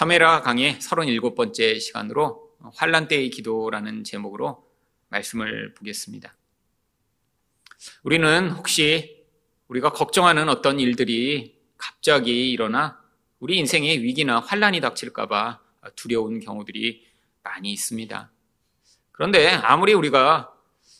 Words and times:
사메라 0.00 0.40
강의 0.40 0.78
37번째 0.78 1.78
시간으로 1.78 2.56
환란 2.74 3.06
때의 3.06 3.28
기도라는 3.28 4.02
제목으로 4.02 4.66
말씀을 5.10 5.74
보겠습니다. 5.74 6.34
우리는 8.02 8.48
혹시 8.52 9.26
우리가 9.68 9.92
걱정하는 9.92 10.48
어떤 10.48 10.80
일들이 10.80 11.60
갑자기 11.76 12.50
일어나 12.50 12.98
우리 13.40 13.58
인생에 13.58 13.98
위기나 13.98 14.40
환란이 14.40 14.80
닥칠까 14.80 15.26
봐 15.26 15.60
두려운 15.96 16.40
경우들이 16.40 17.06
많이 17.42 17.70
있습니다. 17.70 18.30
그런데 19.12 19.48
아무리 19.48 19.92
우리가 19.92 20.50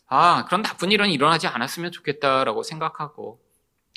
아, 0.09 0.45
그런 0.45 0.61
나쁜 0.61 0.93
일은 0.93 1.09
일어나지 1.09 1.47
않았으면 1.47 1.91
좋겠다라고 1.91 2.63
생각하고 2.63 3.41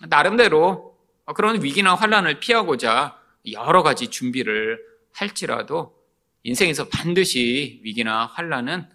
나름대로 0.08 0.98
그런 1.36 1.62
위기나 1.62 1.94
환란을 1.94 2.40
피하고자 2.40 3.20
여러 3.52 3.84
가지 3.84 4.08
준비를 4.08 4.93
할지라도 5.14 5.98
인생에서 6.44 6.90
반드시 6.90 7.80
위기나 7.84 8.26
환란은 8.26 8.90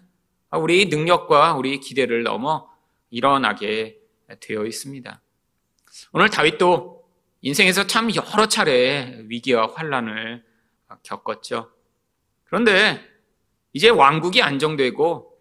우리 0.51 0.85
능력과 0.85 1.55
우리 1.55 1.79
기대를 1.79 2.23
넘어 2.23 2.69
일어나게 3.09 3.97
되어 4.39 4.65
있습니다. 4.65 5.21
오늘 6.11 6.29
다윗도 6.29 7.09
인생에서 7.41 7.87
참 7.87 8.09
여러 8.13 8.47
차례 8.47 9.23
위기와 9.27 9.73
환란을 9.73 10.43
겪었죠. 11.03 11.71
그런데 12.45 13.01
이제 13.73 13.89
왕국이 13.89 14.41
안정되고 14.41 15.37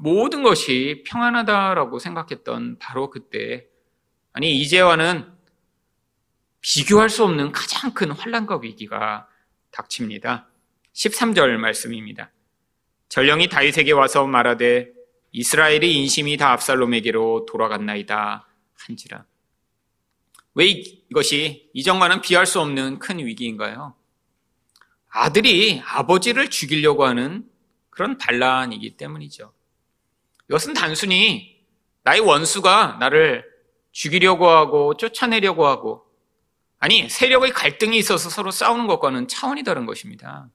모든 0.00 0.42
것이 0.42 1.04
평안하다라고 1.06 1.98
생각했던 1.98 2.78
바로 2.78 3.10
그때 3.10 3.66
아니 4.32 4.54
이제와는 4.60 5.32
비교할 6.60 7.08
수 7.08 7.24
없는 7.24 7.52
가장 7.52 7.94
큰 7.94 8.10
환란과 8.10 8.58
위기가 8.58 9.26
닥칩니다. 9.70 10.48
13절 10.94 11.56
말씀입니다. 11.56 12.30
전령이 13.08 13.48
다윗에게 13.48 13.92
와서 13.92 14.26
말하되 14.26 14.92
이스라엘의 15.32 15.94
인심이 15.94 16.36
다 16.36 16.52
압살롬에게로 16.52 17.46
돌아갔나이다 17.46 18.48
한지라. 18.74 19.24
왜 20.54 20.66
이것이 20.66 21.70
이전과는 21.72 22.20
비할 22.20 22.46
수 22.46 22.60
없는 22.60 22.98
큰 22.98 23.18
위기인가요? 23.18 23.94
아들이 25.08 25.80
아버지를 25.84 26.50
죽이려고 26.50 27.04
하는 27.04 27.48
그런 27.90 28.18
반란이기 28.18 28.96
때문이죠. 28.96 29.52
이것은 30.48 30.74
단순히 30.74 31.64
나의 32.02 32.20
원수가 32.20 32.96
나를 33.00 33.44
죽이려고 33.92 34.48
하고 34.48 34.96
쫓아내려고 34.96 35.66
하고 35.66 36.07
아니 36.78 37.08
세력의 37.08 37.52
갈등이 37.52 37.98
있어서 37.98 38.30
서로 38.30 38.50
싸우는 38.50 38.86
것과는 38.86 39.28
차원이 39.28 39.64
다른 39.64 39.86
것입니다. 39.86 40.48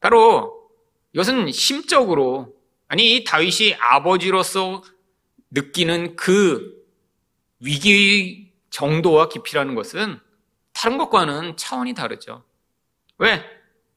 바로 0.00 0.70
이것은 1.12 1.52
심적으로 1.52 2.54
아니 2.88 3.16
이 3.16 3.24
다윗이 3.24 3.74
아버지로서 3.78 4.82
느끼는 5.50 6.16
그 6.16 6.74
위기 7.60 8.52
정도와 8.70 9.28
깊이라는 9.28 9.74
것은 9.74 10.20
다른 10.74 10.98
것과는 10.98 11.56
차원이 11.56 11.94
다르죠. 11.94 12.44
왜? 13.18 13.42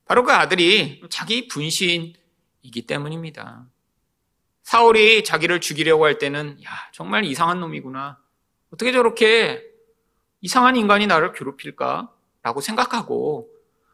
바로 0.05 0.23
그 0.23 0.31
아들이 0.31 1.01
자기 1.09 1.47
분신이기 1.47 2.85
때문입니다. 2.87 3.67
사울이 4.63 5.23
자기를 5.23 5.59
죽이려고 5.59 6.05
할 6.05 6.17
때는 6.17 6.63
야 6.63 6.69
정말 6.93 7.25
이상한 7.25 7.59
놈이구나. 7.59 8.19
어떻게 8.71 8.91
저렇게 8.91 9.66
이상한 10.47 10.77
인간이 10.77 11.07
나를 11.07 11.33
괴롭힐까? 11.33 12.09
라고 12.41 12.61
생각하고 12.61 13.49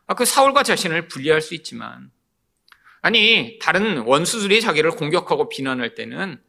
아, 0.05 0.13
그 0.13 0.23
사울과 0.23 0.61
자신을 0.61 1.07
분리할 1.07 1.41
수 1.41 1.55
있지만 1.55 2.11
아니 3.01 3.57
다른 3.59 3.97
원수들이 4.05 4.61
자기를 4.61 4.91
공격하고 4.91 5.49
비난할 5.49 5.95
때는 5.95 6.39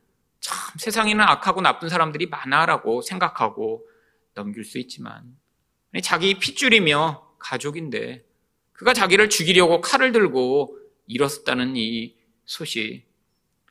참 0.41 0.57
세상에는 0.77 1.25
악하고 1.25 1.63
나쁜 1.63 1.89
사람들이 1.89 2.27
많아라고 2.27 3.01
생각하고 3.01 3.87
넘길 4.35 4.67
수 4.67 4.77
있지만 4.77 5.25
아니, 5.95 6.03
자기 6.03 6.39
핏줄이며 6.39 7.37
가족인데 7.39 8.27
그가 8.75 8.93
자기를 8.93 9.31
죽이려고 9.31 9.81
칼을 9.81 10.13
들고 10.13 10.77
일었다는 11.07 11.77
이 11.77 12.15
소식 12.45 13.07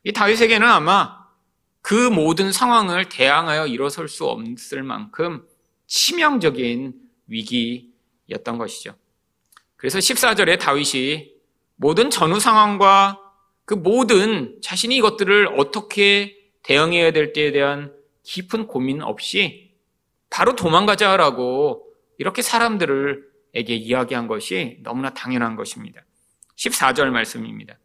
이 0.04 0.12
다윗에게는 0.12 0.68
아마 0.68 1.28
그 1.84 2.10
모든 2.10 2.52
상황을 2.52 3.08
대항하여 3.10 3.68
일어설 3.68 4.08
수 4.08 4.26
없을 4.26 4.82
만큼 4.82 5.48
치명적인 5.94 6.94
위기였던 7.28 8.58
것이죠. 8.58 8.96
그래서 9.76 10.00
14절에 10.00 10.60
다윗이 10.60 11.34
모든 11.76 12.10
전후 12.10 12.40
상황과 12.40 13.20
그 13.66 13.76
모든 13.76 14.60
자신이 14.64 14.96
이것들을 14.98 15.50
어떻게 15.56 16.36
대응해야 16.64 17.12
될 17.12 17.32
때에 17.32 17.52
대한 17.52 17.94
깊은 18.24 18.66
고민 18.66 19.04
없이 19.04 19.76
바로 20.32 20.56
도망가자라고 20.56 21.86
이렇게 22.18 22.42
사람들에게 22.42 23.76
이야기한 23.76 24.26
것이 24.26 24.80
너무나 24.82 25.12
당연한 25.12 25.56
것입니다. 25.56 26.02
14절 26.56 27.10
말씀입니다. 27.10 27.78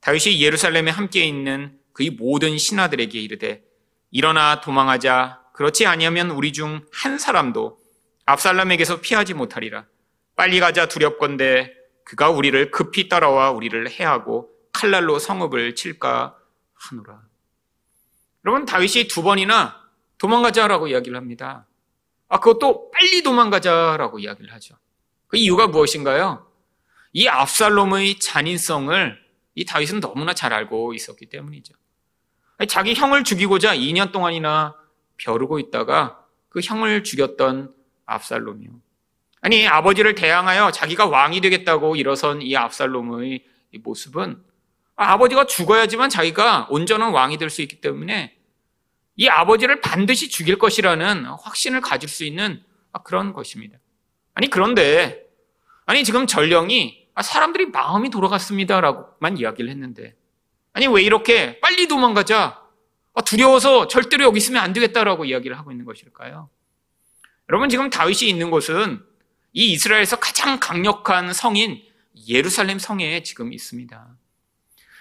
다윗이 0.00 0.42
예루살렘에 0.42 0.90
함께 0.90 1.24
있는 1.24 1.78
그의 1.94 2.10
모든 2.10 2.58
신하들에게 2.58 3.18
이르되 3.18 3.64
일어나 4.10 4.60
도망하자 4.60 5.45
그렇지 5.56 5.86
아니하면 5.86 6.30
우리 6.30 6.52
중 6.52 6.86
한 6.92 7.18
사람도 7.18 7.78
압살람에게서 8.26 9.00
피하지 9.00 9.34
못하리라. 9.34 9.86
빨리 10.36 10.60
가자 10.60 10.86
두렵건대. 10.86 11.74
그가 12.04 12.30
우리를 12.30 12.70
급히 12.70 13.08
따라와 13.08 13.50
우리를 13.50 13.90
해하고 13.90 14.50
칼날로 14.72 15.18
성읍을 15.18 15.74
칠까 15.74 16.36
하노라. 16.74 17.22
여러분 18.44 18.64
다윗이 18.66 19.08
두 19.08 19.22
번이나 19.22 19.82
도망가자라고 20.18 20.88
이야기를 20.88 21.16
합니다. 21.16 21.66
아 22.28 22.38
그것도 22.38 22.90
빨리 22.90 23.22
도망가자라고 23.22 24.18
이야기를 24.18 24.52
하죠. 24.54 24.76
그 25.26 25.36
이유가 25.36 25.66
무엇인가요? 25.66 26.46
이 27.12 27.26
압살롬의 27.28 28.18
잔인성을 28.20 29.18
이 29.54 29.64
다윗은 29.64 30.00
너무나 30.00 30.34
잘 30.34 30.52
알고 30.52 30.92
있었기 30.94 31.26
때문이죠. 31.26 31.74
자기 32.68 32.94
형을 32.94 33.24
죽이고자 33.24 33.74
2년 33.74 34.12
동안이나 34.12 34.74
벼르고 35.18 35.58
있다가 35.58 36.24
그 36.48 36.60
형을 36.60 37.04
죽였던 37.04 37.74
압살롬이요. 38.06 38.70
아니 39.40 39.66
아버지를 39.66 40.14
대항하여 40.14 40.70
자기가 40.72 41.06
왕이 41.06 41.40
되겠다고 41.40 41.96
일어선 41.96 42.42
이 42.42 42.56
압살롬의 42.56 43.44
이 43.72 43.78
모습은 43.78 44.42
아버지가 44.96 45.46
죽어야지만 45.46 46.08
자기가 46.08 46.68
온전한 46.70 47.12
왕이 47.12 47.36
될 47.38 47.50
수 47.50 47.62
있기 47.62 47.80
때문에 47.80 48.34
이 49.16 49.28
아버지를 49.28 49.80
반드시 49.80 50.28
죽일 50.28 50.58
것이라는 50.58 51.24
확신을 51.26 51.80
가질 51.80 52.08
수 52.08 52.24
있는 52.24 52.62
그런 53.04 53.32
것입니다. 53.32 53.78
아니 54.34 54.48
그런데 54.48 55.26
아니 55.84 56.02
지금 56.02 56.26
전령이 56.26 57.06
아, 57.14 57.22
사람들이 57.22 57.66
마음이 57.66 58.10
돌아갔습니다라고만 58.10 59.38
이야기를 59.38 59.70
했는데 59.70 60.14
아니 60.72 60.86
왜 60.86 61.02
이렇게 61.02 61.60
빨리 61.60 61.88
도망가자 61.88 62.38
아, 62.38 62.65
두려워서 63.22 63.88
절대로 63.88 64.24
여기 64.24 64.38
있으면 64.38 64.62
안 64.62 64.72
되겠다라고 64.72 65.24
이야기를 65.24 65.58
하고 65.58 65.70
있는 65.70 65.84
것일까요? 65.84 66.50
여러분 67.48 67.68
지금 67.68 67.90
다윗이 67.90 68.28
있는 68.28 68.50
곳은 68.50 69.02
이 69.52 69.72
이스라엘에서 69.72 70.16
가장 70.16 70.60
강력한 70.60 71.32
성인 71.32 71.82
예루살렘 72.28 72.78
성에 72.78 73.22
지금 73.22 73.52
있습니다. 73.52 74.16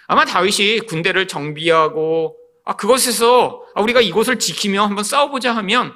아마 0.07 0.25
다윗이 0.25 0.81
군대를 0.81 1.27
정비하고 1.27 2.37
아, 2.63 2.75
그것에서 2.75 3.65
아, 3.75 3.81
우리가 3.81 4.01
이곳을 4.01 4.39
지키며 4.39 4.83
한번 4.83 5.03
싸워보자 5.03 5.55
하면 5.57 5.93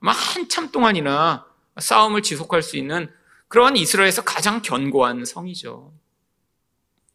아마 0.00 0.12
한참 0.12 0.70
동안이나 0.70 1.46
싸움을 1.78 2.22
지속할 2.22 2.62
수 2.62 2.76
있는 2.76 3.12
그러한 3.48 3.76
이스라엘에서 3.76 4.22
가장 4.22 4.62
견고한 4.62 5.24
성이죠. 5.24 5.92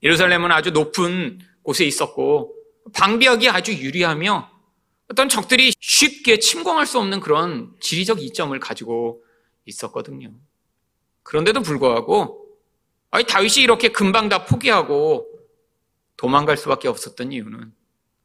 예루살렘은 0.03 0.51
아주 0.51 0.71
높은 0.71 1.39
곳에 1.63 1.85
있었고 1.85 2.54
방비하기 2.93 3.49
아주 3.49 3.73
유리하며 3.73 4.51
어떤 5.11 5.29
적들이 5.29 5.73
쉽게 5.79 6.39
침공할 6.39 6.85
수 6.85 6.99
없는 6.99 7.19
그런 7.19 7.75
지리적 7.79 8.21
이점을 8.21 8.57
가지고 8.59 9.23
있었거든요. 9.65 10.33
그런데도 11.23 11.61
불구하고 11.61 12.45
아니 13.11 13.25
다윗이 13.25 13.63
이렇게 13.63 13.89
금방 13.89 14.29
다 14.29 14.45
포기하고 14.45 15.27
도망갈 16.17 16.57
수밖에 16.57 16.87
없었던 16.87 17.31
이유는 17.31 17.73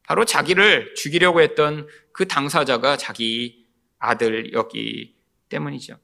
바로 0.03 0.25
자기를 0.25 0.95
죽이려고 0.95 1.41
했던 1.41 1.87
그 2.13 2.27
당사자가 2.27 2.97
자기 2.97 3.67
아들이었기 3.99 5.15
때문이죠. 5.49 5.99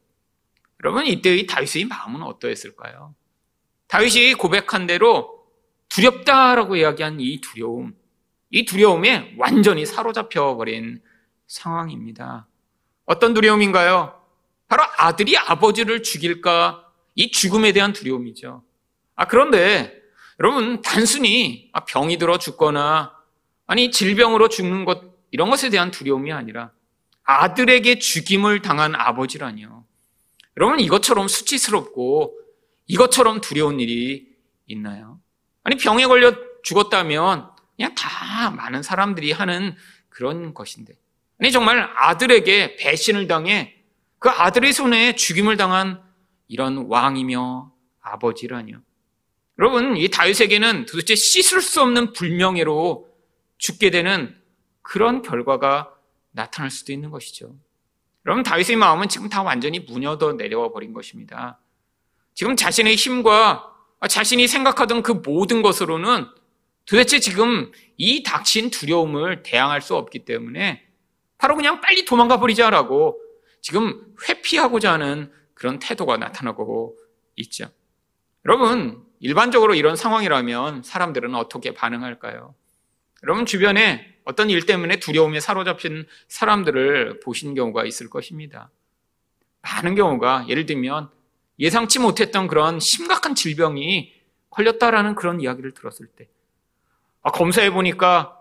여러분 0.85 1.07
이때의 1.07 1.47
다윗의 1.47 1.87
마음은 1.87 2.23
어떠했을까요? 2.23 3.15
다윗이 3.89 4.35
고백한 4.35 4.87
대로 4.87 5.47
두렵다라고 5.89 6.77
이야기한 6.77 7.21
이 7.21 7.41
두려움, 7.41 7.97
이 8.57 8.65
두려움에 8.65 9.35
완전히 9.37 9.85
사로잡혀 9.85 10.57
버린 10.57 11.03
상황입니다. 11.47 12.47
어떤 13.05 13.35
두려움인가요? 13.35 14.19
바로 14.67 14.83
아들이 14.97 15.37
아버지를 15.37 16.03
죽일까 16.03 16.83
이 17.17 17.31
죽음에 17.31 17.73
대한 17.73 17.93
두려움이죠. 17.93 18.63
아, 19.15 19.27
그런데 19.27 20.01
여러분, 20.41 20.81
단순히 20.81 21.69
아, 21.75 21.85
병이 21.85 22.17
들어 22.17 22.39
죽거나 22.39 23.15
아니, 23.67 23.91
질병으로 23.91 24.49
죽는 24.49 24.87
것, 24.87 25.03
이런 25.33 25.51
것에 25.51 25.69
대한 25.69 25.91
두려움이 25.91 26.33
아니라 26.33 26.71
아들에게 27.25 27.99
죽임을 27.99 28.63
당한 28.63 28.95
아버지라니요. 28.95 29.85
여러분, 30.57 30.81
이것처럼 30.81 31.29
수치스럽고 31.29 32.39
이것처럼 32.87 33.43
두려운 33.43 33.81
일이 33.81 34.27
있나요? 34.67 35.21
아니, 35.63 35.77
병에 35.77 36.07
걸려 36.07 36.35
죽었다면 36.63 37.56
그냥 37.77 37.95
다 37.95 38.51
많은 38.51 38.83
사람들이 38.83 39.33
하는 39.33 39.77
그런 40.09 40.55
것인데. 40.55 40.95
아니, 41.41 41.53
정말 41.53 41.91
아들에게 41.95 42.77
배신을 42.77 43.27
당해 43.27 43.75
그 44.19 44.31
아들의 44.31 44.73
손에 44.73 45.15
죽임을 45.15 45.57
당한 45.57 46.03
이런 46.49 46.87
왕이며 46.89 47.73
아버지라니요. 48.01 48.81
여러분, 49.59 49.97
이 49.97 50.09
다윗에게는 50.09 50.87
도대체 50.87 51.15
씻을 51.15 51.61
수 51.61 51.83
없는 51.83 52.13
불명예로 52.13 53.09
죽게 53.59 53.91
되는 53.91 54.35
그런 54.83 55.23
결과가 55.23 55.93
나타날 56.33 56.71
수도 56.71 56.93
있는 56.93 57.11
것이죠. 57.11 57.55
여러분, 58.25 58.43
다윗의 58.43 58.77
마음은 58.77 59.09
지금 59.09 59.29
다 59.29 59.43
완전히 59.43 59.81
무너져 59.81 60.33
내려와 60.33 60.73
버린 60.73 60.93
것입니다. 60.93 61.61
지금 62.35 62.57
자신의 62.57 62.97
힘과 62.97 63.73
자신이 64.09 64.47
생각하던 64.47 65.03
그 65.03 65.13
모든 65.13 65.63
것으로는 65.63 66.27
도대체 66.87 67.19
지금 67.19 67.73
이 67.97 68.23
닥친 68.23 68.71
두려움을 68.71 69.43
대항할 69.43 69.83
수 69.83 69.97
없기 69.97 70.25
때문에 70.25 70.87
바로 71.39 71.57
그냥 71.57 71.81
빨리 71.81 72.05
도망가 72.05 72.39
버리자라고 72.39 73.21
지금 73.61 74.15
회피하고자 74.29 74.93
하는 74.93 75.33
그런 75.55 75.79
태도가 75.79 76.17
나타나고 76.17 76.97
있죠. 77.37 77.69
여러분, 78.45 79.05
일반적으로 79.19 79.75
이런 79.75 79.97
상황이라면 79.97 80.83
사람들은 80.83 81.35
어떻게 81.35 81.75
반응할까요? 81.75 82.55
여러분 83.23 83.47
주변에 83.47 84.15
어떤 84.25 84.51
일 84.51 84.67
때문에 84.67 85.01
두려움에 85.01 85.41
사로잡힌 85.41 86.07
사람들을 86.29 87.21
보신 87.21 87.55
경우가 87.55 87.85
있을 87.85 88.11
것입니다. 88.11 88.71
많은 89.63 89.95
경우가 89.95 90.47
예를 90.49 90.67
들면 90.67 91.11
예상치 91.59 91.99
못했던 91.99 92.47
그런 92.47 92.79
심각한 92.79 93.35
질병이 93.35 94.13
걸렸다라는 94.51 95.15
그런 95.15 95.41
이야기를 95.41 95.73
들었을 95.73 96.07
때 96.07 96.29
아, 97.27 97.33
검사해 97.33 97.73
보니까 97.73 98.41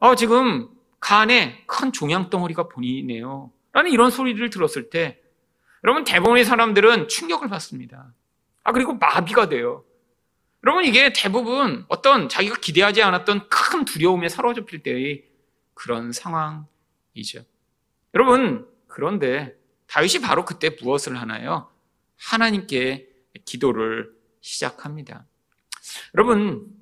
아, 0.00 0.14
지금 0.14 0.70
간에 1.00 1.62
큰 1.66 1.92
종양 1.92 2.30
덩어리가 2.30 2.66
보이네요. 2.68 3.52
라는 3.72 3.90
이런 3.90 4.10
소리를 4.10 4.48
들었을 4.48 4.88
때 4.88 5.20
여러분 5.84 6.04
대부분의 6.04 6.46
사람들은 6.46 7.08
충격을 7.08 7.48
받습니다. 7.50 8.14
아 8.64 8.72
그리고 8.72 8.94
마비가 8.94 9.50
돼요. 9.50 9.84
여러분 10.64 10.86
이게 10.86 11.12
대부분 11.12 11.84
어떤 11.88 12.30
자기가 12.30 12.56
기대하지 12.56 13.02
않았던 13.02 13.50
큰 13.50 13.84
두려움에 13.84 14.30
사로잡힐 14.30 14.82
때의 14.82 15.24
그런 15.74 16.10
상황이죠. 16.12 17.44
여러분 18.14 18.66
그런데 18.86 19.54
다윗이 19.88 20.22
바로 20.22 20.46
그때 20.46 20.74
무엇을 20.80 21.20
하나요? 21.20 21.68
하나님께 22.18 23.10
기도를 23.44 24.10
시작합니다. 24.40 25.26
여러분 26.14 26.81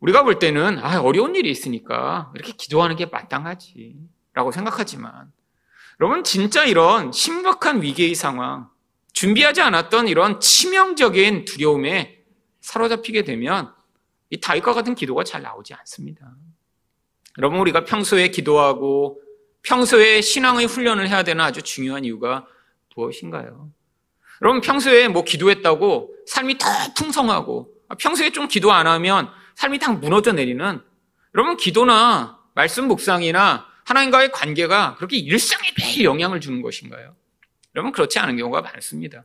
우리가 0.00 0.22
볼 0.22 0.38
때는 0.38 0.78
아, 0.78 1.00
어려운 1.00 1.34
일이 1.34 1.50
있으니까 1.50 2.32
이렇게 2.34 2.52
기도하는 2.52 2.96
게 2.96 3.06
마땅하지라고 3.06 4.52
생각하지만 4.52 5.32
여러분 6.00 6.22
진짜 6.22 6.64
이런 6.64 7.10
심각한 7.10 7.82
위기의 7.82 8.14
상황 8.14 8.68
준비하지 9.12 9.60
않았던 9.60 10.06
이런 10.06 10.38
치명적인 10.38 11.44
두려움에 11.44 12.22
사로잡히게 12.60 13.24
되면 13.24 13.72
이 14.30 14.40
다윗과 14.40 14.74
같은 14.74 14.94
기도가 14.94 15.24
잘 15.24 15.42
나오지 15.42 15.74
않습니다. 15.74 16.30
여러분 17.38 17.58
우리가 17.60 17.84
평소에 17.84 18.28
기도하고 18.28 19.20
평소에 19.62 20.20
신앙의 20.20 20.66
훈련을 20.66 21.08
해야 21.08 21.24
되는 21.24 21.42
아주 21.44 21.62
중요한 21.62 22.04
이유가 22.04 22.46
무엇인가요? 22.94 23.70
여러분 24.42 24.60
평소에 24.60 25.08
뭐 25.08 25.24
기도했다고 25.24 26.14
삶이 26.26 26.58
더 26.58 26.66
풍성하고 26.96 27.72
평소에 27.98 28.30
좀 28.30 28.46
기도 28.46 28.70
안 28.72 28.86
하면 28.86 29.30
삶이 29.58 29.80
다 29.80 29.90
무너져 29.90 30.32
내리는 30.32 30.80
여러분 31.34 31.56
기도나 31.56 32.38
말씀 32.54 32.86
묵상이나 32.86 33.66
하나님과의 33.86 34.30
관계가 34.30 34.94
그렇게 34.94 35.16
일상에 35.16 35.72
매일 35.76 36.04
영향을 36.04 36.40
주는 36.40 36.62
것인가요? 36.62 37.16
여러분 37.74 37.90
그렇지 37.90 38.20
않은 38.20 38.36
경우가 38.36 38.62
많습니다. 38.62 39.24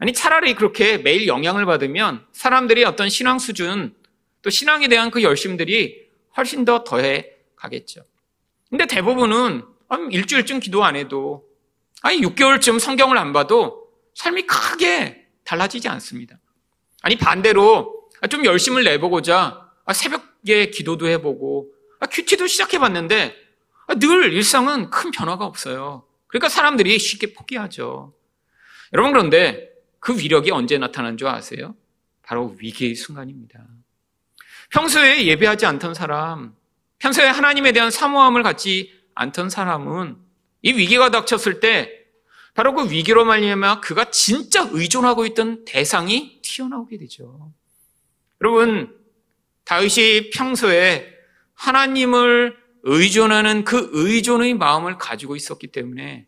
아니 0.00 0.12
차라리 0.12 0.54
그렇게 0.54 0.98
매일 0.98 1.28
영향을 1.28 1.66
받으면 1.66 2.26
사람들이 2.32 2.82
어떤 2.82 3.08
신앙 3.08 3.38
수준 3.38 3.94
또 4.42 4.50
신앙에 4.50 4.88
대한 4.88 5.12
그 5.12 5.22
열심들이 5.22 6.08
훨씬 6.36 6.64
더 6.64 6.82
더해 6.82 7.30
가겠죠. 7.54 8.04
근데 8.70 8.86
대부분은 8.86 9.62
일주일쯤 10.10 10.58
기도 10.58 10.82
안 10.82 10.96
해도 10.96 11.44
아니 12.02 12.20
6개월쯤 12.22 12.80
성경을 12.80 13.16
안 13.16 13.32
봐도 13.32 13.88
삶이 14.16 14.48
크게 14.48 15.28
달라지지 15.44 15.88
않습니다. 15.88 16.40
아니 17.02 17.16
반대로 17.16 17.99
좀 18.28 18.44
열심을 18.44 18.84
내보고자 18.84 19.70
새벽에 19.92 20.70
기도도 20.70 21.08
해보고 21.08 21.72
큐티도 22.10 22.46
시작해봤는데 22.46 23.34
늘 23.98 24.32
일상은 24.32 24.90
큰 24.90 25.10
변화가 25.10 25.44
없어요. 25.44 26.04
그러니까 26.26 26.48
사람들이 26.48 26.98
쉽게 26.98 27.32
포기하죠. 27.32 28.14
여러분 28.92 29.12
그런데 29.12 29.70
그 29.98 30.16
위력이 30.18 30.50
언제 30.50 30.78
나타난 30.78 31.16
줄 31.16 31.28
아세요? 31.28 31.74
바로 32.22 32.54
위기의 32.58 32.94
순간입니다. 32.94 33.58
평소에 34.70 35.26
예배하지 35.26 35.66
않던 35.66 35.94
사람, 35.94 36.54
평소에 36.98 37.26
하나님에 37.26 37.72
대한 37.72 37.90
사모함을 37.90 38.42
갖지 38.42 38.92
않던 39.14 39.50
사람은 39.50 40.16
이 40.62 40.72
위기가 40.72 41.10
닥쳤을 41.10 41.60
때 41.60 41.90
바로 42.54 42.74
그 42.74 42.90
위기로 42.90 43.24
말미암아 43.24 43.80
그가 43.80 44.10
진짜 44.10 44.68
의존하고 44.70 45.26
있던 45.26 45.64
대상이 45.64 46.40
튀어나오게 46.42 46.98
되죠. 46.98 47.52
여러분 48.40 48.96
다윗이 49.64 50.30
평소에 50.30 51.12
하나님을 51.54 52.56
의존하는 52.82 53.64
그 53.64 53.90
의존의 53.92 54.54
마음을 54.54 54.96
가지고 54.98 55.36
있었기 55.36 55.68
때문에 55.68 56.26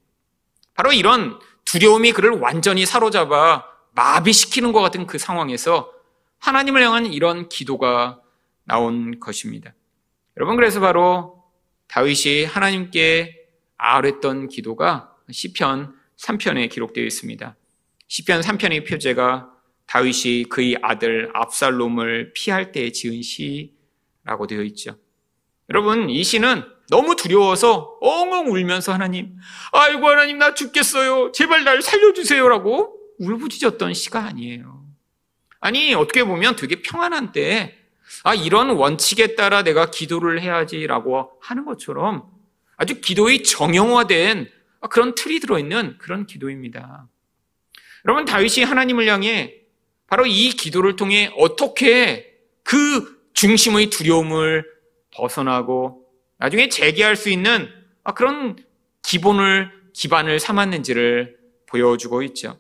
바로 0.75 0.93
이런 0.93 1.39
두려움이 1.65 2.13
그를 2.13 2.31
완전히 2.33 2.85
사로잡아 2.85 3.65
마비시키는 3.95 4.73
것 4.73 4.81
같은 4.81 5.07
그 5.07 5.19
상황에서 5.19 5.93
하나님을 6.39 6.83
향한 6.83 7.07
이런 7.07 7.49
기도가 7.49 8.21
나온 8.65 9.19
것입니다. 9.21 9.75
여러분 10.37 10.57
그래서 10.57 10.81
바로 10.81 11.45
다윗이 11.89 12.45
하나님께 12.45 13.39
아뢰던 13.77 14.49
기도가 14.49 15.15
시편 15.31 15.95
3편에 16.19 16.71
기록되어 16.71 17.05
있습니다. 17.05 17.57
시편 18.09 18.41
3편의 18.41 18.89
표제가 18.89 19.52
다윗이 19.93 20.45
그의 20.45 20.79
아들 20.81 21.31
압살롬을 21.35 22.33
피할 22.33 22.73
때 22.73 22.91
지은 22.91 23.21
시라고 23.21 24.47
되어 24.49 24.63
있죠. 24.63 24.97
여러분 25.69 26.09
이 26.09 26.25
시는 26.25 26.65
너무 26.89 27.15
두려워서 27.15 27.99
엉엉 28.01 28.51
울면서 28.51 28.95
하나님, 28.95 29.37
아이고 29.71 30.09
하나님 30.09 30.39
나 30.39 30.55
죽겠어요. 30.55 31.33
제발 31.33 31.65
날 31.65 31.83
살려주세요라고 31.83 33.01
울부짖었던 33.19 33.93
시가 33.93 34.25
아니에요. 34.25 34.83
아니 35.61 35.93
어떻게 35.93 36.25
보면 36.25 36.57
되게 36.57 36.81
평안한 36.81 37.33
때, 37.33 37.77
아 38.25 38.35
이런 38.35 38.71
원칙에 38.71 39.35
따라 39.35 39.63
내가 39.63 39.91
기도를 39.91 40.41
해야지라고 40.41 41.33
하는 41.43 41.67
것처럼 41.67 42.31
아주 42.79 43.03
기도의 43.03 43.43
정형화된 43.43 44.51
그런 44.89 45.15
틀이 45.15 45.41
들어있는 45.41 45.99
그런 45.99 46.27
기도입니다. 46.27 47.09
여러분 48.07 48.25
다윗이 48.25 48.65
하나님을 48.65 49.07
향해 49.07 49.62
바로 50.13 50.27
이 50.27 50.51
기도를 50.51 50.97
통해 50.97 51.33
어떻게 51.39 52.39
그 52.63 53.31
중심의 53.33 53.89
두려움을 53.89 54.63
벗어나고 55.11 56.05
나중에 56.37 56.69
재개할 56.69 57.17
수 57.17 57.31
있는 57.31 57.71
아, 58.05 58.13
그런 58.13 58.63
기본을 59.01 59.71
기반을 59.95 60.39
삼았는지를 60.39 61.39
보여주고 61.65 62.23
있죠. 62.25 62.59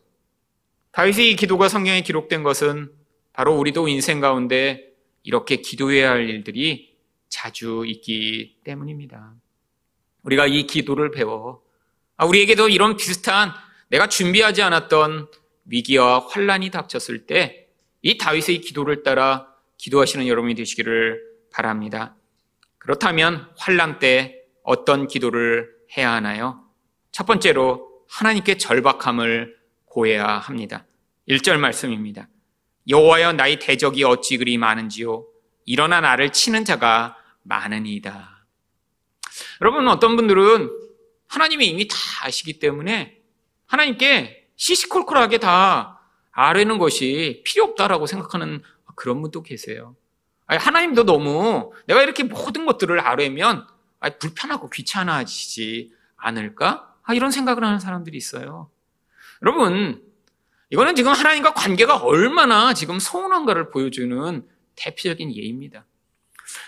다윗의 0.92 1.32
이 1.32 1.37
기도가 1.37 1.68
성경에 1.68 2.00
기록된 2.00 2.42
것은 2.42 2.90
바로 3.35 3.54
우리도 3.59 3.87
인생 3.87 4.21
가운데 4.21 4.88
이렇게 5.23 5.56
기도해야 5.56 6.12
할 6.12 6.30
일들이 6.30 6.97
자주 7.28 7.85
있기 7.85 8.61
때문입니다. 8.64 9.35
우리가 10.23 10.47
이 10.47 10.66
기도를 10.66 11.11
배워 11.11 11.61
아, 12.16 12.25
우리에게도 12.25 12.71
이런 12.71 12.97
비슷한 12.97 13.52
내가 13.88 14.09
준비하지 14.09 14.62
않았던 14.62 15.28
위기와 15.64 16.26
환란이 16.28 16.71
닥쳤을 16.71 17.26
때 17.26 17.62
이 18.02 18.19
다윗의 18.19 18.61
기도를 18.61 19.04
따라 19.04 19.47
기도하시는 19.78 20.26
여러분이 20.26 20.57
되시기를 20.57 21.23
바랍니다. 21.52 22.16
그렇다면 22.78 23.49
환란 23.57 24.00
때 24.00 24.42
어떤 24.64 25.07
기도를 25.07 25.71
해야 25.97 26.12
하나요? 26.12 26.64
첫 27.12 27.26
번째로 27.26 28.04
하나님께 28.09 28.59
절박함을 28.59 29.57
고해야 29.85 30.26
합니다. 30.26 30.85
1절 31.28 31.59
말씀입니다. 31.59 32.28
여호와여 32.88 33.35
나의 33.35 33.61
대적이 33.61 34.02
어찌 34.02 34.37
그리 34.38 34.59
많은지요 34.59 35.25
일어나 35.64 36.00
나를 36.00 36.33
치는 36.33 36.64
자가 36.64 37.16
많으니이다. 37.42 38.47
여러분 39.61 39.87
어떤 39.87 40.16
분들은 40.16 40.71
하나님이 41.28 41.66
이미 41.66 41.87
다 41.87 41.97
아시기 42.23 42.59
때문에 42.59 43.21
하나님께 43.66 44.42
시시콜콜하게 44.62 45.38
다 45.38 46.00
아뢰는 46.31 46.78
것이 46.78 47.42
필요 47.45 47.64
없다라고 47.64 48.07
생각하는 48.07 48.62
그런 48.95 49.21
분도 49.21 49.42
계세요. 49.42 49.97
아니, 50.47 50.61
하나님도 50.61 51.04
너무 51.04 51.73
내가 51.88 52.00
이렇게 52.00 52.23
모든 52.23 52.64
것들을 52.64 53.00
아뢰면 53.00 53.66
아니, 53.99 54.19
불편하고 54.21 54.71
귀찮아지지 54.71 55.92
않을까? 56.16 56.95
아, 57.02 57.12
이런 57.12 57.33
생각을 57.33 57.64
하는 57.64 57.81
사람들이 57.81 58.16
있어요. 58.16 58.71
여러분, 59.42 60.00
이거는 60.71 60.95
지금 60.95 61.11
하나님과 61.11 61.54
관계가 61.54 61.97
얼마나 61.97 62.73
지금 62.73 63.00
서운한가를 63.00 63.71
보여주는 63.71 64.47
대표적인 64.76 65.35
예입니다. 65.35 65.87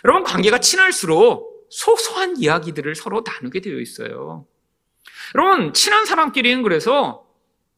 여러분, 0.05 0.25
관계가 0.25 0.59
친할수록 0.59 1.69
소소한 1.71 2.37
이야기들을 2.39 2.97
서로 2.97 3.23
나누게 3.25 3.61
되어 3.61 3.79
있어요. 3.79 4.47
여러분, 5.37 5.73
친한 5.73 6.05
사람끼리는 6.07 6.65
그래서 6.65 7.24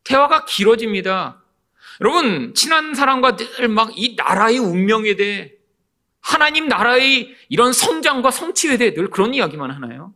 대화가 0.07 0.45
길어집니다. 0.45 1.43
여러분, 2.01 2.55
친한 2.55 2.95
사람과 2.95 3.37
늘 3.37 3.69
막 3.69 3.91
이 3.97 4.15
나라의 4.17 4.59
운명에 4.59 5.17
대해 5.17 5.53
하나님 6.21 6.69
나라의 6.69 7.35
이런 7.49 7.73
성장과 7.73 8.31
성취에 8.31 8.77
대해 8.79 8.93
늘 8.95 9.09
그런 9.11 9.33
이야기만 9.35 9.71
하나요? 9.71 10.13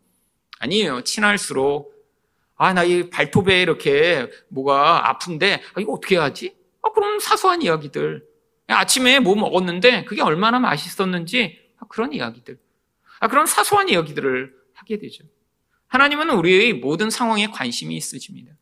아니에요. 0.59 1.03
친할수록 1.05 1.95
아, 2.57 2.75
나 2.75 2.85
이 2.85 3.09
발톱에 3.09 3.63
이렇게 3.63 4.29
뭐가 4.49 5.09
아픈데 5.09 5.63
아, 5.75 5.81
이거 5.81 5.93
어떻게 5.93 6.17
하지? 6.17 6.55
아, 6.83 6.91
그럼 6.93 7.19
사소한 7.19 7.63
이야기들. 7.63 8.23
아침에 8.67 9.19
뭐 9.19 9.35
먹었는데 9.35 10.05
그게 10.05 10.21
얼마나 10.23 10.59
맛있었는지 10.61 11.59
아, 11.79 11.87
그런 11.89 12.13
이야기들. 12.13 12.59
아, 13.21 13.29
그런 13.29 13.47
사소한 13.47 13.89
이야기들을 13.89 14.53
하게 14.75 14.99
되죠. 14.99 15.25
하나님은 15.89 16.31
우리의 16.31 16.75
모든 16.75 17.09
상황에 17.11 17.47
관심이 17.49 17.97
있으십니다. 17.97 18.53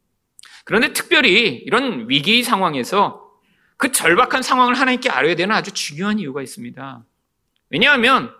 그런데 0.69 0.93
특별히 0.93 1.63
이런 1.65 2.11
위기 2.11 2.43
상황에서 2.43 3.33
그 3.79 3.91
절박한 3.91 4.43
상황을 4.43 4.75
하나님께 4.75 5.09
알아야 5.09 5.35
되는 5.35 5.55
아주 5.55 5.73
중요한 5.73 6.19
이유가 6.19 6.43
있습니다. 6.43 7.07
왜냐하면 7.71 8.31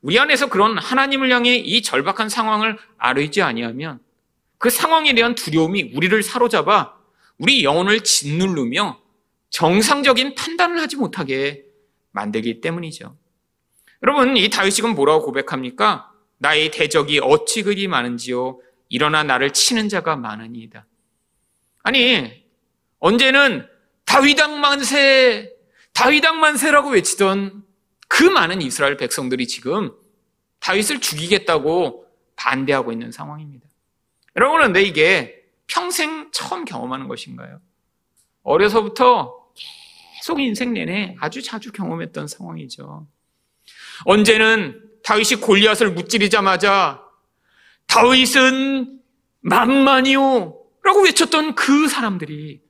우리 0.00 0.16
안에서 0.16 0.48
그런 0.48 0.78
하나님을 0.78 1.32
향해 1.32 1.56
이 1.56 1.82
절박한 1.82 2.28
상황을 2.28 2.78
알지 2.98 3.42
아니하면 3.42 3.98
그 4.58 4.70
상황에 4.70 5.12
대한 5.12 5.34
두려움이 5.34 5.90
우리를 5.96 6.22
사로잡아 6.22 6.94
우리 7.36 7.64
영혼을 7.64 8.04
짓누르며 8.04 9.00
정상적인 9.50 10.36
판단을 10.36 10.80
하지 10.80 10.94
못하게 10.94 11.64
만들기 12.12 12.60
때문이죠. 12.60 13.16
여러분, 14.04 14.36
이 14.36 14.48
다윗이 14.48 14.70
지금 14.70 14.94
뭐라고 14.94 15.24
고백합니까? 15.24 16.12
나의 16.38 16.70
대적이 16.70 17.18
어찌 17.24 17.64
그리 17.64 17.88
많은지요. 17.88 18.60
일어나 18.88 19.24
나를 19.24 19.52
치는 19.52 19.88
자가 19.88 20.14
많으니이다. 20.14 20.86
아니, 21.82 22.44
언제는 22.98 23.66
다윗왕 24.04 24.60
만세, 24.60 25.52
다윗왕 25.92 26.40
만세라고 26.40 26.90
외치던 26.90 27.64
그 28.08 28.24
많은 28.24 28.62
이스라엘 28.62 28.96
백성들이 28.96 29.46
지금 29.48 29.92
다윗을 30.60 31.00
죽이겠다고 31.00 32.06
반대하고 32.36 32.92
있는 32.92 33.10
상황입니다. 33.10 33.66
여러분, 34.36 34.60
근데 34.60 34.82
이게 34.82 35.42
평생 35.66 36.30
처음 36.32 36.64
경험하는 36.64 37.08
것인가요? 37.08 37.60
어려서부터 38.42 39.42
계속 40.18 40.40
인생 40.40 40.72
내내 40.72 41.16
아주 41.20 41.42
자주 41.42 41.72
경험했던 41.72 42.28
상황이죠. 42.28 43.06
언제는 44.04 44.80
다윗이 45.02 45.40
골리앗을 45.40 45.92
무찌르자마자 45.92 47.02
다윗은 47.86 49.00
만만이요 49.40 50.61
라고 50.82 51.02
외쳤던 51.02 51.54
그 51.54 51.88
사람들이 51.88 52.60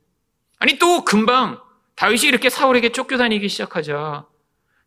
아니 0.59 0.79
또 0.79 1.05
금방 1.05 1.61
다윗이 1.97 2.25
이렇게 2.25 2.51
사울에게 2.51 2.93
쫓겨다니기 2.93 3.49
시작하자 3.49 4.27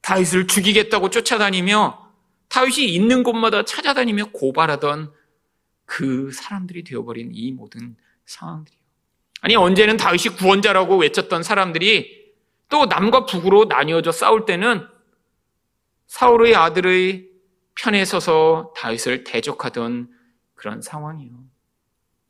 다윗을 0.02 0.48
죽이겠다고 0.48 1.10
쫓아다니며 1.10 2.12
다윗이 2.50 2.86
있는 2.86 3.24
곳마다 3.24 3.66
찾아다니며 3.66 4.32
고발하던 4.32 5.12
그 5.86 6.32
사람들이 6.32 6.84
되어버린 6.84 7.32
이 7.34 7.52
모든 7.52 7.96
상황들이요. 8.26 8.80
아니 9.42 9.56
언제는 9.56 9.98
다윗이 9.98 10.36
구원자라고 10.38 10.98
외쳤던 10.98 11.44
사람들이 11.44 12.34
또 12.70 12.86
남과 12.86 13.26
북으로 13.26 13.66
나뉘어져 13.66 14.12
싸울 14.12 14.46
때는 14.46 14.88
사울의 16.08 16.56
아들의 16.56 17.28
편에 17.76 18.06
서서 18.06 18.74
다윗을 18.76 19.24
대적하던 19.24 20.10
그런 20.56 20.82
상황이요. 20.82 21.32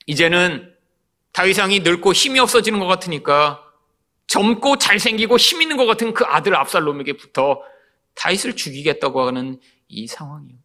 이제는 0.07 0.74
다윗왕이 1.35 1.81
늙고 1.81 2.13
힘이 2.13 2.39
없어지는 2.39 2.79
것 2.79 2.87
같으니까 2.87 3.61
젊고 4.27 4.77
잘생기고 4.77 5.35
힘 5.35 5.61
있는 5.61 5.75
것 5.75 5.85
같은 5.85 6.13
그 6.13 6.23
아들 6.23 6.55
압살롬에게 6.55 7.17
붙어 7.17 7.61
다윗을 8.13 8.55
죽이겠다고 8.55 9.21
하는 9.21 9.59
이 9.89 10.07
상황이요. 10.07 10.55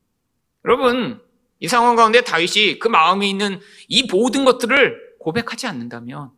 여러분, 0.64 1.20
이 1.58 1.66
상황 1.66 1.96
가운데 1.96 2.20
다윗이 2.20 2.78
그 2.78 2.86
마음에 2.86 3.28
있는 3.28 3.60
이 3.88 4.04
모든 4.04 4.44
것들을 4.44 5.16
고백하지 5.18 5.66
않는다면 5.66 6.30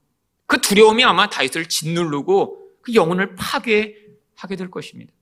그 0.47 0.63
두려움이 0.63 1.05
아마 1.05 1.29
다윗을 1.29 1.69
짓누르고 1.69 2.59
그 2.81 2.95
영혼을 2.95 3.37
파괴하게 3.37 4.57
될 4.57 4.71
것입니다. 4.71 5.13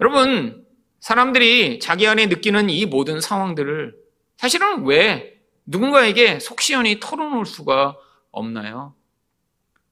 여러분, 0.00 0.66
사람들이 1.00 1.80
자기 1.80 2.06
안에 2.06 2.26
느끼는 2.26 2.70
이 2.70 2.86
모든 2.86 3.20
상황들을 3.20 3.94
사실은 4.38 4.86
왜 4.86 5.38
누군가에게 5.66 6.40
속시원히 6.40 6.98
털어놓을 6.98 7.44
수가 7.44 7.98
없나요? 8.32 8.94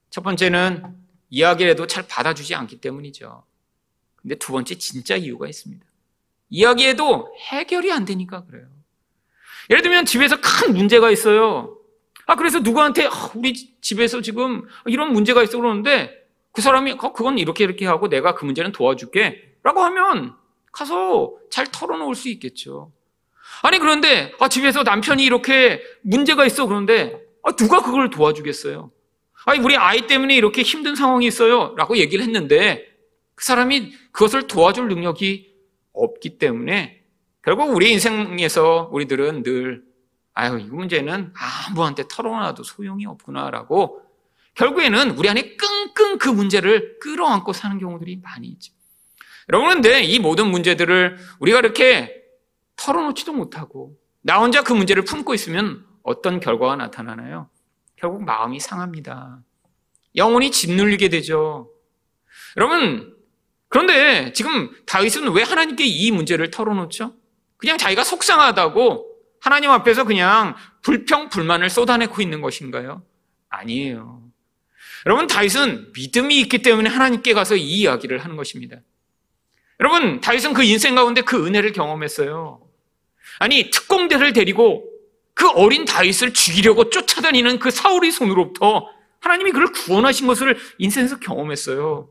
첫 0.09 0.21
번째는 0.23 0.83
이야기를 1.29 1.71
해도 1.71 1.87
잘 1.87 2.05
받아주지 2.07 2.53
않기 2.55 2.81
때문이죠. 2.81 3.43
근데 4.17 4.35
두 4.35 4.51
번째 4.51 4.75
진짜 4.77 5.15
이유가 5.15 5.47
있습니다. 5.47 5.85
이야기해도 6.49 7.33
해결이 7.51 7.91
안 7.91 8.03
되니까 8.03 8.45
그래요. 8.45 8.67
예를 9.69 9.81
들면 9.81 10.05
집에서 10.05 10.37
큰 10.41 10.73
문제가 10.73 11.09
있어요. 11.09 11.77
아, 12.25 12.35
그래서 12.35 12.59
누구한테, 12.59 13.05
아, 13.05 13.31
우리 13.35 13.53
집에서 13.81 14.21
지금 14.21 14.67
이런 14.85 15.13
문제가 15.13 15.43
있어 15.43 15.57
그러는데 15.57 16.11
그 16.51 16.61
사람이, 16.61 16.91
어, 16.91 17.13
그건 17.13 17.37
이렇게 17.37 17.63
이렇게 17.63 17.85
하고 17.85 18.09
내가 18.09 18.35
그 18.35 18.45
문제는 18.45 18.73
도와줄게. 18.73 19.55
라고 19.63 19.81
하면 19.81 20.35
가서 20.71 21.33
잘 21.49 21.71
털어놓을 21.71 22.15
수 22.15 22.29
있겠죠. 22.29 22.91
아니, 23.61 23.79
그런데, 23.79 24.33
아, 24.39 24.49
집에서 24.49 24.83
남편이 24.83 25.23
이렇게 25.23 25.81
문제가 26.01 26.45
있어 26.45 26.67
그런데 26.67 27.20
아, 27.43 27.51
누가 27.53 27.81
그걸 27.81 28.09
도와주겠어요? 28.09 28.91
아니, 29.45 29.59
우리 29.59 29.75
아이 29.75 30.07
때문에 30.07 30.35
이렇게 30.35 30.61
힘든 30.61 30.95
상황이 30.95 31.25
있어요. 31.25 31.73
라고 31.75 31.97
얘기를 31.97 32.23
했는데 32.23 32.85
그 33.35 33.45
사람이 33.45 33.91
그것을 34.11 34.47
도와줄 34.47 34.87
능력이 34.87 35.55
없기 35.93 36.37
때문에 36.37 37.03
결국 37.43 37.75
우리 37.75 37.91
인생에서 37.91 38.89
우리들은 38.91 39.43
늘 39.43 39.83
아유, 40.33 40.59
이 40.59 40.63
문제는 40.63 41.33
아무한테 41.35 42.03
털어놔도 42.07 42.63
소용이 42.63 43.05
없구나라고 43.05 44.01
결국에는 44.53 45.11
우리 45.11 45.29
안에 45.29 45.55
끙끙 45.55 46.17
그 46.19 46.29
문제를 46.29 46.99
끌어안고 46.99 47.53
사는 47.53 47.77
경우들이 47.77 48.17
많이 48.21 48.47
있죠. 48.47 48.73
여러분, 49.49 49.69
근데 49.69 50.03
이 50.03 50.19
모든 50.19 50.49
문제들을 50.49 51.17
우리가 51.39 51.59
이렇게 51.59 52.23
털어놓지도 52.75 53.33
못하고 53.33 53.97
나 54.21 54.39
혼자 54.39 54.63
그 54.63 54.73
문제를 54.73 55.03
품고 55.03 55.33
있으면 55.33 55.85
어떤 56.03 56.39
결과가 56.39 56.75
나타나나요? 56.75 57.49
결국 57.95 58.23
마음이 58.23 58.59
상합니다. 58.59 59.41
영혼이 60.15 60.51
짓눌리게 60.51 61.09
되죠. 61.09 61.71
여러분, 62.57 63.15
그런데 63.69 64.33
지금 64.33 64.69
다윗은 64.85 65.31
왜 65.31 65.43
하나님께 65.43 65.85
이 65.85 66.11
문제를 66.11 66.51
털어놓죠? 66.51 67.15
그냥 67.57 67.77
자기가 67.77 68.03
속상하다고 68.03 69.07
하나님 69.39 69.71
앞에서 69.71 70.03
그냥 70.03 70.55
불평, 70.81 71.29
불만을 71.29 71.69
쏟아내고 71.69 72.21
있는 72.21 72.41
것인가요? 72.41 73.03
아니에요. 73.49 74.21
여러분, 75.05 75.27
다윗은 75.27 75.93
믿음이 75.93 76.39
있기 76.41 76.61
때문에 76.61 76.89
하나님께 76.89 77.33
가서 77.33 77.55
이 77.55 77.81
이야기를 77.81 78.19
하는 78.19 78.35
것입니다. 78.35 78.77
여러분, 79.79 80.21
다윗은 80.21 80.53
그 80.53 80.63
인생 80.63 80.93
가운데 80.93 81.21
그 81.21 81.47
은혜를 81.47 81.71
경험했어요. 81.71 82.61
아니, 83.39 83.71
특공대를 83.71 84.33
데리고 84.33 84.90
그 85.41 85.49
어린 85.55 85.85
다윗을 85.85 86.35
죽이려고 86.35 86.91
쫓아다니는 86.91 87.57
그 87.57 87.71
사울의 87.71 88.11
손으로부터 88.11 88.87
하나님이 89.21 89.51
그를 89.51 89.71
구원하신 89.71 90.27
것을 90.27 90.55
인생에서 90.77 91.17
경험했어요. 91.17 92.07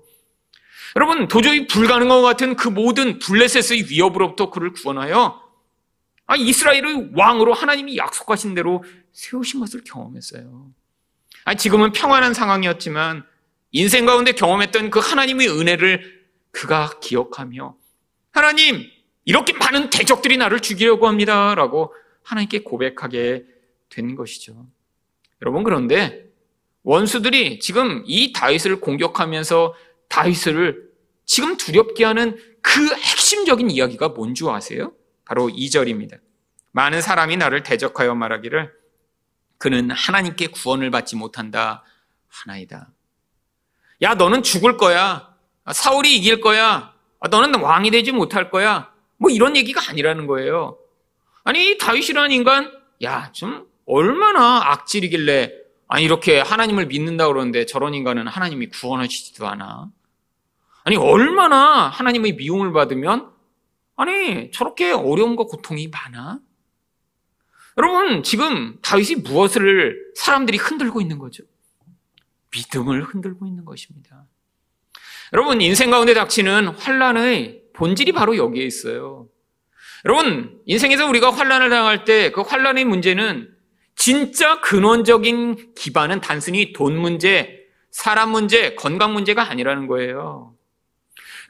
여러분, 0.96 1.28
도저히 1.28 1.68
불가능한 1.68 2.08
것 2.08 2.22
같은 2.22 2.56
그 2.56 2.66
모든 2.66 3.20
블레셋의 3.20 3.88
위협으로부터 3.88 4.50
그를 4.50 4.72
구원하여 4.72 5.40
아, 6.26 6.34
이스라엘의 6.34 7.10
왕으로 7.14 7.54
하나님이 7.54 7.98
약속하신 7.98 8.56
대로 8.56 8.82
세우신 9.12 9.60
것을 9.60 9.84
경험했어요. 9.84 10.66
아, 11.44 11.54
지금은 11.54 11.92
평안한 11.92 12.34
상황이었지만 12.34 13.24
인생 13.70 14.06
가운데 14.06 14.32
경험했던 14.32 14.90
그 14.90 14.98
하나님의 14.98 15.48
은혜를 15.48 16.20
그가 16.50 16.98
기억하며 17.00 17.76
하나님 18.32 18.90
이렇게 19.24 19.52
많은 19.52 19.90
대적들이 19.90 20.36
나를 20.36 20.58
죽이려고 20.58 21.06
합니다 21.06 21.54
라고 21.54 21.94
하나님께 22.22 22.62
고백하게 22.62 23.44
된 23.88 24.14
것이죠. 24.14 24.66
여러분 25.42 25.64
그런데 25.64 26.30
원수들이 26.82 27.58
지금 27.60 28.02
이 28.06 28.32
다윗을 28.32 28.80
공격하면서 28.80 29.74
다윗을 30.08 30.90
지금 31.24 31.56
두렵게 31.56 32.04
하는 32.04 32.36
그 32.62 32.94
핵심적인 32.94 33.70
이야기가 33.70 34.10
뭔지 34.10 34.44
아세요? 34.48 34.92
바로 35.24 35.48
2절입니다. 35.48 36.18
많은 36.72 37.00
사람이 37.00 37.36
나를 37.36 37.62
대적하여 37.62 38.14
말하기를 38.14 38.72
그는 39.58 39.90
하나님께 39.90 40.48
구원을 40.48 40.90
받지 40.90 41.16
못한다 41.16 41.84
하나이다. 42.28 42.90
야, 44.02 44.14
너는 44.14 44.42
죽을 44.42 44.76
거야. 44.76 45.34
사울이 45.70 46.16
이길 46.16 46.40
거야. 46.40 46.94
너는 47.30 47.60
왕이 47.60 47.90
되지 47.90 48.12
못할 48.12 48.50
거야. 48.50 48.92
뭐 49.18 49.30
이런 49.30 49.56
얘기가 49.56 49.90
아니라는 49.90 50.26
거예요. 50.26 50.78
아니, 51.44 51.78
다윗이라는 51.78 52.32
인간, 52.32 52.70
야, 53.02 53.32
좀 53.32 53.66
얼마나 53.86 54.70
악질이길래 54.72 55.60
아니 55.92 56.04
이렇게 56.04 56.38
하나님을 56.38 56.86
믿는다 56.86 57.26
그러는데 57.26 57.66
저런 57.66 57.94
인간은 57.94 58.28
하나님이 58.28 58.68
구원하시지도 58.68 59.48
않아. 59.48 59.90
아니 60.84 60.96
얼마나 60.96 61.88
하나님의 61.88 62.34
미움을 62.34 62.72
받으면 62.72 63.32
아니 63.96 64.52
저렇게 64.52 64.92
어려움과 64.92 65.44
고통이 65.44 65.88
많아. 65.88 66.38
여러분 67.76 68.22
지금 68.22 68.78
다윗이 68.82 69.22
무엇을 69.22 70.12
사람들이 70.14 70.58
흔들고 70.58 71.00
있는 71.00 71.18
거죠? 71.18 71.42
믿음을 72.52 73.02
흔들고 73.02 73.48
있는 73.48 73.64
것입니다. 73.64 74.26
여러분 75.32 75.60
인생 75.60 75.90
가운데 75.90 76.14
닥치는 76.14 76.68
환란의 76.68 77.62
본질이 77.72 78.12
바로 78.12 78.36
여기에 78.36 78.64
있어요. 78.64 79.26
여러분 80.04 80.60
인생에서 80.66 81.06
우리가 81.06 81.30
환란을 81.30 81.70
당할 81.70 82.04
때 82.04 82.30
그 82.32 82.40
환란의 82.42 82.84
문제는 82.84 83.54
진짜 83.96 84.60
근원적인 84.62 85.74
기반은 85.74 86.22
단순히 86.22 86.72
돈 86.72 86.98
문제, 86.98 87.66
사람 87.90 88.30
문제, 88.30 88.74
건강 88.74 89.12
문제가 89.12 89.50
아니라는 89.50 89.88
거예요. 89.88 90.54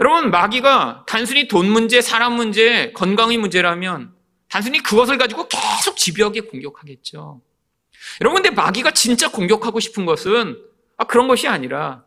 여러분, 0.00 0.30
마귀가 0.30 1.04
단순히 1.06 1.46
돈 1.46 1.70
문제, 1.70 2.00
사람 2.00 2.32
문제, 2.32 2.90
건강의 2.92 3.38
문제라면 3.38 4.12
단순히 4.48 4.82
그것을 4.82 5.16
가지고 5.16 5.46
계속 5.46 5.96
집요하게 5.96 6.40
공격하겠죠. 6.40 7.40
여러분, 8.20 8.42
근데 8.42 8.50
마귀가 8.54 8.90
진짜 8.92 9.30
공격하고 9.30 9.78
싶은 9.78 10.04
것은 10.04 10.58
아, 10.96 11.04
그런 11.04 11.28
것이 11.28 11.46
아니라 11.46 12.04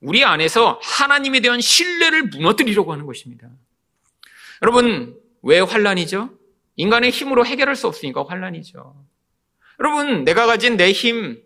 우리 0.00 0.24
안에서 0.24 0.80
하나님에 0.82 1.40
대한 1.40 1.60
신뢰를 1.60 2.28
무너뜨리려고 2.28 2.92
하는 2.92 3.04
것입니다. 3.04 3.48
여러분, 4.62 5.20
왜 5.42 5.60
환란이죠? 5.60 6.30
인간의 6.76 7.10
힘으로 7.10 7.44
해결할 7.44 7.76
수 7.76 7.86
없으니까 7.86 8.24
환란이죠. 8.26 8.94
여러분, 9.80 10.24
내가 10.24 10.46
가진 10.46 10.76
내 10.76 10.92
힘, 10.92 11.42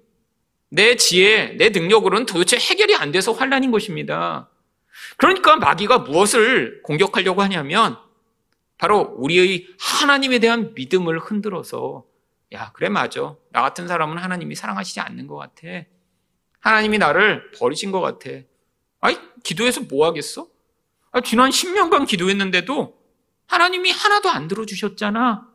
내 0.68 0.96
지혜, 0.96 1.56
내 1.56 1.70
능력으로는 1.70 2.26
도대체 2.26 2.58
해결이 2.58 2.94
안 2.94 3.12
돼서 3.12 3.32
환란인 3.32 3.70
것입니다. 3.70 4.50
그러니까 5.16 5.56
마귀가 5.56 5.98
무엇을 5.98 6.82
공격하려고 6.82 7.42
하냐면 7.42 7.98
바로 8.78 9.14
우리의 9.16 9.66
하나님에 9.78 10.38
대한 10.38 10.74
믿음을 10.74 11.18
흔들어서 11.18 12.04
야, 12.52 12.70
그래 12.72 12.88
맞아. 12.88 13.36
나 13.50 13.62
같은 13.62 13.88
사람은 13.88 14.18
하나님이 14.18 14.54
사랑하시지 14.54 15.00
않는 15.00 15.26
것 15.26 15.36
같아. 15.36 15.84
하나님이 16.60 16.98
나를 16.98 17.50
버리신 17.52 17.90
것 17.90 18.00
같아. 18.00 18.30
아이, 19.00 19.16
기도해서 19.42 19.82
뭐 19.82 20.06
하겠어? 20.06 20.48
아, 21.10 21.20
지난 21.20 21.50
10년간 21.50 22.06
기도했는데도 22.06 22.95
하나님이 23.46 23.90
하나도 23.90 24.28
안 24.30 24.48
들어주셨잖아. 24.48 25.46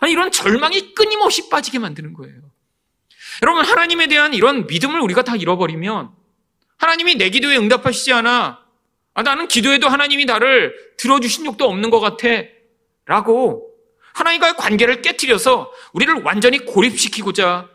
아니, 0.00 0.12
이런 0.12 0.30
절망이 0.30 0.94
끊임없이 0.94 1.48
빠지게 1.48 1.78
만드는 1.78 2.14
거예요. 2.14 2.36
여러분, 3.42 3.64
하나님에 3.64 4.06
대한 4.06 4.34
이런 4.34 4.66
믿음을 4.66 5.00
우리가 5.00 5.22
다 5.22 5.36
잃어버리면 5.36 6.10
하나님이 6.76 7.16
내 7.16 7.30
기도에 7.30 7.56
응답하시지 7.56 8.12
않아. 8.12 8.64
아, 9.14 9.22
나는 9.22 9.48
기도해도 9.48 9.88
하나님이 9.88 10.24
나를 10.24 10.74
들어주신 10.96 11.44
적도 11.44 11.68
없는 11.68 11.90
것 11.90 12.00
같아. 12.00 12.28
라고 13.06 13.70
하나님과의 14.14 14.54
관계를 14.56 15.02
깨뜨려서 15.02 15.72
우리를 15.92 16.22
완전히 16.22 16.64
고립시키고자 16.64 17.68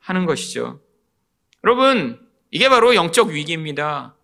하는 0.00 0.26
것이죠. 0.26 0.80
여러분, 1.64 2.20
이게 2.50 2.68
바로 2.68 2.94
영적 2.94 3.28
위기입니다. 3.28 4.16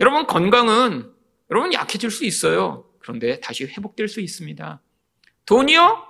여러분, 0.00 0.26
건강은 0.26 1.12
여러분 1.50 1.72
약해질 1.72 2.10
수 2.10 2.24
있어요. 2.24 2.84
그런데 3.02 3.40
다시 3.40 3.64
회복될 3.64 4.08
수 4.08 4.20
있습니다. 4.20 4.80
돈이요? 5.46 6.06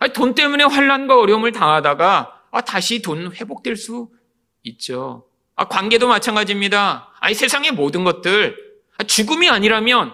아니, 0.00 0.12
돈 0.12 0.34
때문에 0.34 0.64
환란과 0.64 1.18
어려움을 1.18 1.52
당하다가 1.52 2.42
아, 2.52 2.60
다시 2.62 3.02
돈 3.02 3.32
회복될 3.32 3.76
수 3.76 4.10
있죠. 4.62 5.28
아, 5.56 5.68
관계도 5.68 6.08
마찬가지입니다. 6.08 7.12
아니, 7.20 7.34
세상의 7.34 7.72
모든 7.72 8.04
것들 8.04 8.56
아, 8.98 9.04
죽음이 9.04 9.48
아니라면 9.48 10.12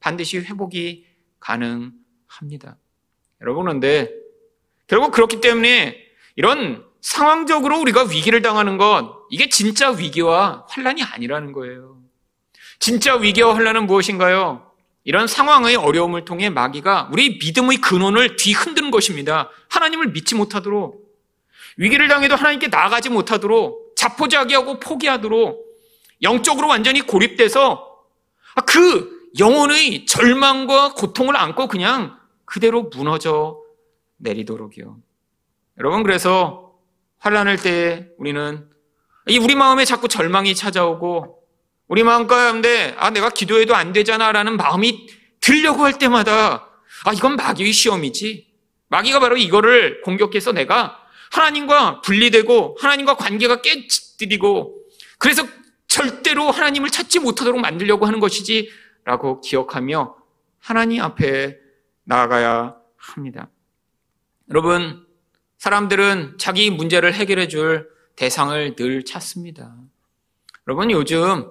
반드시 0.00 0.38
회복이 0.38 1.06
가능합니다. 1.40 2.76
여러분, 3.42 3.64
그런데 3.64 4.10
결국 4.86 5.12
그렇기 5.12 5.40
때문에 5.40 5.96
이런 6.36 6.84
상황적으로 7.00 7.80
우리가 7.80 8.04
위기를 8.04 8.42
당하는 8.42 8.76
것, 8.78 9.26
이게 9.30 9.48
진짜 9.48 9.90
위기와 9.90 10.66
환란이 10.68 11.02
아니라는 11.02 11.52
거예요. 11.52 12.00
진짜 12.78 13.14
위기와 13.16 13.54
환란은 13.54 13.86
무엇인가요? 13.86 14.67
이런 15.08 15.26
상황의 15.26 15.74
어려움을 15.74 16.26
통해 16.26 16.50
마귀가 16.50 17.08
우리 17.10 17.38
믿음의 17.38 17.78
근원을 17.78 18.36
뒤흔드는 18.36 18.90
것입니다. 18.90 19.48
하나님을 19.70 20.08
믿지 20.08 20.34
못하도록 20.34 21.02
위기를 21.78 22.08
당해도 22.08 22.36
하나님께 22.36 22.68
나아가지 22.68 23.08
못하도록 23.08 23.94
자포자기하고 23.96 24.80
포기하도록 24.80 25.64
영적으로 26.20 26.68
완전히 26.68 27.00
고립돼서 27.00 28.04
그 28.66 29.30
영혼의 29.38 30.04
절망과 30.04 30.92
고통을 30.92 31.38
안고 31.38 31.68
그냥 31.68 32.18
그대로 32.44 32.90
무너져 32.94 33.62
내리도록이요. 34.18 34.98
여러분 35.78 36.02
그래서 36.02 36.74
환란할 37.16 37.56
때 37.56 38.10
우리는 38.18 38.68
우리 39.40 39.54
마음에 39.54 39.86
자꾸 39.86 40.06
절망이 40.06 40.54
찾아오고 40.54 41.37
우리 41.88 42.02
마음 42.02 42.26
가운데 42.26 42.94
아 42.98 43.10
내가 43.10 43.30
기도해도 43.30 43.74
안 43.74 43.92
되잖아라는 43.92 44.56
마음이 44.56 45.08
들려고 45.40 45.84
할 45.84 45.98
때마다 45.98 46.68
아 47.04 47.12
이건 47.12 47.36
마귀의 47.36 47.72
시험이지. 47.72 48.46
마귀가 48.88 49.20
바로 49.20 49.36
이거를 49.36 50.02
공격해서 50.02 50.52
내가 50.52 50.98
하나님과 51.32 52.02
분리되고 52.02 52.76
하나님과 52.80 53.16
관계가 53.16 53.62
깨뜨리고 53.62 54.82
그래서 55.18 55.46
절대로 55.88 56.50
하나님을 56.50 56.90
찾지 56.90 57.18
못하도록 57.20 57.60
만들려고 57.60 58.06
하는 58.06 58.20
것이지라고 58.20 59.40
기억하며 59.40 60.16
하나님 60.58 61.02
앞에 61.02 61.58
나아가야 62.04 62.76
합니다. 62.96 63.50
여러분, 64.50 65.06
사람들은 65.58 66.36
자기 66.38 66.70
문제를 66.70 67.14
해결해 67.14 67.48
줄 67.48 67.88
대상을 68.16 68.76
늘 68.76 69.04
찾습니다. 69.04 69.74
여러분, 70.66 70.90
요즘 70.90 71.50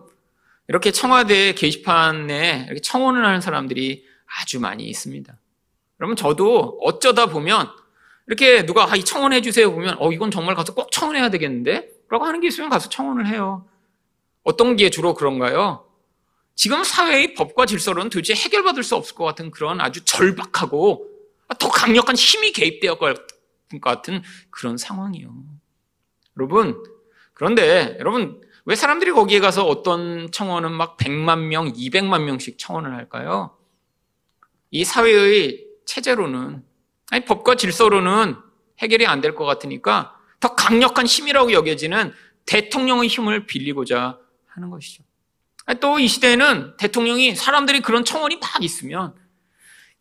이렇게 0.67 0.91
청와대 0.91 1.53
게시판에 1.53 2.65
이렇게 2.65 2.81
청원을 2.81 3.25
하는 3.25 3.41
사람들이 3.41 4.05
아주 4.41 4.59
많이 4.59 4.85
있습니다. 4.85 5.37
여러분 5.99 6.15
저도 6.15 6.77
어쩌다 6.81 7.27
보면 7.27 7.69
이렇게 8.27 8.65
누가 8.65 8.91
아, 8.91 8.95
이 8.95 9.03
청원해 9.03 9.41
주세요 9.41 9.71
보면 9.71 9.95
어 9.99 10.11
이건 10.11 10.31
정말 10.31 10.55
가서 10.55 10.73
꼭 10.73 10.91
청원해야 10.91 11.29
되겠는데? 11.29 11.89
라고 12.09 12.25
하는 12.25 12.39
게 12.39 12.47
있으면 12.47 12.69
가서 12.69 12.89
청원을 12.89 13.27
해요. 13.27 13.67
어떤 14.43 14.75
게 14.75 14.89
주로 14.89 15.13
그런가요? 15.13 15.85
지금 16.55 16.83
사회의 16.83 17.33
법과 17.33 17.65
질서로는 17.65 18.09
도대체 18.09 18.33
해결받을 18.33 18.83
수 18.83 18.95
없을 18.95 19.15
것 19.15 19.25
같은 19.25 19.51
그런 19.51 19.79
아주 19.79 20.03
절박하고 20.03 21.07
더 21.59 21.69
강력한 21.69 22.15
힘이 22.15 22.51
개입되어 22.51 22.95
것 22.95 23.15
같은 23.81 24.23
그런 24.49 24.77
상황이요. 24.77 25.33
여러분, 26.37 26.81
그런데 27.33 27.95
여러분 27.99 28.41
왜 28.67 28.75
사람들이 28.75 29.13
거기에 29.13 29.39
가서 29.39 29.65
어떤 29.65 30.29
청원은 30.29 30.73
막 30.73 30.97
100만 30.97 31.45
명, 31.47 31.71
200만 31.71 32.23
명씩 32.23 32.59
청원을 32.59 32.93
할까요? 32.93 33.57
이 34.71 34.83
사회의 34.83 35.63
체제로는, 35.85 36.65
아니, 37.09 37.23
법과 37.25 37.55
질서로는 37.55 38.35
해결이 38.79 39.07
안 39.07 39.21
될 39.21 39.35
것 39.35 39.45
같으니까 39.45 40.13
더 40.41 40.53
강력한 40.53 41.05
힘이라고 41.05 41.53
여겨지는 41.53 42.11
대통령의 42.45 43.07
힘을 43.07 43.45
빌리고자 43.45 44.19
하는 44.47 44.69
것이죠. 44.69 45.03
또 45.79 45.97
이 45.99 46.09
시대에는 46.09 46.75
대통령이 46.75 47.35
사람들이 47.35 47.79
그런 47.79 48.03
청원이 48.03 48.37
막 48.41 48.61
있으면 48.61 49.15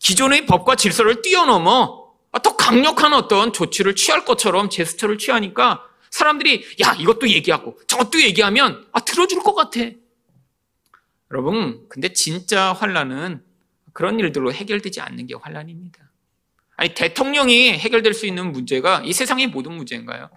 기존의 0.01 0.47
법과 0.47 0.75
질서를 0.75 1.23
뛰어넘어 1.23 2.15
더 2.43 2.57
강력한 2.57 3.15
어떤 3.15 3.53
조치를 3.53 3.95
취할 3.95 4.25
것처럼 4.25 4.71
제스처를 4.71 5.19
취하니까 5.19 5.86
사람들이 6.17 6.65
야 6.83 6.97
이것도 6.99 7.29
얘기하고 7.29 7.79
저것도 7.87 8.23
얘기하면 8.23 8.87
아 8.93 9.01
들어줄 9.01 9.41
것 9.41 9.55
같아. 9.55 9.81
여러분 11.31 11.87
근데 11.91 12.15
진짜 12.15 12.73
환란은 12.73 13.45
그런 13.93 14.19
일들로 14.19 14.51
해결되지 14.51 15.03
않는 15.03 15.27
게 15.27 15.35
환란입니다. 15.35 15.99
아니 16.77 16.95
대통령이 16.95 17.73
해결될 17.73 18.15
수 18.15 18.25
있는 18.25 18.51
문제가 18.51 19.03
이 19.05 19.13
세상의 19.13 19.49
모든 19.49 19.73
문제인가요? 19.73 20.31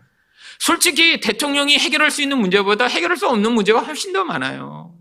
솔직히 0.59 1.21
대통령이 1.21 1.77
해결할 1.77 2.11
수 2.11 2.21
있는 2.21 2.39
문제보다 2.39 2.85
해결할 2.85 3.15
수 3.15 3.29
없는 3.29 3.53
문제가 3.53 3.79
훨씬 3.79 4.11
더 4.11 4.25
많아요. 4.25 4.93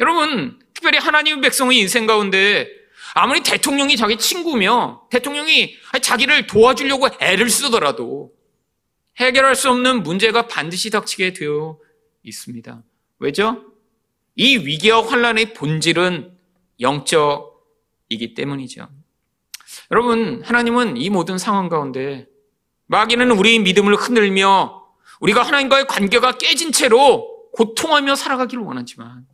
여러분 0.00 0.58
특별히 0.74 0.98
하나님 0.98 1.40
백성의 1.40 1.78
인생 1.78 2.06
가운데 2.06 2.68
아무리 3.14 3.44
대통령이 3.44 3.96
자기 3.96 4.16
친구며 4.16 5.06
대통령이 5.10 5.76
자기를 6.00 6.48
도와주려고 6.48 7.10
애를 7.20 7.48
쓰더라도 7.48 8.32
해결할 9.18 9.54
수 9.54 9.70
없는 9.70 10.02
문제가 10.02 10.46
반드시 10.46 10.90
닥치게 10.90 11.32
되어 11.34 11.78
있습니다. 12.22 12.82
왜죠? 13.18 13.64
이 14.34 14.56
위기와 14.56 15.06
환란의 15.06 15.54
본질은 15.54 16.36
영적이기 16.80 18.34
때문이죠. 18.34 18.88
여러분, 19.90 20.42
하나님은 20.42 20.96
이 20.96 21.10
모든 21.10 21.38
상황 21.38 21.68
가운데 21.68 22.26
마귀는 22.86 23.30
우리의 23.30 23.60
믿음을 23.60 23.94
흔들며 23.94 24.82
우리가 25.20 25.42
하나님과의 25.42 25.86
관계가 25.86 26.32
깨진 26.38 26.72
채로 26.72 27.50
고통하며 27.52 28.14
살아가기를 28.14 28.64
원하지만 28.64 29.26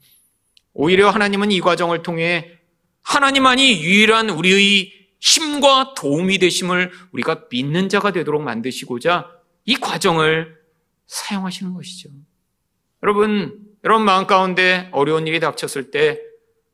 오히려 0.74 1.08
하나님은 1.10 1.50
이 1.50 1.60
과정을 1.60 2.02
통해 2.02 2.58
하나님만이 3.02 3.82
유일한 3.82 4.30
우리의 4.30 4.92
힘과 5.20 5.94
도움이 5.94 6.38
되심을 6.38 6.92
우리가 7.12 7.46
믿는 7.50 7.88
자가 7.88 8.12
되도록 8.12 8.42
만드시고자 8.42 9.37
이 9.68 9.74
과정을 9.74 10.56
사용하시는 11.06 11.74
것이죠. 11.74 12.08
여러분, 13.02 13.68
여러분 13.84 14.06
마음 14.06 14.26
가운데 14.26 14.88
어려운 14.92 15.26
일이 15.26 15.40
닥쳤을 15.40 15.90
때 15.90 16.18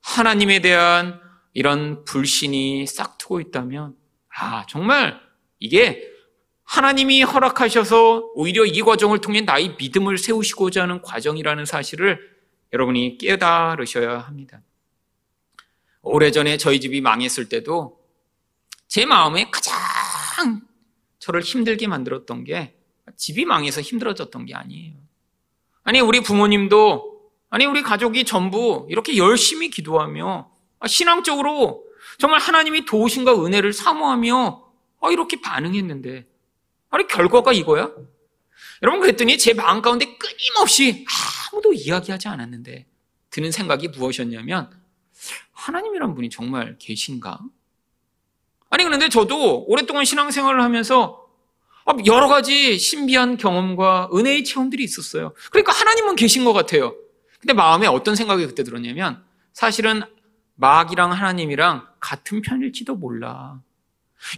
하나님에 0.01 0.61
대한 0.61 1.21
이런 1.55 2.05
불신이 2.05 2.87
싹트고 2.87 3.41
있다면, 3.41 3.97
아, 4.37 4.65
정말 4.69 5.21
이게 5.59 6.09
하나님이 6.63 7.25
허락하셔서 7.25 8.31
오히려 8.37 8.65
이 8.65 8.81
과정을 8.81 9.21
통해 9.21 9.41
나의 9.41 9.75
믿음을 9.77 10.17
세우시고자 10.17 10.83
하는 10.83 11.03
과정이라는 11.03 11.65
사실을 11.65 12.21
여러분이 12.73 13.19
깨달으셔야 13.19 14.21
합니다. 14.21 14.63
오래전에 16.03 16.59
저희 16.59 16.81
집이 16.81 17.01
망했을 17.01 17.49
때도 17.49 17.99
제 18.87 19.05
마음에 19.05 19.51
가장 19.51 20.63
저를 21.19 21.41
힘들게 21.41 21.89
만들었던 21.89 22.45
게 22.45 22.77
집이 23.17 23.45
망해서 23.45 23.81
힘들어졌던 23.81 24.47
게 24.47 24.55
아니에요. 24.55 24.95
아니, 25.83 26.01
우리 26.01 26.21
부모님도, 26.23 27.31
아니, 27.51 27.67
우리 27.67 27.83
가족이 27.83 28.25
전부 28.25 28.87
이렇게 28.89 29.17
열심히 29.17 29.71
기도하며 29.71 30.51
신앙적으로 30.87 31.85
정말 32.19 32.41
하나님이 32.41 32.85
도우신과 32.85 33.45
은혜를 33.45 33.73
사모하며 33.73 34.65
아, 35.01 35.11
이렇게 35.11 35.41
반응했는데, 35.41 36.27
아니, 36.91 37.07
결과가 37.07 37.53
이거야? 37.53 37.91
여러분, 38.83 39.01
그랬더니 39.01 39.37
제 39.39 39.53
마음 39.53 39.83
가운데 39.83 40.17
끊임없이 40.17 41.05
아무도 41.53 41.73
이야기하지 41.73 42.29
않았는데 42.29 42.87
드는 43.31 43.51
생각이 43.51 43.89
무엇이었냐면, 43.89 44.71
하나님이란 45.53 46.15
분이 46.15 46.31
정말 46.31 46.77
계신가? 46.79 47.41
아니, 48.71 48.85
그런데 48.85 49.09
저도 49.09 49.65
오랫동안 49.67 50.05
신앙생활을 50.05 50.63
하면서 50.63 51.24
여러 52.07 52.29
가지 52.29 52.79
신비한 52.79 53.37
경험과 53.37 54.09
은혜의 54.15 54.45
체험들이 54.45 54.83
있었어요. 54.85 55.35
그러니까 55.51 55.73
하나님은 55.73 56.17
계신 56.17 56.45
것 56.45 56.53
같아요. 56.53 56.95
근데 57.41 57.53
마음에 57.53 57.87
어떤 57.87 58.17
생각이 58.17 58.47
그때 58.47 58.65
들었냐면, 58.65 59.23
사실은 59.53 60.03
마귀랑 60.57 61.13
하나님이랑 61.13 61.87
같은 62.01 62.41
편일지도 62.41 62.95
몰라. 62.97 63.61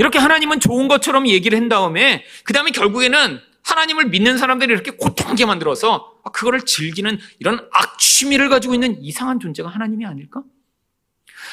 이렇게 0.01 0.19
하나님은 0.19 0.59
좋은 0.59 0.89
것처럼 0.89 1.29
얘기를 1.29 1.57
한 1.57 1.69
다음에, 1.69 2.25
그 2.45 2.53
다음에 2.53 2.71
결국에는 2.73 3.41
하나님을 3.63 4.07
믿는 4.07 4.39
사람들이 4.39 4.73
이렇게 4.73 4.93
고통하게 4.93 5.47
만들어서 5.47 6.21
그거를 6.33 6.63
즐기는 6.63 7.19
이런 7.39 7.69
악취미를 7.73 8.49
가지고 8.49 8.75
있는 8.75 9.03
이상한 9.03 9.39
존재가 9.39 9.69
하나님이 9.69 10.07
아닐까? 10.07 10.43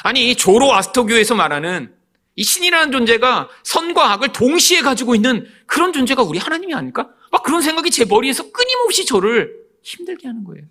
아니, 0.02 0.34
조로아스터교에서 0.34 1.34
말하는 1.34 1.94
이 2.36 2.42
신이라는 2.42 2.90
존재가 2.90 3.48
선과 3.62 4.12
악을 4.12 4.32
동시에 4.32 4.82
가지고 4.82 5.14
있는 5.14 5.46
그런 5.66 5.92
존재가 5.92 6.22
우리 6.22 6.38
하나님이 6.38 6.74
아닐까? 6.74 7.08
막 7.30 7.42
그런 7.42 7.62
생각이 7.62 7.90
제 7.90 8.04
머리에서 8.04 8.50
끊임없이 8.50 9.06
저를 9.06 9.54
힘들게 9.82 10.26
하는 10.26 10.44
거예요. 10.44 10.64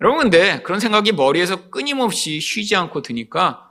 여러분, 0.00 0.22
근데 0.22 0.62
그런 0.62 0.80
생각이 0.80 1.12
머리에서 1.12 1.70
끊임없이 1.70 2.40
쉬지 2.40 2.74
않고 2.76 3.02
드니까 3.02 3.70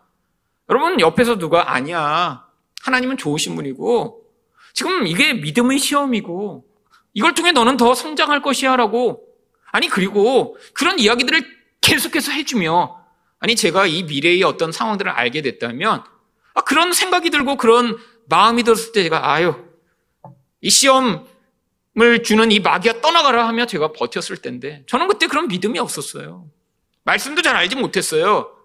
여러분, 0.70 1.00
옆에서 1.00 1.38
누가 1.38 1.74
아니야. 1.74 2.46
하나님은 2.84 3.18
좋으신 3.18 3.56
분이고 3.56 4.26
지금 4.74 5.06
이게 5.06 5.34
믿음의 5.34 5.78
시험이고 5.78 6.66
이걸 7.14 7.34
통해 7.36 7.52
너는 7.52 7.78
더 7.78 7.94
성장할 7.94 8.42
것이야 8.42 8.76
라고 8.76 9.28
아니, 9.72 9.88
그리고 9.88 10.58
그런 10.74 11.00
이야기들을 11.00 11.46
계속해서 11.82 12.32
해주며 12.32 13.02
아니, 13.40 13.56
제가 13.56 13.88
이 13.88 14.04
미래의 14.04 14.44
어떤 14.44 14.72
상황들을 14.72 15.12
알게 15.12 15.42
됐다면, 15.42 16.04
아, 16.54 16.62
그런 16.62 16.94
생각이 16.94 17.30
들고 17.30 17.58
그런 17.58 17.98
마음이 18.28 18.64
들었을 18.64 18.92
때 18.92 19.04
제가, 19.04 19.32
아유, 19.32 19.56
이 20.62 20.70
시험을 20.70 22.24
주는 22.24 22.52
이 22.52 22.60
마귀가 22.60 23.02
떠나가라 23.02 23.48
하며 23.48 23.66
제가 23.66 23.94
버텼을 23.94 24.38
텐데, 24.42 24.84
저는 24.88 25.08
그때 25.08 25.28
그런 25.28 25.48
믿음이 25.48 25.80
없었어요. 25.80 26.50
말씀도 27.04 27.42
잘 27.42 27.56
알지 27.56 27.76
못했어요. 27.76 28.56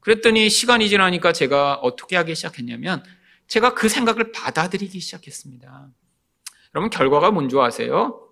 그랬더니 0.00 0.50
시간이 0.50 0.88
지나니까 0.88 1.32
제가 1.32 1.74
어떻게 1.74 2.16
하기 2.16 2.34
시작했냐면, 2.34 3.04
제가 3.46 3.74
그 3.74 3.88
생각을 3.88 4.32
받아들이기 4.32 4.98
시작했습니다. 4.98 5.88
여러분, 6.74 6.90
결과가 6.90 7.30
뭔지 7.30 7.56
아세요? 7.58 8.28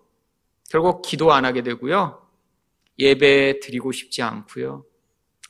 결국 0.71 1.03
기도 1.03 1.33
안 1.33 1.45
하게 1.45 1.63
되고요. 1.63 2.27
예배 2.99 3.61
드리고 3.61 3.93
싶지 3.93 4.23
않고요. 4.23 4.85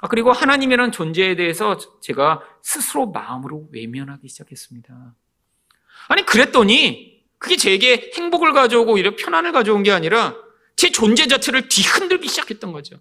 아, 0.00 0.08
그리고 0.08 0.32
하나님이라는 0.32 0.92
존재에 0.92 1.36
대해서 1.36 1.76
제가 2.00 2.42
스스로 2.62 3.06
마음으로 3.10 3.68
외면하기 3.70 4.28
시작했습니다. 4.28 5.14
아니, 6.08 6.24
그랬더니 6.24 7.22
그게 7.38 7.56
제게 7.56 8.10
행복을 8.14 8.52
가져오고 8.52 8.98
이런 8.98 9.16
편안을 9.16 9.52
가져온 9.52 9.82
게 9.82 9.92
아니라 9.92 10.36
제 10.76 10.90
존재 10.90 11.26
자체를 11.26 11.68
뒤흔들기 11.68 12.28
시작했던 12.28 12.72
거죠. 12.72 12.96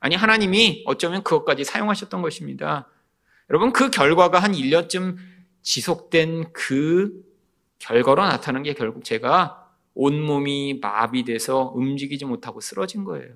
아니, 0.00 0.14
하나님이 0.14 0.84
어쩌면 0.86 1.22
그것까지 1.22 1.64
사용하셨던 1.64 2.22
것입니다. 2.22 2.88
여러분, 3.50 3.72
그 3.72 3.90
결과가 3.90 4.38
한 4.38 4.52
1년쯤 4.52 5.16
지속된 5.62 6.52
그 6.52 7.12
결과로 7.78 8.22
나타난 8.22 8.62
게 8.62 8.74
결국 8.74 9.04
제가 9.04 9.66
온몸이 9.94 10.78
마비돼서 10.80 11.72
움직이지 11.74 12.24
못하고 12.24 12.60
쓰러진 12.60 13.04
거예요. 13.04 13.34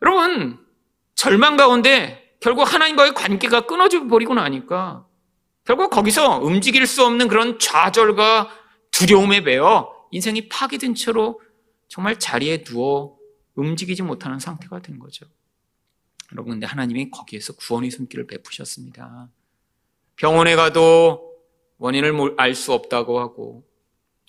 여러분, 0.00 0.58
절망 1.14 1.56
가운데 1.56 2.36
결국 2.40 2.72
하나님과의 2.72 3.14
관계가 3.14 3.66
끊어져 3.66 4.06
버리고 4.08 4.34
나니까 4.34 5.06
결국 5.64 5.90
거기서 5.90 6.38
움직일 6.38 6.86
수 6.86 7.04
없는 7.04 7.28
그런 7.28 7.58
좌절과 7.58 8.50
두려움에 8.90 9.40
매여 9.40 9.92
인생이 10.10 10.48
파괴된 10.48 10.94
채로 10.94 11.40
정말 11.88 12.18
자리에 12.18 12.64
누워 12.64 13.16
움직이지 13.54 14.02
못하는 14.02 14.38
상태가 14.38 14.80
된 14.80 14.98
거죠. 14.98 15.26
여러분, 16.32 16.54
근데 16.54 16.66
하나님이 16.66 17.10
거기에서 17.10 17.52
구원의 17.54 17.90
손길을 17.90 18.26
베푸셨습니다. 18.26 19.28
병원에 20.16 20.56
가도 20.56 21.36
원인을 21.78 22.34
알 22.38 22.54
수 22.54 22.72
없다고 22.72 23.20
하고, 23.20 23.64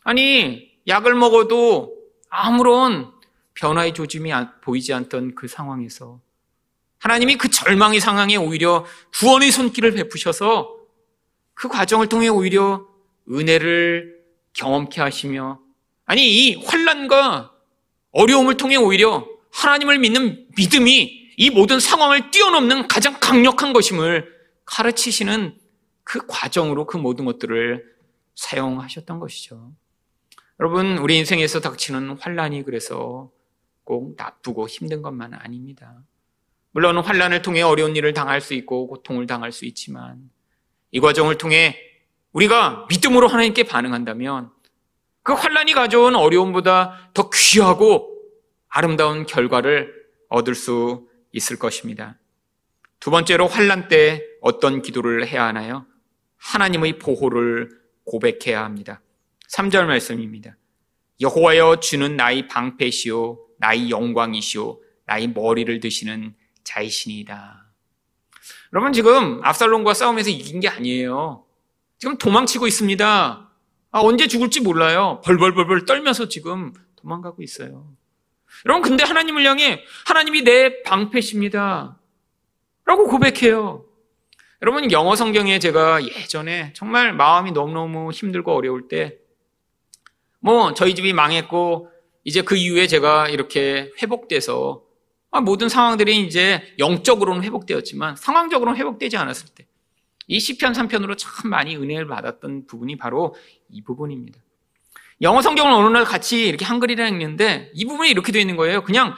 아니, 0.03 0.71
약을 0.87 1.15
먹어도 1.15 1.95
아무런 2.29 3.13
변화의 3.53 3.93
조짐이 3.93 4.31
보이지 4.61 4.93
않던 4.93 5.35
그 5.35 5.47
상황에서 5.47 6.19
하나님이 7.03 7.35
그 7.35 7.49
절망의 7.49 7.99
상황에 7.99 8.37
오히려 8.37 8.85
구원의 9.19 9.51
손길을 9.51 9.91
베푸셔서 9.91 10.73
그 11.53 11.67
과정을 11.67 12.07
통해 12.07 12.29
오히려 12.29 12.87
은혜를 13.29 14.21
경험케 14.53 15.01
하시며 15.01 15.59
아니 16.05 16.25
이 16.25 16.55
환란과 16.63 17.51
어려움을 18.11 18.55
통해 18.55 18.77
오히려 18.77 19.27
하나님을 19.51 19.99
믿는 19.99 20.47
믿음이 20.55 21.33
이 21.35 21.49
모든 21.49 21.81
상황을 21.81 22.31
뛰어넘는 22.31 22.87
가장 22.87 23.19
강력한 23.19 23.73
것임을 23.73 24.31
가르치시는 24.63 25.57
그 26.05 26.25
과정으로 26.25 26.85
그 26.85 26.95
모든 26.95 27.25
것들을 27.25 27.83
사용하셨던 28.35 29.19
것이죠. 29.19 29.73
여러분, 30.59 30.97
우리 30.99 31.17
인생에서 31.17 31.59
닥치는 31.59 32.17
환란이 32.19 32.63
그래서 32.63 33.29
꼭 33.83 34.15
나쁘고 34.15 34.69
힘든 34.69 35.01
것만 35.01 35.33
아닙니다. 35.33 36.03
물론 36.73 36.97
환란을 36.97 37.43
통해 37.43 37.61
어려운 37.61 37.95
일을 37.95 38.13
당할 38.13 38.41
수 38.41 38.53
있고 38.55 38.87
고통을 38.87 39.27
당할 39.27 39.51
수 39.51 39.65
있지만 39.65 40.29
이 40.91 40.99
과정을 40.99 41.37
통해 41.37 41.77
우리가 42.33 42.87
믿음으로 42.89 43.27
하나님께 43.27 43.63
반응한다면 43.63 44.51
그 45.21 45.33
환란이 45.33 45.73
가져온 45.73 46.15
어려움보다 46.15 47.11
더 47.13 47.29
귀하고 47.29 48.09
아름다운 48.67 49.25
결과를 49.25 49.93
얻을 50.29 50.55
수 50.55 51.07
있을 51.31 51.57
것입니다. 51.57 52.17
두 52.99 53.11
번째로 53.11 53.47
환란 53.47 53.87
때 53.87 54.23
어떤 54.41 54.81
기도를 54.81 55.27
해야 55.27 55.45
하나요? 55.45 55.85
하나님의 56.37 56.97
보호를 56.97 57.69
고백해야 58.05 58.63
합니다. 58.63 59.01
3절 59.49 59.85
말씀입니다. 59.85 60.57
여호와여 61.21 61.79
주는 61.79 62.17
나의 62.17 62.47
방패시오 62.47 63.39
나의 63.59 63.91
영광이시오 63.91 64.81
나의 65.05 65.27
머리를 65.27 65.79
드시는 65.79 66.35
자이신이다. 66.63 67.65
여러분 68.73 68.93
지금 68.93 69.39
압살롬과 69.43 69.93
싸움에서 69.93 70.29
이긴 70.29 70.59
게 70.59 70.67
아니에요. 70.67 71.45
지금 71.97 72.17
도망치고 72.17 72.67
있습니다. 72.67 73.49
아, 73.91 73.99
언제 73.99 74.27
죽을지 74.27 74.61
몰라요. 74.61 75.21
벌벌벌벌 75.23 75.85
떨면서 75.85 76.27
지금 76.27 76.73
도망가고 76.95 77.43
있어요. 77.43 77.87
여러분 78.65 78.81
근데 78.81 79.03
하나님을 79.03 79.45
향해 79.45 79.83
하나님이 80.05 80.43
내 80.43 80.81
방패십니다. 80.83 81.97
라고 82.85 83.07
고백해요. 83.07 83.85
여러분 84.61 84.91
영어 84.91 85.15
성경에 85.15 85.59
제가 85.59 86.03
예전에 86.03 86.73
정말 86.73 87.13
마음이 87.13 87.51
너무너무 87.51 88.11
힘들고 88.11 88.53
어려울 88.55 88.87
때 88.87 89.23
뭐 90.43 90.73
저희 90.73 90.93
집이 90.93 91.13
망했고 91.13 91.89
이제 92.25 92.41
그 92.41 92.57
이후에 92.57 92.85
제가 92.87 93.29
이렇게 93.29 93.89
회복돼서 94.01 94.83
아, 94.83 94.92
모든 95.41 95.69
상황들이 95.69 96.21
이제 96.21 96.61
영적으로는 96.79 97.43
회복되었지만 97.43 98.15
상황적으로는 98.15 98.79
회복되지 98.79 99.17
않았을 99.17 99.49
때 99.55 99.65
이 100.27 100.39
시편 100.39 100.73
3편으로 100.73 101.17
참 101.17 101.49
많이 101.49 101.75
은혜를 101.75 102.07
받았던 102.07 102.67
부분이 102.67 102.97
바로 102.97 103.35
이 103.69 103.81
부분입니다. 103.83 104.39
영어 105.21 105.41
성경을 105.41 105.71
어느 105.71 105.89
날 105.89 106.05
같이 106.05 106.47
이렇게 106.47 106.65
한글이라 106.65 107.07
읽는데 107.09 107.71
이 107.73 107.85
부분이 107.85 108.09
이렇게 108.09 108.31
되어 108.31 108.41
있는 108.41 108.55
거예요. 108.55 108.83
그냥 108.83 109.15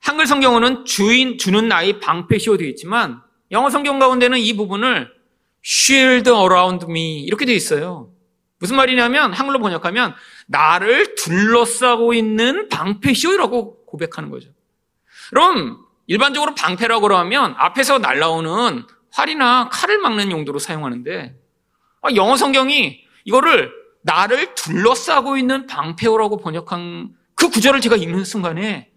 한글 0.00 0.26
성경어는 0.26 0.84
주인 0.84 1.38
주는 1.38 1.68
나의 1.68 2.00
방패시오 2.00 2.56
되어 2.56 2.68
있지만 2.68 3.20
영어 3.50 3.70
성경 3.70 3.98
가운데는 3.98 4.38
이 4.38 4.56
부분을 4.56 5.10
shield 5.64 6.30
around 6.30 6.86
me 6.88 7.20
이렇게 7.20 7.44
되어 7.44 7.54
있어요. 7.54 8.12
무슨 8.60 8.76
말이냐면 8.76 9.32
한글로 9.32 9.60
번역하면 9.60 10.14
나를 10.46 11.14
둘러싸고 11.14 12.14
있는 12.14 12.68
방패시오라고 12.68 13.84
고백하는 13.86 14.30
거죠. 14.30 14.50
그럼 15.30 15.84
일반적으로 16.06 16.54
방패라고 16.54 17.14
하면 17.14 17.54
앞에서 17.58 17.98
날라오는 17.98 18.84
활이나 19.10 19.68
칼을 19.70 19.98
막는 19.98 20.30
용도로 20.30 20.58
사용하는데 20.58 21.36
아, 22.02 22.08
영어 22.14 22.36
성경이 22.36 23.00
이거를 23.24 23.72
나를 24.02 24.54
둘러싸고 24.54 25.36
있는 25.36 25.66
방패호라고 25.66 26.38
번역한 26.38 27.10
그 27.34 27.50
구절을 27.50 27.80
제가 27.80 27.96
읽는 27.96 28.24
순간에 28.24 28.90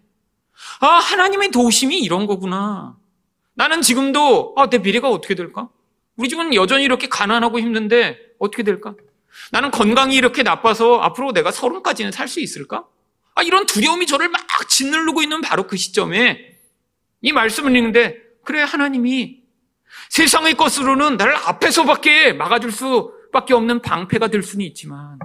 아 0.80 0.86
하나님의 0.86 1.50
도우심이 1.50 1.98
이런 1.98 2.26
거구나. 2.26 2.96
나는 3.54 3.82
지금도 3.82 4.54
아, 4.56 4.68
내 4.70 4.78
미래가 4.78 5.10
어떻게 5.10 5.34
될까? 5.34 5.68
우리 6.16 6.28
집은 6.28 6.54
여전히 6.54 6.84
이렇게 6.84 7.08
가난하고 7.08 7.58
힘든데 7.58 8.18
어떻게 8.38 8.62
될까? 8.62 8.94
나는 9.50 9.70
건강이 9.70 10.14
이렇게 10.14 10.42
나빠서 10.42 11.00
앞으로 11.00 11.32
내가 11.32 11.50
서른까지는 11.50 12.12
살 12.12 12.28
수 12.28 12.40
있을까? 12.40 12.84
아, 13.34 13.42
이런 13.42 13.66
두려움이 13.66 14.06
저를 14.06 14.28
막 14.28 14.46
짓누르고 14.68 15.22
있는 15.22 15.40
바로 15.40 15.66
그 15.66 15.76
시점에 15.76 16.58
이 17.20 17.32
말씀을 17.32 17.74
읽는데 17.76 18.18
그래 18.44 18.62
하나님이 18.62 19.42
세상의 20.10 20.54
것으로는 20.54 21.16
나를 21.16 21.36
앞에서밖에 21.36 22.32
막아줄 22.32 22.72
수밖에 22.72 23.54
없는 23.54 23.82
방패가 23.82 24.28
될 24.28 24.42
수는 24.42 24.64
있지만 24.66 25.18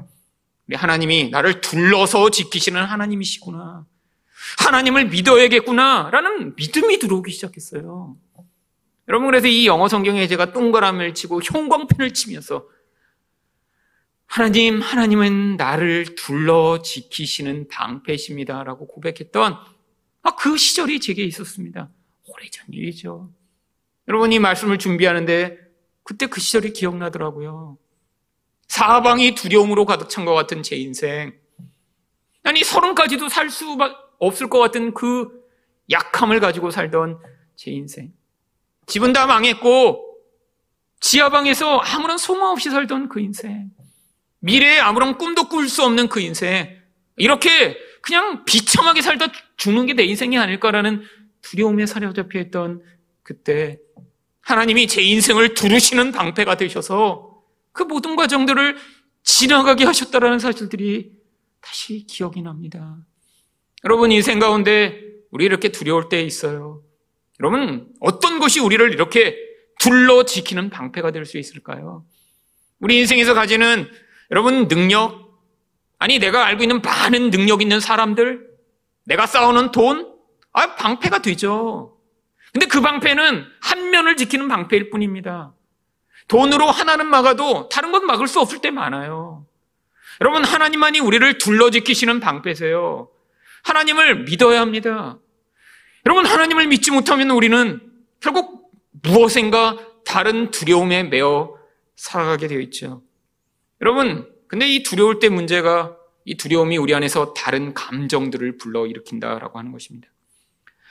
하나님이 0.73 1.29
나를 1.29 1.61
둘러서 1.61 2.29
지키시는 2.29 2.83
하나님이시구나. 2.83 3.85
하나님을 4.59 5.07
믿어야겠구나. 5.07 6.09
라는 6.11 6.55
믿음이 6.55 6.99
들어오기 6.99 7.31
시작했어요. 7.31 8.15
여러분, 9.07 9.27
그래서 9.27 9.47
이 9.47 9.65
영어 9.65 9.87
성경에 9.87 10.27
제가 10.27 10.51
동그라미를 10.51 11.13
치고 11.13 11.41
형광펜을 11.41 12.13
치면서 12.13 12.65
하나님, 14.27 14.81
하나님은 14.81 15.55
나를 15.57 16.15
둘러 16.15 16.81
지키시는 16.81 17.67
방패십니다. 17.69 18.63
라고 18.63 18.85
고백했던 18.87 19.57
아, 20.23 20.35
그 20.35 20.57
시절이 20.57 20.99
제게 20.99 21.23
있었습니다. 21.23 21.89
오래전 22.27 22.65
일이죠. 22.71 23.31
여러분, 24.07 24.31
이 24.33 24.39
말씀을 24.39 24.77
준비하는데 24.77 25.57
그때 26.03 26.27
그 26.27 26.39
시절이 26.41 26.73
기억나더라고요. 26.73 27.77
사방이 28.67 29.33
두려움으로 29.33 29.85
가득 29.85 30.09
찬 30.09 30.25
것 30.25 30.33
같은 30.33 30.61
제 30.61 30.75
인생. 30.75 31.33
아니, 32.43 32.63
서른까지도 32.63 33.29
살 33.29 33.49
수 33.49 33.77
없을 34.19 34.49
것 34.49 34.59
같은 34.59 34.93
그 34.93 35.29
약함을 35.89 36.39
가지고 36.41 36.69
살던 36.71 37.19
제 37.55 37.71
인생. 37.71 38.13
집은 38.87 39.13
다 39.13 39.25
망했고, 39.25 40.03
지하방에서 40.99 41.77
아무런 41.79 42.17
소망 42.17 42.51
없이 42.51 42.69
살던 42.69 43.09
그 43.09 43.19
인생. 43.19 43.71
미래에 44.47 44.79
아무런 44.79 45.17
꿈도 45.17 45.49
꿀 45.49 45.67
수 45.67 45.83
없는 45.83 46.07
그 46.07 46.21
인생. 46.21 46.79
이렇게 47.17 47.77
그냥 48.01 48.45
비참하게 48.45 49.01
살다 49.01 49.27
죽는 49.57 49.87
게 49.87 49.93
내 49.93 50.03
인생이 50.03 50.37
아닐까라는 50.37 51.03
두려움에 51.41 51.85
사려잡혀 51.85 52.39
있던 52.39 52.81
그때 53.23 53.77
하나님이 54.41 54.87
제 54.87 55.01
인생을 55.01 55.53
두르시는 55.53 56.13
방패가 56.13 56.55
되셔서 56.55 57.43
그 57.73 57.83
모든 57.83 58.15
과정들을 58.15 58.77
지나가게 59.23 59.83
하셨다라는 59.83 60.39
사실들이 60.39 61.11
다시 61.59 62.05
기억이 62.07 62.41
납니다. 62.41 62.97
여러분 63.83 64.11
인생 64.13 64.39
가운데 64.39 65.01
우리 65.31 65.43
이렇게 65.43 65.69
두려울 65.69 66.07
때 66.07 66.21
있어요. 66.21 66.81
여러분 67.41 67.89
어떤 67.99 68.39
것이 68.39 68.61
우리를 68.61 68.93
이렇게 68.93 69.35
둘러 69.79 70.23
지키는 70.23 70.69
방패가 70.69 71.11
될 71.11 71.25
수 71.25 71.37
있을까요? 71.37 72.05
우리 72.79 72.97
인생에서 72.99 73.33
가지는 73.33 73.89
여러분, 74.31 74.67
능력, 74.67 75.39
아니, 75.99 76.19
내가 76.19 76.45
알고 76.45 76.63
있는 76.63 76.81
많은 76.81 77.31
능력 77.31 77.61
있는 77.61 77.79
사람들, 77.79 78.47
내가 79.05 79.25
쌓아놓은 79.25 79.71
돈, 79.71 80.13
아, 80.53 80.75
방패가 80.75 81.19
되죠. 81.19 81.97
근데 82.51 82.65
그 82.65 82.81
방패는 82.81 83.45
한 83.61 83.89
면을 83.89 84.17
지키는 84.17 84.47
방패일 84.47 84.89
뿐입니다. 84.89 85.53
돈으로 86.27 86.65
하나는 86.65 87.07
막아도 87.07 87.69
다른 87.69 87.91
건 87.91 88.05
막을 88.05 88.27
수 88.27 88.39
없을 88.39 88.59
때 88.59 88.71
많아요. 88.71 89.45
여러분, 90.19 90.43
하나님만이 90.43 90.99
우리를 90.99 91.37
둘러 91.37 91.69
지키시는 91.69 92.19
방패세요. 92.19 93.09
하나님을 93.63 94.23
믿어야 94.23 94.61
합니다. 94.61 95.19
여러분, 96.05 96.25
하나님을 96.25 96.67
믿지 96.67 96.91
못하면 96.91 97.29
우리는 97.31 97.81
결국 98.19 98.71
무엇인가 99.03 99.77
다른 100.05 100.51
두려움에 100.51 101.03
매어 101.03 101.55
살아가게 101.95 102.47
되어 102.47 102.59
있죠. 102.61 103.03
여러분, 103.81 104.31
근데 104.47 104.67
이 104.67 104.83
두려울 104.83 105.19
때 105.19 105.29
문제가 105.29 105.95
이 106.25 106.35
두려움이 106.35 106.77
우리 106.77 106.93
안에서 106.93 107.33
다른 107.33 107.73
감정들을 107.73 108.57
불러일으킨다라고 108.57 109.59
하는 109.59 109.71
것입니다. 109.71 110.07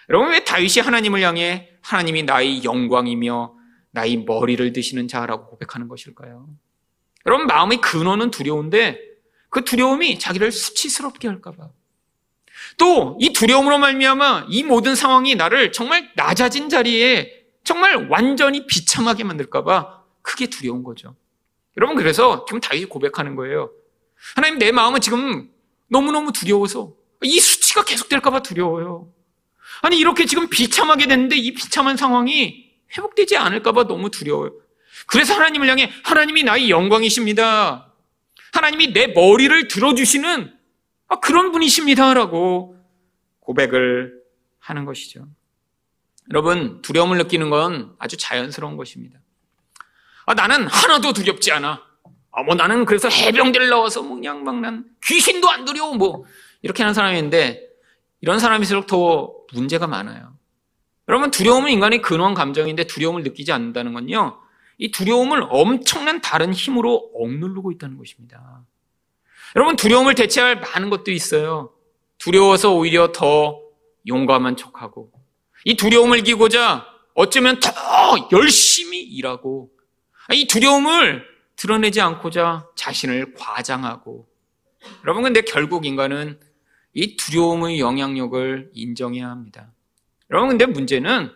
여러분, 0.08 0.30
왜 0.30 0.44
다윗이 0.44 0.84
하나님을 0.84 1.20
향해 1.20 1.70
하나님이 1.82 2.22
나의 2.22 2.64
영광이며 2.64 3.54
나의 3.90 4.18
머리를 4.18 4.72
드시는 4.72 5.08
자라고 5.08 5.46
고백하는 5.46 5.88
것일까요? 5.88 6.48
여러분, 7.26 7.46
마음의 7.46 7.80
근원은 7.80 8.30
두려운데 8.30 9.00
그 9.48 9.64
두려움이 9.64 10.18
자기를 10.18 10.52
수치스럽게 10.52 11.28
할까봐. 11.28 11.70
또 12.78 13.16
이 13.20 13.32
두려움으로 13.32 13.78
말미암아 13.78 14.46
이 14.48 14.62
모든 14.62 14.94
상황이 14.94 15.34
나를 15.34 15.72
정말 15.72 16.10
낮아진 16.14 16.68
자리에 16.68 17.44
정말 17.64 18.08
완전히 18.08 18.66
비참하게 18.66 19.24
만들까봐 19.24 20.02
크게 20.22 20.46
두려운 20.48 20.82
거죠. 20.82 21.16
여러분 21.76 21.96
그래서 21.96 22.44
지금 22.46 22.60
다윗이 22.60 22.86
고백하는 22.86 23.36
거예요. 23.36 23.70
하나님 24.34 24.58
내 24.58 24.72
마음은 24.72 25.00
지금 25.00 25.50
너무너무 25.88 26.32
두려워서 26.32 26.94
이 27.22 27.38
수치가 27.38 27.84
계속될까봐 27.84 28.42
두려워요. 28.42 29.12
아니 29.82 29.98
이렇게 29.98 30.24
지금 30.24 30.48
비참하게 30.48 31.06
됐는데 31.06 31.36
이 31.36 31.52
비참한 31.54 31.96
상황이 31.96 32.70
회복되지 32.96 33.36
않을까봐 33.36 33.86
너무 33.86 34.10
두려워요. 34.10 34.52
그래서 35.06 35.34
하나님을 35.34 35.68
향해 35.68 35.90
하나님이 36.04 36.44
나의 36.44 36.70
영광이십니다. 36.70 37.92
하나님이 38.52 38.92
내 38.92 39.08
머리를 39.08 39.68
들어주시는 39.68 40.56
아, 41.08 41.20
그런 41.20 41.52
분이십니다라고 41.52 42.76
고백을 43.40 44.14
하는 44.58 44.84
것이죠. 44.84 45.26
여러분 46.30 46.82
두려움을 46.82 47.18
느끼는 47.18 47.50
건 47.50 47.94
아주 47.98 48.16
자연스러운 48.16 48.76
것입니다. 48.76 49.20
아, 50.26 50.34
나는 50.34 50.66
하나도 50.66 51.12
두렵지 51.12 51.52
않아. 51.52 51.82
아, 52.32 52.42
뭐 52.42 52.54
나는 52.54 52.84
그래서 52.84 53.08
해병대를 53.08 53.68
나와서 53.70 54.02
뭐 54.02 54.16
그냥 54.16 54.44
막 54.44 54.56
난 54.56 54.84
귀신도 55.04 55.48
안 55.48 55.64
두려워 55.64 55.94
뭐 55.94 56.24
이렇게 56.62 56.82
하는 56.82 56.92
사람인데 56.94 57.62
이런 58.20 58.38
사람일수록 58.38 58.86
더 58.86 59.32
문제가 59.52 59.86
많아요. 59.86 60.36
여러분 61.08 61.30
두려움은 61.30 61.70
인간의 61.70 62.02
근원 62.02 62.34
감정인데 62.34 62.84
두려움을 62.86 63.22
느끼지 63.22 63.52
않는다는 63.52 63.94
건요. 63.94 64.40
이 64.78 64.90
두려움을 64.90 65.46
엄청난 65.48 66.20
다른 66.20 66.52
힘으로 66.52 67.10
억누르고 67.14 67.72
있다는 67.72 67.96
것입니다. 67.96 68.62
여러분, 69.54 69.76
두려움을 69.76 70.14
대체할 70.14 70.60
많은 70.60 70.90
것도 70.90 71.10
있어요. 71.12 71.72
두려워서 72.18 72.74
오히려 72.74 73.10
더 73.12 73.58
용감한 74.06 74.56
척하고, 74.58 75.10
이 75.64 75.76
두려움을 75.76 76.18
이기고자 76.18 76.86
어쩌면 77.14 77.58
더 77.60 77.70
열심히 78.32 79.00
일하고, 79.00 79.70
이 80.32 80.46
두려움을 80.46 81.26
드러내지 81.56 82.00
않고자 82.00 82.66
자신을 82.74 83.34
과장하고, 83.34 84.26
여러분, 85.04 85.22
근데 85.22 85.40
결국 85.40 85.86
인간은 85.86 86.38
이 86.92 87.16
두려움의 87.16 87.80
영향력을 87.80 88.70
인정해야 88.74 89.28
합니다. 89.28 89.72
여러분, 90.30 90.50
근데 90.50 90.66
문제는 90.66 91.30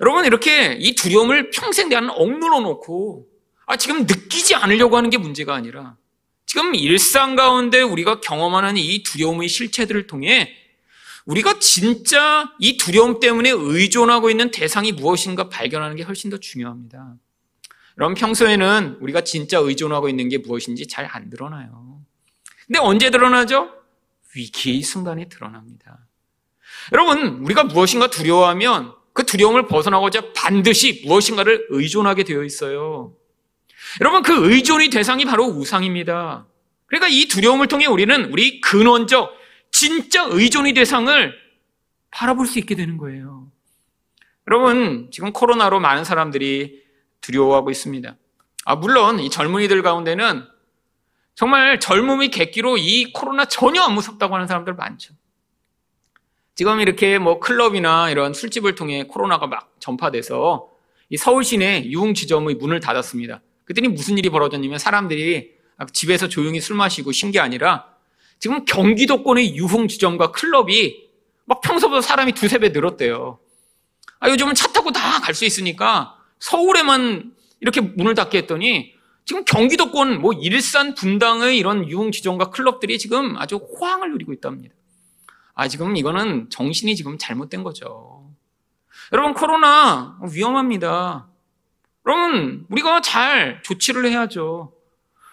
여러분 0.00 0.24
이렇게 0.24 0.76
이 0.80 0.94
두려움을 0.94 1.50
평생 1.50 1.88
내 1.88 1.96
안에 1.96 2.08
억눌러 2.10 2.60
놓고 2.60 3.26
아, 3.66 3.76
지금 3.76 4.06
느끼지 4.06 4.54
않으려고 4.54 4.96
하는 4.96 5.10
게 5.10 5.18
문제가 5.18 5.54
아니라 5.54 5.96
지금 6.46 6.74
일상 6.74 7.36
가운데 7.36 7.82
우리가 7.82 8.20
경험하는 8.20 8.76
이 8.76 9.02
두려움의 9.02 9.48
실체들을 9.48 10.06
통해 10.06 10.56
우리가 11.26 11.58
진짜 11.60 12.50
이 12.58 12.76
두려움 12.78 13.20
때문에 13.20 13.50
의존하고 13.50 14.30
있는 14.30 14.50
대상이 14.50 14.90
무엇인가 14.92 15.48
발견하는 15.48 15.96
게 15.96 16.02
훨씬 16.02 16.30
더 16.30 16.38
중요합니다. 16.38 17.14
여러분 18.00 18.14
평소에는 18.14 18.96
우리가 19.00 19.20
진짜 19.20 19.58
의존하고 19.58 20.08
있는 20.08 20.30
게 20.30 20.38
무엇인지 20.38 20.88
잘 20.88 21.06
안 21.12 21.28
드러나요. 21.28 22.00
근데 22.66 22.78
언제 22.78 23.10
드러나죠? 23.10 23.70
위기의 24.34 24.80
순간에 24.82 25.28
드러납니다. 25.28 25.98
여러분, 26.92 27.40
우리가 27.44 27.64
무엇인가 27.64 28.08
두려워하면 28.08 28.94
그 29.12 29.26
두려움을 29.26 29.66
벗어나고자 29.66 30.32
반드시 30.34 31.02
무엇인가를 31.04 31.66
의존하게 31.68 32.24
되어 32.24 32.42
있어요. 32.44 33.14
여러분, 34.00 34.22
그 34.22 34.50
의존의 34.50 34.88
대상이 34.88 35.26
바로 35.26 35.44
우상입니다. 35.44 36.46
그러니까 36.86 37.08
이 37.08 37.26
두려움을 37.26 37.66
통해 37.66 37.86
우리는 37.86 38.32
우리 38.32 38.60
근원적, 38.62 39.34
진짜 39.72 40.24
의존의 40.24 40.72
대상을 40.72 41.34
바라볼 42.12 42.46
수 42.46 42.58
있게 42.60 42.76
되는 42.76 42.96
거예요. 42.96 43.50
여러분, 44.48 45.08
지금 45.10 45.32
코로나로 45.32 45.80
많은 45.80 46.04
사람들이 46.04 46.88
두려워하고 47.20 47.70
있습니다. 47.70 48.16
아, 48.64 48.76
물론 48.76 49.20
이 49.20 49.30
젊은이들 49.30 49.82
가운데는 49.82 50.44
정말 51.34 51.80
젊음의 51.80 52.30
객기로 52.30 52.76
이 52.78 53.12
코로나 53.12 53.44
전혀 53.46 53.82
안 53.82 53.94
무섭다고 53.94 54.34
하는 54.34 54.46
사람들 54.46 54.74
많죠. 54.74 55.14
지금 56.54 56.80
이렇게 56.80 57.18
뭐 57.18 57.40
클럽이나 57.40 58.10
이런 58.10 58.34
술집을 58.34 58.74
통해 58.74 59.04
코로나가 59.04 59.46
막 59.46 59.72
전파돼서 59.78 60.68
이 61.08 61.16
서울 61.16 61.42
시내 61.44 61.84
유흥 61.86 62.12
지점의 62.14 62.56
문을 62.56 62.80
닫았습니다. 62.80 63.40
그랬더니 63.64 63.88
무슨 63.88 64.18
일이 64.18 64.28
벌어졌냐면 64.28 64.78
사람들이 64.78 65.54
집에서 65.92 66.28
조용히 66.28 66.60
술 66.60 66.76
마시고 66.76 67.12
쉰 67.12 67.30
게 67.30 67.40
아니라 67.40 67.86
지금 68.38 68.64
경기도권의 68.64 69.56
유흥 69.56 69.88
지점과 69.88 70.32
클럽이 70.32 71.08
막 71.46 71.60
평소보다 71.62 72.02
사람이 72.02 72.32
두세 72.32 72.58
배 72.58 72.68
늘었대요. 72.70 73.38
아, 74.20 74.28
요즘은 74.28 74.54
차 74.54 74.68
타고 74.72 74.92
다 74.92 75.20
갈 75.20 75.34
수 75.34 75.44
있으니까 75.44 76.16
서울에만 76.40 77.32
이렇게 77.60 77.80
문을 77.80 78.14
닫게 78.14 78.38
했더니 78.38 78.94
지금 79.24 79.44
경기도권 79.44 80.20
뭐 80.20 80.32
일산 80.32 80.94
분당의 80.94 81.56
이런 81.56 81.88
유흥 81.88 82.10
지점과 82.10 82.50
클럽들이 82.50 82.98
지금 82.98 83.36
아주 83.36 83.56
호황을 83.56 84.10
누리고 84.10 84.32
있답니다. 84.32 84.74
아, 85.54 85.68
지금 85.68 85.96
이거는 85.96 86.48
정신이 86.50 86.96
지금 86.96 87.18
잘못된 87.18 87.62
거죠. 87.62 88.30
여러분, 89.12 89.34
코로나 89.34 90.18
위험합니다. 90.32 91.28
여러분, 92.06 92.66
우리가 92.70 93.02
잘 93.02 93.62
조치를 93.62 94.06
해야죠. 94.06 94.72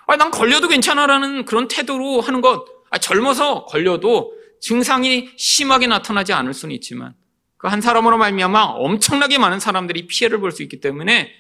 아, 0.06 0.16
난 0.18 0.32
걸려도 0.32 0.68
괜찮아라는 0.68 1.46
그런 1.46 1.68
태도로 1.68 2.22
하는 2.22 2.42
것, 2.42 2.66
아, 2.90 2.98
젊어서 2.98 3.66
걸려도 3.66 4.34
증상이 4.60 5.30
심하게 5.38 5.88
나타나지 5.88 6.34
않을 6.34 6.54
수는 6.54 6.76
있지만, 6.76 7.14
그 7.58 7.68
한 7.68 7.82
사람으로 7.82 8.18
말미암아 8.18 8.64
엄청나게 8.66 9.38
많은 9.40 9.60
사람들이 9.60 10.08
피해를 10.08 10.40
볼 10.40 10.52
수 10.52 10.64
있기 10.64 10.80
때문에 10.80 11.32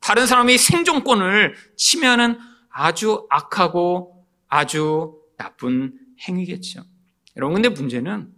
다른 0.00 0.26
사람의 0.26 0.58
생존권을 0.58 1.54
침해하는 1.76 2.38
아주 2.70 3.26
악하고 3.30 4.24
아주 4.48 5.18
나쁜 5.36 5.92
행위겠죠. 6.26 6.82
여러분, 7.36 7.54
근데 7.54 7.68
문제는 7.68 8.32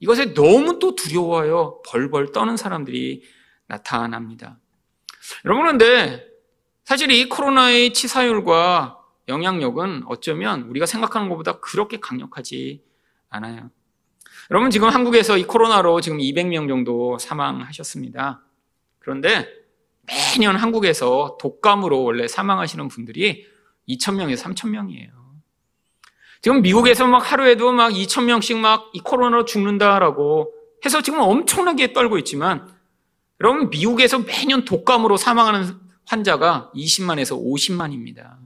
이것에 0.00 0.34
너무 0.34 0.78
또 0.78 0.94
두려워요. 0.94 1.80
벌벌 1.86 2.32
떠는 2.32 2.56
사람들이 2.56 3.22
나타납니다. 3.66 4.58
여러분, 5.44 5.64
그런데 5.64 6.24
사실 6.84 7.10
이 7.10 7.28
코로나의 7.28 7.92
치사율과 7.92 8.98
영향력은 9.28 10.04
어쩌면 10.06 10.62
우리가 10.62 10.86
생각하는 10.86 11.28
것보다 11.28 11.58
그렇게 11.60 11.98
강력하지 11.98 12.84
않아요. 13.28 13.70
여러분, 14.50 14.70
지금 14.70 14.88
한국에서 14.88 15.36
이 15.36 15.44
코로나로 15.44 16.00
지금 16.00 16.18
200명 16.18 16.68
정도 16.68 17.18
사망하셨습니다. 17.18 18.42
그런데 18.98 19.48
매년 20.06 20.56
한국에서 20.56 21.36
독감으로 21.40 22.02
원래 22.02 22.28
사망하시는 22.28 22.88
분들이 22.88 23.46
2,000명에서 23.88 24.42
3,000명이에요. 24.54 25.10
지금 26.42 26.62
미국에서 26.62 27.06
막 27.06 27.18
하루에도 27.32 27.72
막 27.72 27.90
2천 27.90 28.24
명씩 28.24 28.58
막 28.58 28.90
이 28.92 29.00
코로나로 29.00 29.44
죽는다라고 29.44 30.54
해서 30.84 31.02
지금 31.02 31.18
엄청나게 31.20 31.92
떨고 31.92 32.18
있지만 32.18 32.68
여러분 33.40 33.68
미국에서 33.70 34.20
매년 34.20 34.64
독감으로 34.64 35.16
사망하는 35.16 35.74
환자가 36.04 36.70
20만에서 36.74 37.36
50만입니다. 37.36 38.36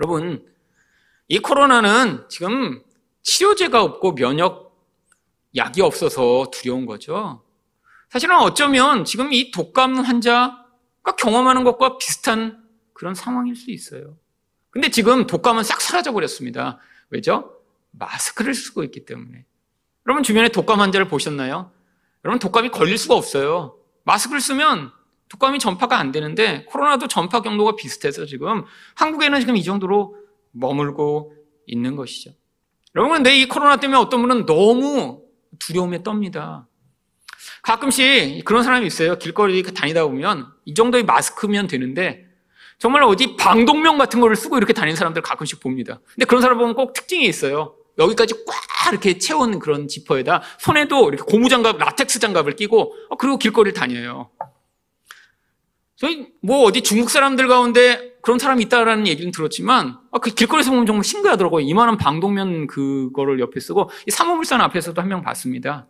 여러분 0.00 0.44
이 1.28 1.38
코로나는 1.38 2.24
지금 2.28 2.82
치료제가 3.24 3.82
없고 3.82 4.14
면역 4.14 4.64
약이 5.56 5.82
없어서 5.82 6.50
두려운 6.52 6.86
거죠. 6.86 7.42
사실은 8.08 8.36
어쩌면 8.38 9.04
지금 9.04 9.32
이 9.32 9.50
독감 9.50 9.96
환자가 9.96 10.64
경험하는 11.18 11.64
것과 11.64 11.98
비슷한 11.98 12.62
그런 12.92 13.14
상황일 13.14 13.56
수 13.56 13.70
있어요. 13.70 14.16
근데 14.70 14.90
지금 14.90 15.26
독감은 15.26 15.64
싹 15.64 15.80
사라져 15.80 16.12
버렸습니다. 16.12 16.78
왜죠? 17.10 17.56
마스크를 17.92 18.54
쓰고 18.54 18.84
있기 18.84 19.04
때문에. 19.04 19.44
여러분 20.06 20.22
주변에 20.22 20.48
독감 20.48 20.80
환자를 20.80 21.08
보셨나요? 21.08 21.72
여러분 22.24 22.38
독감이 22.38 22.70
걸릴 22.70 22.98
수가 22.98 23.14
없어요. 23.14 23.78
마스크를 24.04 24.40
쓰면 24.40 24.92
독감이 25.28 25.58
전파가 25.58 25.98
안 25.98 26.12
되는데 26.12 26.64
코로나도 26.66 27.08
전파 27.08 27.40
경로가 27.40 27.76
비슷해서 27.76 28.26
지금 28.26 28.64
한국에는 28.96 29.40
지금 29.40 29.56
이 29.56 29.62
정도로 29.62 30.16
머물고 30.52 31.34
있는 31.66 31.96
것이죠. 31.96 32.32
여러분 32.96 33.16
근데 33.16 33.36
이 33.36 33.48
코로나 33.48 33.76
때문에 33.76 33.98
어떤 33.98 34.20
분은 34.22 34.46
너무 34.46 35.22
두려움에 35.58 36.02
떱니다. 36.02 36.66
가끔씩 37.62 38.44
그런 38.44 38.62
사람이 38.62 38.86
있어요. 38.86 39.18
길거리 39.18 39.62
다니다 39.62 40.04
보면 40.04 40.52
이 40.64 40.74
정도의 40.74 41.04
마스크면 41.04 41.66
되는데 41.66 42.26
정말 42.78 43.02
어디 43.02 43.36
방독면 43.36 43.98
같은 43.98 44.20
거를 44.20 44.36
쓰고 44.36 44.58
이렇게 44.58 44.72
다니는 44.72 44.96
사람들 44.96 45.22
가끔씩 45.22 45.60
봅니다. 45.60 46.00
근데 46.14 46.26
그런 46.26 46.42
사람 46.42 46.58
보면 46.58 46.74
꼭 46.74 46.92
특징이 46.92 47.24
있어요. 47.26 47.74
여기까지 47.98 48.34
꽉 48.46 48.92
이렇게 48.92 49.18
채운 49.18 49.58
그런 49.58 49.88
지퍼에다 49.88 50.42
손에도 50.58 51.08
이렇게 51.08 51.22
고무장갑, 51.24 51.78
라텍스 51.78 52.20
장갑을 52.20 52.54
끼고 52.56 52.94
어, 53.08 53.16
그리고 53.16 53.38
길거리를 53.38 53.72
다녀요. 53.72 54.30
저희 55.96 56.28
뭐 56.42 56.64
어디 56.64 56.82
중국 56.82 57.10
사람들 57.10 57.48
가운데 57.48 58.13
그런 58.24 58.38
사람이 58.38 58.62
있다라는 58.64 59.06
얘기는 59.06 59.30
들었지만 59.30 59.98
아, 60.10 60.18
그 60.18 60.30
길거리에서 60.30 60.70
보면 60.70 60.86
정말 60.86 61.04
신기하더라고요. 61.04 61.60
이만한 61.60 61.98
방독면 61.98 62.66
그거를 62.66 63.38
옆에 63.38 63.60
쓰고 63.60 63.90
사모물산 64.10 64.60
앞에서도 64.62 65.00
한 65.00 65.08
명 65.08 65.20
봤습니다. 65.22 65.86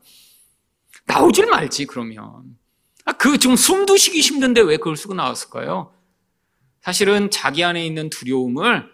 나오질 1.06 1.46
말지 1.46 1.86
그러면. 1.86 2.56
아, 3.04 3.12
그 3.12 3.38
지금 3.38 3.54
숨도 3.54 3.96
쉬기 3.96 4.20
힘든데 4.20 4.62
왜 4.62 4.78
그걸 4.78 4.96
쓰고 4.96 5.14
나왔을까요? 5.14 5.92
사실은 6.80 7.30
자기 7.30 7.62
안에 7.62 7.86
있는 7.86 8.10
두려움을 8.10 8.90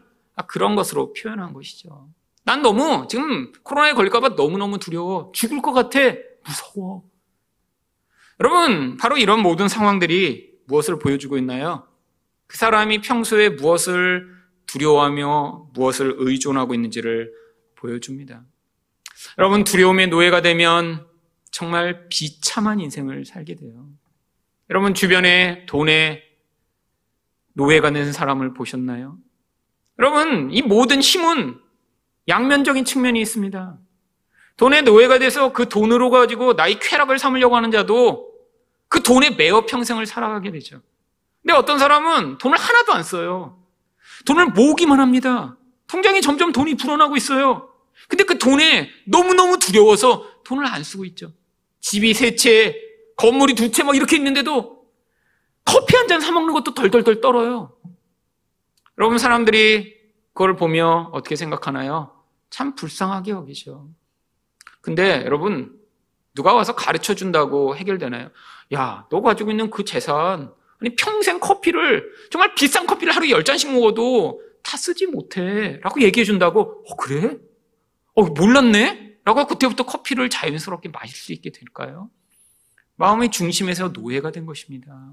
그런 0.46 0.76
것으로 0.76 1.12
표현한 1.14 1.52
것이죠. 1.54 2.08
난 2.44 2.60
너무 2.62 3.06
지금 3.08 3.52
코로나에 3.62 3.94
걸릴까봐 3.94 4.30
너무너무 4.30 4.78
두려워. 4.78 5.30
죽을 5.34 5.62
것 5.62 5.72
같아. 5.72 5.98
무서워. 6.46 7.04
여러분, 8.40 8.96
바로 8.96 9.16
이런 9.16 9.40
모든 9.40 9.68
상황들이 9.68 10.50
무엇을 10.66 10.98
보여주고 10.98 11.38
있나요? 11.38 11.86
그 12.50 12.56
사람이 12.56 13.00
평소에 13.02 13.50
무엇을 13.50 14.26
두려워하며 14.66 15.68
무엇을 15.72 16.16
의존하고 16.18 16.74
있는지를 16.74 17.32
보여줍니다. 17.76 18.42
여러분, 19.38 19.62
두려움의 19.62 20.08
노예가 20.08 20.42
되면 20.42 21.06
정말 21.52 22.08
비참한 22.08 22.80
인생을 22.80 23.24
살게 23.24 23.54
돼요. 23.54 23.86
여러분, 24.68 24.94
주변에 24.94 25.64
돈에 25.66 26.24
노예가 27.52 27.92
된 27.92 28.12
사람을 28.12 28.52
보셨나요? 28.54 29.16
여러분, 30.00 30.50
이 30.50 30.60
모든 30.60 31.00
힘은 31.00 31.56
양면적인 32.26 32.84
측면이 32.84 33.20
있습니다. 33.20 33.78
돈의 34.56 34.82
노예가 34.82 35.20
돼서 35.20 35.52
그 35.52 35.68
돈으로 35.68 36.10
가지고 36.10 36.54
나의 36.54 36.80
쾌락을 36.80 37.20
삼으려고 37.20 37.54
하는 37.54 37.70
자도 37.70 38.34
그 38.88 39.04
돈에 39.04 39.30
매어 39.30 39.66
평생을 39.66 40.04
살아가게 40.06 40.50
되죠. 40.50 40.82
근데 41.42 41.54
어떤 41.54 41.78
사람은 41.78 42.38
돈을 42.38 42.58
하나도 42.58 42.92
안 42.92 43.02
써요. 43.02 43.58
돈을 44.26 44.46
모으기만 44.48 45.00
합니다. 45.00 45.56
통장에 45.86 46.20
점점 46.20 46.52
돈이 46.52 46.76
불어나고 46.76 47.16
있어요. 47.16 47.70
근데 48.08 48.24
그 48.24 48.38
돈에 48.38 48.90
너무너무 49.06 49.58
두려워서 49.58 50.26
돈을 50.44 50.66
안 50.66 50.82
쓰고 50.84 51.04
있죠. 51.06 51.32
집이 51.80 52.12
세 52.14 52.34
채, 52.36 52.76
건물이 53.16 53.54
두 53.54 53.70
채 53.70 53.82
막 53.82 53.96
이렇게 53.96 54.16
있는데도 54.16 54.84
커피 55.64 55.96
한 55.96 56.08
잔 56.08 56.20
사먹는 56.20 56.52
것도 56.54 56.74
덜덜덜 56.74 57.20
떨어요. 57.20 57.76
여러분, 58.98 59.18
사람들이 59.18 59.94
그걸 60.32 60.56
보며 60.56 61.10
어떻게 61.12 61.36
생각하나요? 61.36 62.12
참 62.50 62.74
불쌍하게 62.74 63.30
여기죠. 63.30 63.88
근데 64.80 65.22
여러분, 65.24 65.78
누가 66.34 66.52
와서 66.54 66.74
가르쳐 66.74 67.14
준다고 67.14 67.76
해결되나요? 67.76 68.30
야, 68.74 69.06
너 69.10 69.20
가지고 69.20 69.50
있는 69.50 69.70
그 69.70 69.84
재산, 69.84 70.52
아니, 70.80 70.94
평생 70.96 71.38
커피를, 71.40 72.10
정말 72.30 72.54
비싼 72.54 72.86
커피를 72.86 73.14
하루에 73.14 73.30
열 73.30 73.44
잔씩 73.44 73.72
먹어도 73.72 74.40
다 74.62 74.76
쓰지 74.76 75.06
못해. 75.06 75.78
라고 75.82 76.00
얘기해 76.00 76.24
준다고, 76.24 76.82
어, 76.86 76.96
그래? 76.96 77.36
어, 78.14 78.22
몰랐네? 78.24 79.18
라고 79.24 79.46
그때부터 79.46 79.84
커피를 79.84 80.30
자연스럽게 80.30 80.88
마실 80.88 81.16
수 81.16 81.32
있게 81.32 81.50
될까요? 81.50 82.10
마음의 82.96 83.30
중심에서 83.30 83.88
노예가 83.88 84.30
된 84.30 84.46
것입니다. 84.46 85.12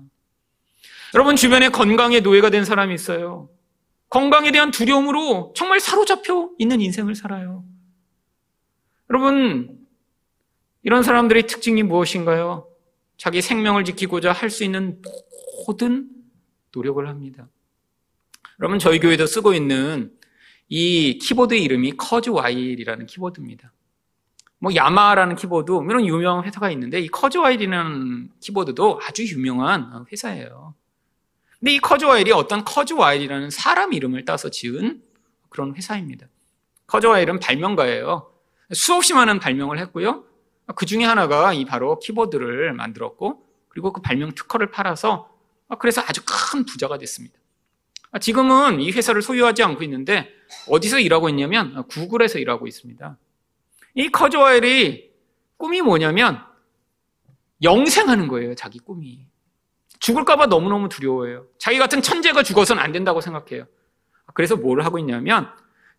여러분, 1.14 1.36
주변에 1.36 1.70
건강에 1.70 2.20
노예가 2.20 2.50
된 2.50 2.66
사람이 2.66 2.94
있어요. 2.94 3.50
건강에 4.10 4.52
대한 4.52 4.72
두려움으로 4.72 5.54
정말 5.56 5.80
사로잡혀 5.80 6.50
있는 6.58 6.80
인생을 6.82 7.16
살아요. 7.16 7.66
여러분, 9.10 9.78
이런 10.84 11.04
사람들의 11.04 11.48
특징이 11.48 11.84
무엇인가요? 11.84 12.68
자기 13.18 13.42
생명을 13.42 13.84
지키고자 13.84 14.32
할 14.32 14.50
수 14.50 14.64
있는 14.64 15.02
모든 15.66 16.10
노력을 16.72 17.06
합니다. 17.08 17.48
여러분, 18.60 18.80
저희 18.80 19.00
교회도 19.00 19.26
쓰고 19.26 19.54
있는 19.54 20.14
이 20.70 21.18
키보드의 21.20 21.64
이름이 21.64 21.94
Kurzweil이라는 21.98 23.06
키보드입니다. 23.06 23.72
뭐 24.60 24.74
Yamaha라는 24.74 25.36
키보드 25.36 25.72
이런 25.72 26.06
유명한 26.06 26.44
회사가 26.44 26.72
있는데 26.72 27.00
이 27.00 27.08
Kurzweil이라는 27.08 28.32
키보드도 28.40 29.00
아주 29.04 29.24
유명한 29.28 30.06
회사예요. 30.12 30.74
근데 31.60 31.74
이 31.74 31.80
커즈와일이 31.80 32.32
어떤 32.32 32.66
커즈와일이라는 32.66 33.50
사람 33.50 33.94
이름을 33.94 34.26
따서 34.26 34.50
지은 34.50 35.02
그런 35.50 35.76
회사입니다. 35.76 36.28
커즈와일은 36.88 37.40
발명가예요. 37.40 38.32
수없이 38.74 39.14
많은 39.14 39.40
발명을 39.40 39.80
했고요. 39.80 40.24
그 40.76 40.86
중에 40.86 41.04
하나가 41.06 41.54
이 41.54 41.64
바로 41.64 42.00
키보드를 42.00 42.74
만들었고 42.74 43.46
그리고 43.70 43.94
그 43.94 44.02
발명 44.02 44.34
특허를 44.34 44.72
팔아서 44.72 45.37
그래서 45.76 46.02
아주 46.02 46.22
큰 46.26 46.66
부자가 46.66 46.98
됐습니다. 46.98 47.38
지금은 48.22 48.80
이 48.80 48.92
회사를 48.92 49.22
소유하지 49.22 49.64
않고 49.64 49.84
있는데 49.84 50.30
어디서 50.70 51.00
일하고 51.00 51.30
있냐면 51.30 51.86
구글에서 51.88 52.40
일하고 52.40 52.68
있습니다. 52.68 53.18
이 53.96 54.10
커즈와일이 54.10 55.12
꿈이 55.58 55.82
뭐냐면 55.82 56.42
영생하는 57.62 58.28
거예요. 58.28 58.56
자기 58.56 58.80
꿈이. 58.80 59.26
죽을까봐 60.00 60.46
너무너무 60.46 60.90
두려워해요. 60.90 61.48
자기 61.58 61.80
같은 61.80 62.02
천재가 62.02 62.44
죽어서는 62.44 62.82
안 62.82 62.92
된다고 62.92 63.20
생각해요. 63.20 63.66
그래서 64.34 64.56
뭘 64.56 64.82
하고 64.82 65.00
있냐면 65.00 65.50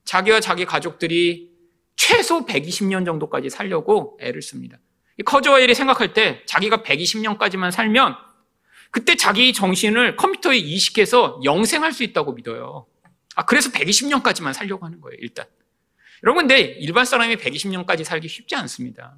자기와 0.04 0.40
자기 0.40 0.64
가족들이 0.64 1.50
최소 1.96 2.46
120년 2.46 3.04
정도까지 3.04 3.50
살려고 3.50 4.16
애를 4.20 4.40
씁니다. 4.40 4.78
이 5.18 5.24
커즈와일이 5.24 5.74
생각할 5.74 6.14
때 6.14 6.42
자기가 6.46 6.78
120년까지만 6.78 7.72
살면 7.72 8.14
그때 8.90 9.16
자기 9.16 9.52
정신을 9.52 10.16
컴퓨터에 10.16 10.56
이식해서 10.56 11.40
영생할 11.44 11.92
수 11.92 12.02
있다고 12.02 12.32
믿어요. 12.32 12.86
아, 13.34 13.44
그래서 13.44 13.70
120년까지만 13.70 14.52
살려고 14.52 14.86
하는 14.86 15.00
거예요, 15.00 15.16
일단. 15.20 15.46
여러분, 16.24 16.48
근데 16.48 16.60
일반 16.60 17.04
사람이 17.04 17.36
120년까지 17.36 18.04
살기 18.04 18.28
쉽지 18.28 18.56
않습니다. 18.56 19.16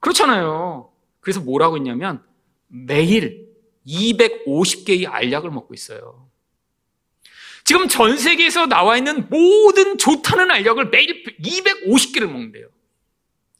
그렇잖아요. 0.00 0.90
그래서 1.20 1.40
뭐라고 1.40 1.76
했냐면 1.76 2.22
매일 2.68 3.48
250개의 3.86 5.10
알약을 5.10 5.50
먹고 5.50 5.74
있어요. 5.74 6.28
지금 7.64 7.88
전 7.88 8.16
세계에서 8.16 8.66
나와 8.66 8.96
있는 8.96 9.28
모든 9.28 9.98
좋다는 9.98 10.50
알약을 10.52 10.90
매일 10.90 11.24
250개를 11.40 12.26
먹는데요. 12.26 12.68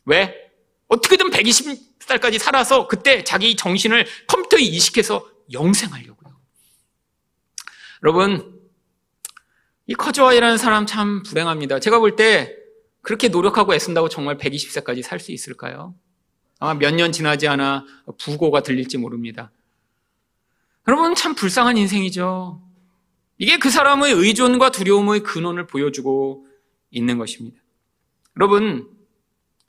왜? 0.05 0.45
어떻게든 0.89 1.30
120살까지 1.30 2.39
살아서 2.39 2.87
그때 2.87 3.24
자기 3.24 3.57
정신을 3.57 4.07
컴퓨터에 4.28 4.62
이식해서 4.62 5.28
영생하려고요. 5.53 6.37
여러분, 8.03 8.61
이 9.87 9.95
커즈와이라는 9.95 10.59
사람 10.59 10.87
참 10.87 11.22
불행합니다. 11.22 11.80
제가 11.80 11.99
볼 11.99 12.16
때 12.16 12.55
그렇게 13.03 13.28
노력하고 13.28 13.74
애쓴다고 13.74 14.09
정말 14.09 14.37
120세까지 14.39 15.03
살 15.03 15.20
수 15.20 15.32
있을까요? 15.32 15.95
아마 16.59 16.74
몇 16.74 16.91
년 16.95 17.12
지나지 17.12 17.47
않아 17.49 17.84
부고가 18.18 18.62
들릴지 18.62 18.99
모릅니다. 18.99 19.53
여러분, 20.89 21.14
참 21.14 21.34
불쌍한 21.34 21.76
인생이죠. 21.76 22.62
이게 23.39 23.59
그 23.59 23.70
사람의 23.70 24.12
의존과 24.12 24.70
두려움의 24.70 25.20
근원을 25.20 25.66
보여주고 25.66 26.47
있는 26.91 27.18
것입니다. 27.18 27.61
여러분, 28.37 28.89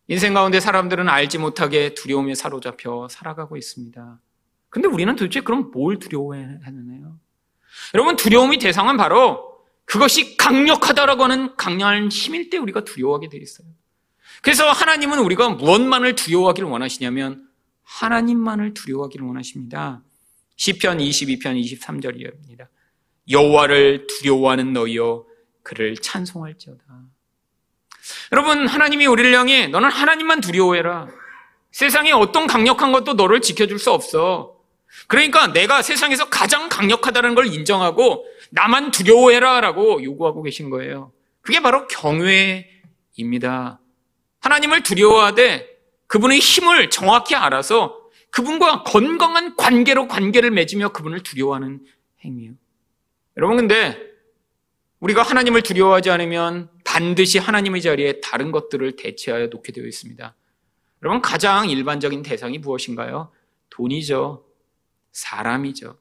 인생 0.07 0.33
가운데 0.33 0.59
사람들은 0.59 1.09
알지 1.09 1.37
못하게 1.37 1.93
두려움에 1.93 2.33
사로잡혀 2.33 3.07
살아가고 3.09 3.57
있습니다. 3.57 4.19
근데 4.69 4.87
우리는 4.87 5.15
도대체 5.15 5.41
그럼 5.41 5.71
뭘 5.71 5.99
두려워해야 5.99 6.59
하느냐요? 6.63 7.19
여러분, 7.93 8.15
두려움의 8.15 8.59
대상은 8.59 8.97
바로 8.97 9.57
그것이 9.85 10.37
강력하다라고 10.37 11.23
하는 11.23 11.55
강렬한 11.55 12.09
힘일 12.09 12.49
때 12.49 12.57
우리가 12.57 12.83
두려워하게 12.83 13.29
되어 13.29 13.41
있어요. 13.41 13.67
그래서 14.41 14.69
하나님은 14.69 15.19
우리가 15.19 15.49
무엇만을 15.49 16.15
두려워하기를 16.15 16.69
원하시냐면 16.69 17.47
하나님만을 17.83 18.73
두려워하기를 18.73 19.25
원하십니다. 19.25 20.03
시편 20.57 20.97
22편 20.97 21.61
23절이입니다. 21.61 22.67
여호와를 23.29 24.07
두려워하는 24.07 24.73
너희여 24.73 25.25
그를 25.63 25.95
찬송할지어다. 25.95 26.83
여러분 28.31 28.67
하나님이 28.67 29.05
우리를 29.05 29.33
향해 29.33 29.67
너는 29.67 29.89
하나님만 29.89 30.41
두려워해라. 30.41 31.07
세상에 31.71 32.11
어떤 32.11 32.47
강력한 32.47 32.91
것도 32.91 33.13
너를 33.13 33.41
지켜줄 33.41 33.79
수 33.79 33.91
없어. 33.91 34.55
그러니까 35.07 35.47
내가 35.47 35.81
세상에서 35.81 36.29
가장 36.29 36.69
강력하다는 36.69 37.35
걸 37.35 37.47
인정하고 37.47 38.25
나만 38.49 38.91
두려워해라 38.91 39.61
라고 39.61 40.03
요구하고 40.03 40.43
계신 40.43 40.69
거예요. 40.69 41.11
그게 41.41 41.59
바로 41.59 41.87
경외입니다. 41.87 43.79
하나님을 44.39 44.83
두려워하되 44.83 45.67
그분의 46.07 46.39
힘을 46.39 46.89
정확히 46.89 47.35
알아서 47.35 47.99
그분과 48.31 48.83
건강한 48.83 49.55
관계로 49.55 50.07
관계를 50.07 50.51
맺으며 50.51 50.89
그분을 50.89 51.23
두려워하는 51.23 51.79
행위예요. 52.23 52.53
여러분 53.37 53.57
근데 53.57 53.97
우리가 54.99 55.21
하나님을 55.21 55.61
두려워하지 55.61 56.09
않으면 56.09 56.69
반드시 56.97 57.37
하나님의 57.37 57.83
자리에 57.83 58.21
다른 58.21 58.51
것들을 58.51 58.95
대체하여 58.95 59.47
놓게 59.47 59.71
되어 59.71 59.85
있습니다. 59.85 60.35
여러분 61.03 61.21
가장 61.21 61.69
일반적인 61.69 62.23
대상이 62.23 62.57
무엇인가요? 62.57 63.31
돈이죠. 63.69 64.43
사람이죠. 65.11 65.95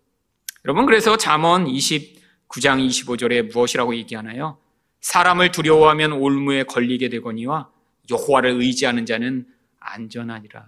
여러분 0.65 0.87
그래서 0.87 1.19
잠언 1.19 1.67
29장 1.67 2.83
25절에 2.89 3.53
무엇이라고 3.53 3.95
얘기하나요? 3.95 4.57
사람을 5.03 5.53
두려워하면 5.53 6.13
올무에 6.13 6.63
걸리게 6.63 7.11
되거니와 7.11 7.71
여호와를 8.11 8.53
의지하는 8.53 9.05
자는 9.05 9.47
안전하니라. 9.79 10.67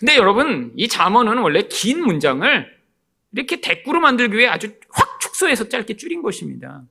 근데 0.00 0.16
여러분 0.16 0.70
이 0.76 0.86
잠언은 0.86 1.38
원래 1.38 1.62
긴 1.62 2.02
문장을 2.02 2.82
이렇게 3.32 3.62
대꾸로 3.62 4.00
만들기 4.00 4.36
위해 4.36 4.48
아주 4.48 4.74
확 4.90 5.18
축소해서 5.18 5.70
짧게 5.70 5.96
줄인 5.96 6.20
것입니다. 6.20 6.84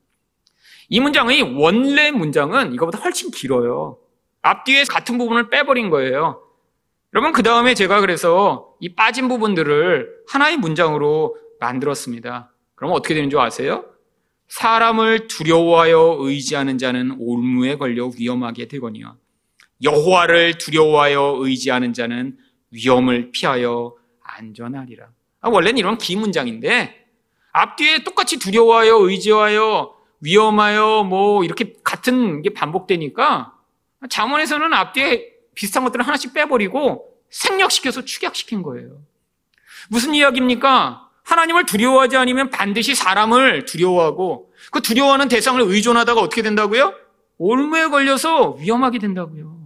이 0.91 0.99
문장의 0.99 1.55
원래 1.57 2.11
문장은 2.11 2.73
이거보다 2.73 2.99
훨씬 2.99 3.31
길어요. 3.31 3.97
앞뒤에 4.41 4.83
같은 4.83 5.17
부분을 5.17 5.49
빼버린 5.49 5.89
거예요. 5.89 6.43
여러분, 7.13 7.31
그 7.31 7.43
다음에 7.43 7.73
제가 7.73 8.01
그래서 8.01 8.75
이 8.81 8.93
빠진 8.93 9.29
부분들을 9.29 10.23
하나의 10.27 10.57
문장으로 10.57 11.37
만들었습니다. 11.61 12.51
그럼 12.75 12.91
어떻게 12.91 13.13
되는 13.13 13.29
줄 13.29 13.39
아세요? 13.39 13.85
사람을 14.49 15.27
두려워하여 15.27 16.17
의지하는 16.19 16.77
자는 16.77 17.15
올무에 17.19 17.77
걸려 17.77 18.07
위험하게 18.07 18.67
되거니와 18.67 19.15
여호와를 19.81 20.57
두려워하여 20.57 21.37
의지하는 21.39 21.93
자는 21.93 22.37
위험을 22.71 23.31
피하여 23.31 23.95
안전하리라. 24.21 25.07
아, 25.39 25.49
원래는 25.49 25.77
이런 25.77 25.97
긴 25.97 26.19
문장인데 26.19 27.07
앞뒤에 27.53 28.03
똑같이 28.03 28.39
두려워하여 28.39 28.97
의지하여 28.97 30.00
위험하여 30.21 31.03
뭐 31.03 31.43
이렇게 31.43 31.73
같은 31.83 32.41
게 32.41 32.53
반복되니까 32.53 33.53
자문에서는 34.09 34.73
앞뒤에 34.73 35.31
비슷한 35.53 35.83
것들을 35.83 36.05
하나씩 36.05 36.33
빼버리고 36.33 37.07
생략시켜서 37.29 38.03
축약시킨 38.05 38.61
거예요. 38.61 39.01
무슨 39.89 40.13
이야기입니까? 40.13 41.09
하나님을 41.23 41.65
두려워하지 41.65 42.17
않으면 42.17 42.49
반드시 42.49 42.95
사람을 42.95 43.65
두려워하고 43.65 44.51
그 44.71 44.81
두려워하는 44.81 45.27
대상을 45.27 45.61
의존하다가 45.61 46.21
어떻게 46.21 46.41
된다고요? 46.41 46.93
올무에 47.37 47.87
걸려서 47.87 48.51
위험하게 48.59 48.99
된다고요. 48.99 49.59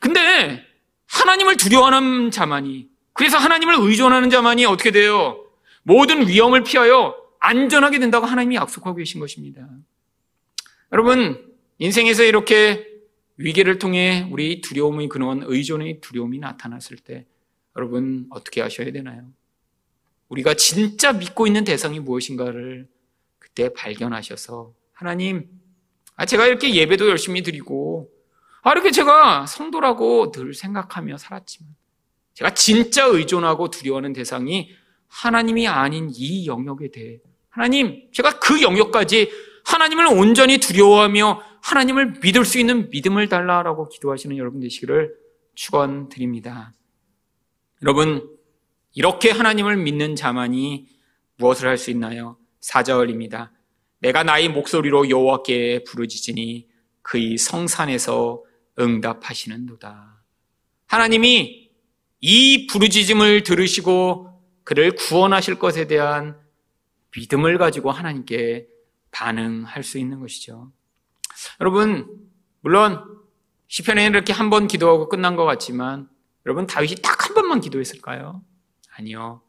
근데 0.00 0.64
하나님을 1.08 1.56
두려워하는 1.56 2.30
자만이 2.30 2.88
그래서 3.12 3.36
하나님을 3.38 3.76
의존하는 3.78 4.30
자만이 4.30 4.64
어떻게 4.66 4.90
돼요? 4.90 5.44
모든 5.82 6.28
위험을 6.28 6.62
피하여 6.62 7.16
안전하게 7.40 7.98
된다고 7.98 8.26
하나님이 8.26 8.56
약속하고 8.56 8.96
계신 8.96 9.20
것입니다. 9.20 9.68
여러분, 10.92 11.54
인생에서 11.78 12.24
이렇게 12.24 12.86
위기를 13.36 13.78
통해 13.78 14.28
우리 14.30 14.60
두려움의 14.60 15.08
근원, 15.08 15.42
의존의 15.44 16.00
두려움이 16.00 16.38
나타났을 16.38 16.96
때 16.96 17.26
여러분 17.76 18.26
어떻게 18.30 18.60
하셔야 18.60 18.90
되나요? 18.90 19.28
우리가 20.28 20.54
진짜 20.54 21.12
믿고 21.12 21.46
있는 21.46 21.64
대상이 21.64 22.00
무엇인가를 22.00 22.88
그때 23.38 23.72
발견하셔서 23.72 24.74
하나님, 24.92 25.48
아, 26.16 26.26
제가 26.26 26.46
이렇게 26.46 26.74
예배도 26.74 27.08
열심히 27.08 27.42
드리고, 27.42 28.10
아, 28.62 28.72
이렇게 28.72 28.90
제가 28.90 29.46
성도라고 29.46 30.32
늘 30.32 30.52
생각하며 30.52 31.16
살았지만, 31.16 31.74
제가 32.34 32.54
진짜 32.54 33.06
의존하고 33.06 33.70
두려워하는 33.70 34.12
대상이 34.12 34.70
하나님이 35.06 35.68
아닌 35.68 36.10
이 36.12 36.46
영역에 36.46 36.90
대해, 36.90 37.20
하나님, 37.58 38.08
제가 38.12 38.38
그 38.38 38.62
영역까지 38.62 39.32
하나님을 39.64 40.06
온전히 40.06 40.58
두려워하며 40.58 41.42
하나님을 41.60 42.20
믿을 42.22 42.44
수 42.44 42.60
있는 42.60 42.88
믿음을 42.88 43.28
달라라고 43.28 43.88
기도하시는 43.88 44.36
여러분 44.36 44.60
되시기를 44.60 45.12
축원드립니다. 45.56 46.72
여러분, 47.82 48.30
이렇게 48.94 49.30
하나님을 49.30 49.76
믿는 49.76 50.14
자만이 50.14 50.86
무엇을 51.36 51.66
할 51.68 51.78
수 51.78 51.90
있나요? 51.90 52.38
4절입니다. 52.60 53.50
내가 53.98 54.22
나의 54.22 54.50
목소리로 54.50 55.10
여호와께 55.10 55.82
부르짖으니 55.82 56.68
그의 57.02 57.38
성산에서 57.38 58.44
응답하시는도다. 58.78 60.22
하나님이 60.86 61.70
이 62.20 62.66
부르짖음을 62.68 63.42
들으시고 63.42 64.28
그를 64.62 64.92
구원하실 64.92 65.58
것에 65.58 65.88
대한 65.88 66.36
믿음을 67.16 67.58
가지고 67.58 67.90
하나님께 67.90 68.66
반응할 69.10 69.82
수 69.82 69.98
있는 69.98 70.20
것이죠. 70.20 70.70
여러분, 71.60 72.06
물론 72.60 73.02
시편에는 73.68 74.10
이렇게 74.10 74.32
한 74.32 74.50
번 74.50 74.66
기도하고 74.66 75.08
끝난 75.08 75.36
것 75.36 75.44
같지만 75.44 76.08
여러분 76.46 76.66
다윗이 76.66 76.96
딱 77.02 77.18
한 77.28 77.34
번만 77.34 77.60
기도했을까요? 77.60 78.42
아니요. 78.96 79.42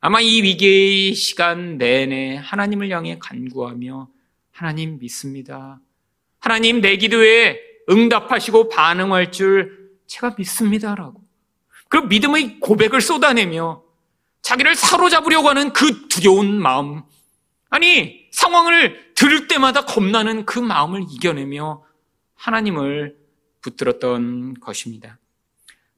아마 0.00 0.20
이 0.20 0.42
위기의 0.42 1.14
시간 1.14 1.76
내내 1.78 2.36
하나님을 2.36 2.90
향해 2.90 3.18
간구하며 3.18 4.08
하나님 4.52 4.98
믿습니다. 5.00 5.80
하나님 6.38 6.80
내 6.80 6.96
기도에 6.96 7.58
응답하시고 7.90 8.68
반응할 8.68 9.32
줄 9.32 9.90
제가 10.06 10.36
믿습니다라고. 10.38 11.20
그 11.88 11.96
믿음의 11.96 12.60
고백을 12.60 13.00
쏟아내며 13.00 13.82
자기를 14.46 14.76
사로잡으려고 14.76 15.48
하는 15.48 15.72
그 15.72 16.06
두려운 16.06 16.62
마음. 16.62 17.02
아니, 17.68 18.28
상황을 18.30 19.12
들을 19.16 19.48
때마다 19.48 19.84
겁나는 19.84 20.46
그 20.46 20.60
마음을 20.60 21.04
이겨내며 21.10 21.82
하나님을 22.36 23.16
붙들었던 23.60 24.54
것입니다. 24.60 25.18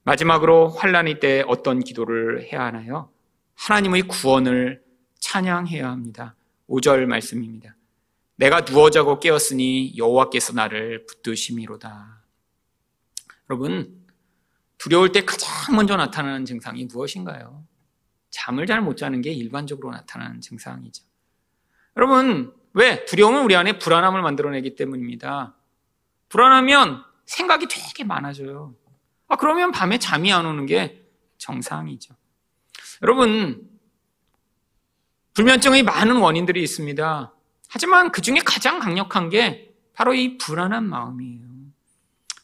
마지막으로 0.01 0.69
환란의 0.69 1.19
때 1.19 1.43
어떤 1.47 1.79
기도를 1.79 2.41
해야 2.51 2.65
하나요? 2.65 3.11
하나님의 3.53 4.03
구원을 4.07 4.81
찬양해야 5.19 5.87
합니다. 5.87 6.33
5절 6.67 7.05
말씀입니다. 7.05 7.75
내가 8.35 8.65
누워 8.65 8.89
자고 8.89 9.19
깨었으니 9.19 9.95
여호와께서 9.95 10.53
나를 10.53 11.05
붙드심이로다. 11.05 12.23
여러분, 13.51 13.95
두려울 14.79 15.11
때 15.11 15.23
가장 15.23 15.75
먼저 15.75 15.95
나타나는 15.95 16.45
증상이 16.45 16.85
무엇인가요? 16.85 17.68
잠을 18.29 18.65
잘 18.67 18.81
못 18.81 18.97
자는 18.97 19.21
게 19.21 19.31
일반적으로 19.31 19.91
나타나는 19.91 20.41
증상이죠. 20.41 21.03
여러분, 21.97 22.53
왜? 22.73 23.05
두려움은 23.05 23.43
우리 23.43 23.55
안에 23.55 23.79
불안함을 23.79 24.21
만들어내기 24.21 24.75
때문입니다. 24.75 25.55
불안하면 26.29 27.03
생각이 27.25 27.67
되게 27.67 28.03
많아져요. 28.03 28.75
아, 29.27 29.35
그러면 29.35 29.71
밤에 29.71 29.97
잠이 29.97 30.31
안 30.31 30.45
오는 30.45 30.65
게 30.65 31.05
정상이죠. 31.37 32.15
여러분, 33.01 33.69
불면증의 35.33 35.83
많은 35.83 36.17
원인들이 36.17 36.61
있습니다. 36.61 37.33
하지만 37.69 38.11
그 38.11 38.21
중에 38.21 38.39
가장 38.43 38.79
강력한 38.79 39.29
게 39.29 39.73
바로 39.93 40.13
이 40.13 40.37
불안한 40.37 40.87
마음이에요. 40.87 41.47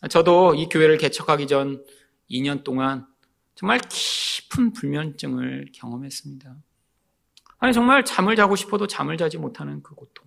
저도 0.09 0.53
이 0.55 0.67
교회를 0.69 0.97
개척하기 0.97 1.47
전 1.47 1.83
2년 2.29 2.63
동안 2.63 3.07
정말 3.55 3.79
깊은 3.89 4.73
불면증을 4.73 5.71
경험했습니다. 5.73 6.55
아니, 7.57 7.73
정말 7.73 8.03
잠을 8.03 8.35
자고 8.35 8.55
싶어도 8.55 8.85
잠을 8.85 9.17
자지 9.17 9.37
못하는 9.37 9.81
그 9.81 9.95
고통. 9.95 10.25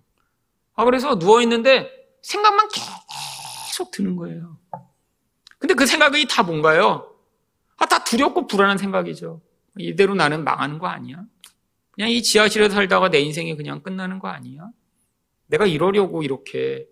아, 0.73 0.83
그래서 0.83 1.15
누워있는데 1.15 1.89
생각만 2.21 2.69
계속 2.69 3.91
드는 3.91 4.15
거예요. 4.15 4.57
근데 5.59 5.73
그 5.73 5.85
생각이 5.85 6.27
다 6.27 6.41
뭔가요? 6.43 7.15
아, 7.77 7.85
다 7.85 8.03
두렵고 8.03 8.47
불안한 8.47 8.77
생각이죠. 8.77 9.41
이대로 9.77 10.15
나는 10.15 10.43
망하는 10.43 10.79
거 10.79 10.87
아니야? 10.87 11.23
그냥 11.91 12.09
이 12.09 12.23
지하실에 12.23 12.69
살다가 12.69 13.09
내 13.09 13.19
인생이 13.19 13.55
그냥 13.55 13.83
끝나는 13.83 14.19
거 14.19 14.27
아니야? 14.27 14.69
내가 15.47 15.65
이러려고 15.65 16.23
이렇게 16.23 16.87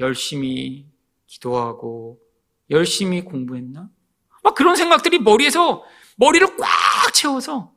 열심히 0.00 0.86
기도하고 1.26 2.20
열심히 2.70 3.22
공부했나? 3.22 3.88
막 4.46 4.54
그런 4.54 4.76
생각들이 4.76 5.18
머리에서 5.18 5.82
머리를 6.14 6.56
꽉 6.56 7.12
채워서 7.12 7.72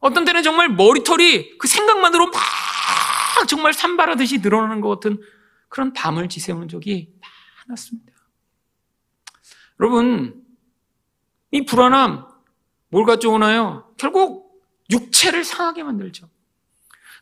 어떤 0.00 0.24
때는 0.24 0.42
정말 0.42 0.70
머리털이 0.70 1.58
그 1.58 1.68
생각만으로 1.68 2.30
막 2.30 2.40
정말 3.46 3.74
산발하듯이 3.74 4.38
늘어나는 4.38 4.80
것 4.80 4.88
같은 4.88 5.20
그런 5.68 5.92
밤을 5.92 6.30
지새우는 6.30 6.68
적이 6.68 7.12
많았습니다. 7.68 8.14
여러분, 9.78 10.42
이 11.50 11.66
불안함, 11.66 12.24
뭘 12.88 13.04
가져오나요? 13.04 13.92
결국 13.98 14.58
육체를 14.90 15.44
상하게 15.44 15.82
만들죠. 15.82 16.30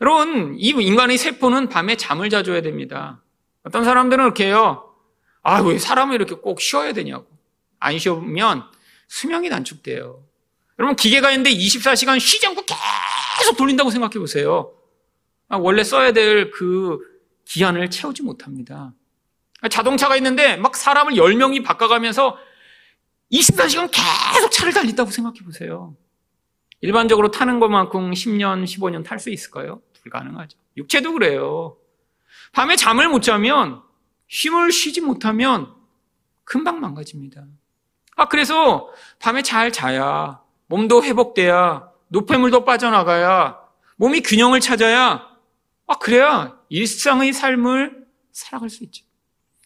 여러분, 0.02 0.54
이 0.56 0.68
인간의 0.68 1.18
세포는 1.18 1.68
밤에 1.68 1.96
잠을 1.96 2.30
자줘야 2.30 2.62
됩니다. 2.62 3.24
어떤 3.64 3.82
사람들은 3.82 4.22
이렇게 4.22 4.46
해요. 4.46 4.94
아, 5.42 5.60
왜 5.62 5.78
사람을 5.78 6.14
이렇게 6.14 6.36
꼭 6.36 6.60
쉬어야 6.60 6.92
되냐고. 6.92 7.26
안 7.80 7.98
쉬면 7.98 8.72
수명이 9.08 9.48
단축돼요. 9.50 10.24
여러분, 10.78 10.96
기계가 10.96 11.30
있는데 11.32 11.50
24시간 11.54 12.18
쉬지 12.18 12.46
않고 12.46 12.62
계속 13.38 13.56
돌린다고 13.56 13.90
생각해 13.90 14.14
보세요. 14.18 14.72
아, 15.48 15.56
원래 15.56 15.84
써야 15.84 16.12
될 16.12 16.50
그 16.50 16.98
기한을 17.44 17.90
채우지 17.90 18.22
못합니다. 18.22 18.94
자동차가 19.70 20.16
있는데 20.16 20.56
막 20.56 20.76
사람을 20.76 21.14
10명이 21.14 21.64
바꿔가면서 21.64 22.36
24시간 23.32 23.90
계속 23.90 24.50
차를 24.50 24.72
달린다고 24.72 25.10
생각해 25.10 25.40
보세요. 25.44 25.96
일반적으로 26.80 27.30
타는 27.30 27.60
것만큼 27.60 28.10
10년, 28.12 28.64
15년 28.64 29.04
탈 29.04 29.18
수 29.18 29.30
있을까요? 29.30 29.80
불가능하죠. 30.02 30.58
육체도 30.76 31.12
그래요. 31.12 31.78
밤에 32.52 32.76
잠을 32.76 33.08
못 33.08 33.22
자면, 33.22 33.82
쉼을 34.28 34.70
쉬지 34.70 35.00
못하면 35.00 35.74
금방 36.44 36.80
망가집니다. 36.80 37.46
아, 38.16 38.28
그래서 38.28 38.88
밤에 39.18 39.42
잘 39.42 39.72
자야, 39.72 40.40
몸도 40.66 41.02
회복돼야, 41.04 41.88
노폐물도 42.08 42.64
빠져나가야, 42.64 43.58
몸이 43.96 44.20
균형을 44.22 44.60
찾아야, 44.60 45.28
아, 45.86 45.98
그래야 45.98 46.56
일상의 46.68 47.32
삶을 47.32 48.04
살아갈 48.32 48.70
수 48.70 48.84
있죠. 48.84 49.04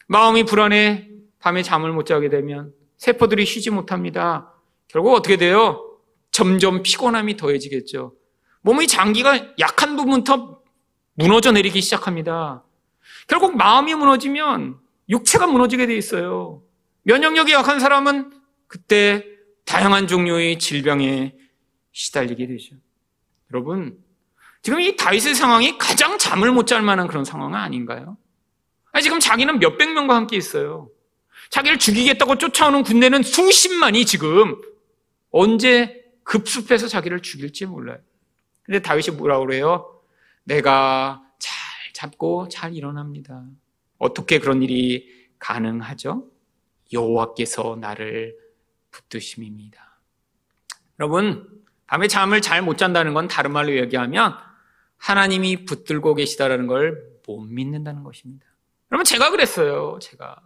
마음이 0.07 0.45
불안해 0.45 1.09
밤에 1.39 1.63
잠을 1.63 1.93
못 1.93 2.07
자게 2.07 2.29
되면 2.29 2.73
세포들이 2.97 3.45
쉬지 3.47 3.71
못합니다. 3.71 4.53
결국 4.89 5.15
어떻게 5.15 5.37
돼요? 5.37 5.85
점점 6.31 6.83
피곤함이 6.83 7.37
더해지겠죠. 7.37 8.15
몸의 8.63 8.87
장기가 8.87 9.55
약한 9.61 9.97
부분부터 9.97 10.61
무너져 11.15 11.53
내리기 11.53 11.81
시작합니다. 11.81 12.65
결국 13.27 13.57
마음이 13.57 13.95
무너지면 13.95 14.79
육체가 15.09 15.47
무너지게 15.47 15.87
돼 15.87 15.97
있어요. 15.97 16.63
면역력이 17.03 17.53
약한 17.53 17.81
사람은 17.81 18.33
그때 18.69 19.25
다양한 19.65 20.07
종류의 20.07 20.59
질병에 20.59 21.35
시달리게 21.93 22.47
되죠. 22.47 22.77
여러분, 23.53 23.99
지금 24.63 24.81
이 24.81 24.97
다윗의 24.97 25.35
상황이 25.35 25.77
가장 25.79 26.19
잠을 26.19 26.53
못 26.53 26.67
잘 26.67 26.83
만한 26.83 27.09
그런 27.09 27.25
상황은 27.25 27.59
아닌가요? 27.59 28.17
아니, 28.93 29.03
지금 29.03 29.21
자기는 29.21 29.59
몇백 29.59 29.93
명과 29.93 30.15
함께 30.15 30.37
있어요. 30.37 30.91
자기를 31.51 31.79
죽이겠다고 31.79 32.37
쫓아오는 32.37 32.83
군대는 32.83 33.23
수십만이 33.23 34.05
지금 34.05 34.61
언제 35.31 36.05
급습해서 36.25 36.89
자기를 36.89 37.23
죽일지 37.23 37.65
몰라요. 37.67 37.99
근데 38.63 38.81
다윗이 38.83 39.17
뭐라고 39.17 39.47
그래요? 39.47 40.03
내가 40.45 41.23
잘 41.39 41.55
잡고 41.95 42.49
잘 42.49 42.75
일어납니다. 42.75 43.45
어떻게 43.97 44.39
그런 44.39 44.63
일이 44.63 45.09
가능하죠? 45.39 46.27
여호와께서 46.93 47.79
나를 47.81 48.37
붙드심입니다. 48.91 49.99
여러분, 51.01 51.47
밤에 51.87 52.09
잠을 52.09 52.41
잘 52.41 52.63
못 52.63 52.77
잔다는 52.79 53.15
건 53.15 53.29
다른 53.29 53.53
말로 53.53 53.77
얘기하면 53.77 54.37
하나님이 54.99 55.65
붙들고 55.65 56.15
계시다라는 56.15 56.67
걸 56.67 57.19
못 57.29 57.43
믿는다는 57.43 58.03
것입니다. 58.05 58.47
여러분, 58.91 59.05
제가 59.05 59.31
그랬어요. 59.31 59.99
제가. 60.01 60.37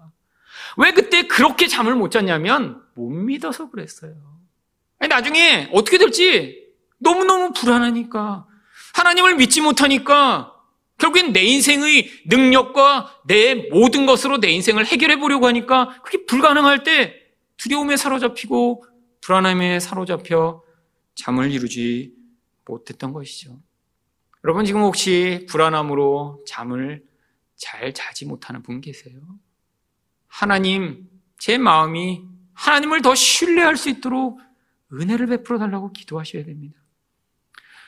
왜 0.76 0.90
그때 0.90 1.28
그렇게 1.28 1.68
잠을 1.68 1.94
못 1.94 2.10
잤냐면 2.10 2.82
못 2.94 3.08
믿어서 3.08 3.70
그랬어요. 3.70 4.14
아니, 4.98 5.08
나중에 5.08 5.70
어떻게 5.72 5.96
될지 5.96 6.60
너무너무 6.98 7.52
불안하니까 7.52 8.46
하나님을 8.94 9.36
믿지 9.36 9.60
못하니까 9.60 10.52
결국엔 10.98 11.32
내 11.32 11.42
인생의 11.42 12.10
능력과 12.26 13.20
내 13.26 13.54
모든 13.70 14.06
것으로 14.06 14.40
내 14.40 14.48
인생을 14.50 14.84
해결해 14.84 15.18
보려고 15.20 15.46
하니까 15.46 16.00
그게 16.02 16.26
불가능할 16.26 16.82
때 16.82 17.14
두려움에 17.62 17.96
사로잡히고 17.96 18.84
불안함에 19.20 19.78
사로잡혀 19.78 20.64
잠을 21.14 21.52
이루지 21.52 22.12
못했던 22.64 23.12
것이죠. 23.12 23.56
여러분 24.42 24.64
지금 24.64 24.80
혹시 24.80 25.46
불안함으로 25.48 26.42
잠을 26.44 27.04
잘 27.54 27.94
자지 27.94 28.26
못하는 28.26 28.62
분 28.62 28.80
계세요? 28.80 29.20
하나님, 30.26 31.08
제 31.38 31.56
마음이 31.56 32.24
하나님을 32.54 33.00
더 33.00 33.14
신뢰할 33.14 33.76
수 33.76 33.88
있도록 33.90 34.40
은혜를 34.92 35.28
베풀어 35.28 35.60
달라고 35.60 35.92
기도하셔야 35.92 36.44
됩니다. 36.44 36.80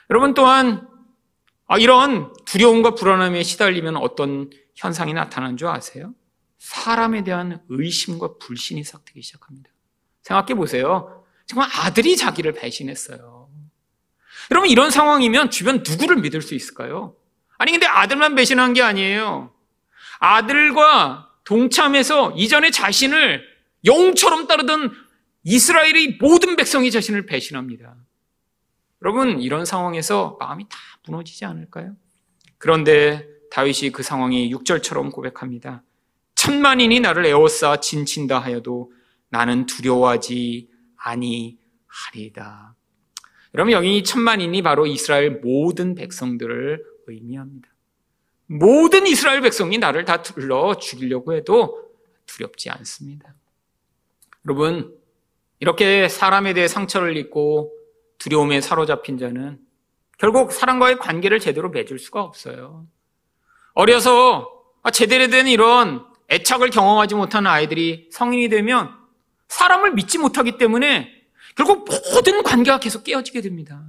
여러분 0.08 0.34
또한 0.34 0.88
아, 1.66 1.78
이런 1.78 2.32
두려움과 2.44 2.94
불안함에 2.94 3.42
시달리면 3.42 3.96
어떤 3.96 4.50
현상이 4.76 5.14
나타나는 5.14 5.56
줄 5.56 5.66
아세요? 5.66 6.14
사람에 6.64 7.24
대한 7.24 7.60
의심과 7.68 8.38
불신이 8.38 8.84
싹트기 8.84 9.20
시작합니다. 9.20 9.68
생각해 10.22 10.54
보세요. 10.54 11.22
정말 11.44 11.68
아들이 11.70 12.16
자기를 12.16 12.54
배신했어요. 12.54 13.50
여러분 14.50 14.70
이런 14.70 14.90
상황이면 14.90 15.50
주변 15.50 15.84
누구를 15.86 16.16
믿을 16.22 16.40
수 16.40 16.54
있을까요? 16.54 17.16
아니 17.58 17.70
근데 17.70 17.86
아들만 17.86 18.34
배신한 18.34 18.72
게 18.72 18.80
아니에요. 18.80 19.52
아들과 20.20 21.30
동참해서 21.44 22.32
이전에 22.32 22.70
자신을 22.70 23.44
영처럼 23.84 24.46
따르던 24.46 24.90
이스라엘의 25.42 26.16
모든 26.18 26.56
백성이 26.56 26.90
자신을 26.90 27.26
배신합니다. 27.26 27.94
여러분 29.02 29.38
이런 29.38 29.66
상황에서 29.66 30.38
마음이 30.40 30.66
다 30.70 30.78
무너지지 31.04 31.44
않을까요? 31.44 31.94
그런데 32.56 33.28
다윗이 33.50 33.90
그 33.92 34.02
상황이 34.02 34.50
6절처럼 34.50 35.12
고백합니다. 35.12 35.82
천만인이 36.44 37.00
나를 37.00 37.24
에워싸 37.24 37.80
진친다 37.80 38.38
하여도 38.38 38.92
나는 39.30 39.64
두려워하지 39.64 40.68
아니하리다. 40.94 42.76
여러분 43.54 43.72
여기 43.72 44.04
천만인이 44.04 44.60
바로 44.60 44.86
이스라엘 44.86 45.40
모든 45.40 45.94
백성들을 45.94 46.84
의미합니다. 47.06 47.66
모든 48.44 49.06
이스라엘 49.06 49.40
백성이 49.40 49.78
나를 49.78 50.04
다 50.04 50.20
둘러 50.20 50.76
죽이려고 50.76 51.32
해도 51.32 51.90
두렵지 52.26 52.68
않습니다. 52.68 53.34
여러분 54.46 54.94
이렇게 55.60 56.10
사람에 56.10 56.52
대해 56.52 56.68
상처를 56.68 57.16
입고 57.16 57.72
두려움에 58.18 58.60
사로잡힌 58.60 59.16
자는 59.16 59.58
결국 60.18 60.52
사람과의 60.52 60.98
관계를 60.98 61.40
제대로 61.40 61.70
맺을 61.70 61.98
수가 61.98 62.22
없어요. 62.22 62.86
어려서 63.72 64.62
제대로 64.92 65.28
된 65.28 65.48
이런 65.48 66.12
애착을 66.34 66.70
경험하지 66.70 67.14
못하는 67.14 67.50
아이들이 67.50 68.08
성인이 68.10 68.48
되면 68.48 68.90
사람을 69.48 69.92
믿지 69.92 70.18
못하기 70.18 70.58
때문에 70.58 71.10
결국 71.56 71.88
모든 72.12 72.42
관계가 72.42 72.80
계속 72.80 73.04
깨어지게 73.04 73.40
됩니다. 73.40 73.84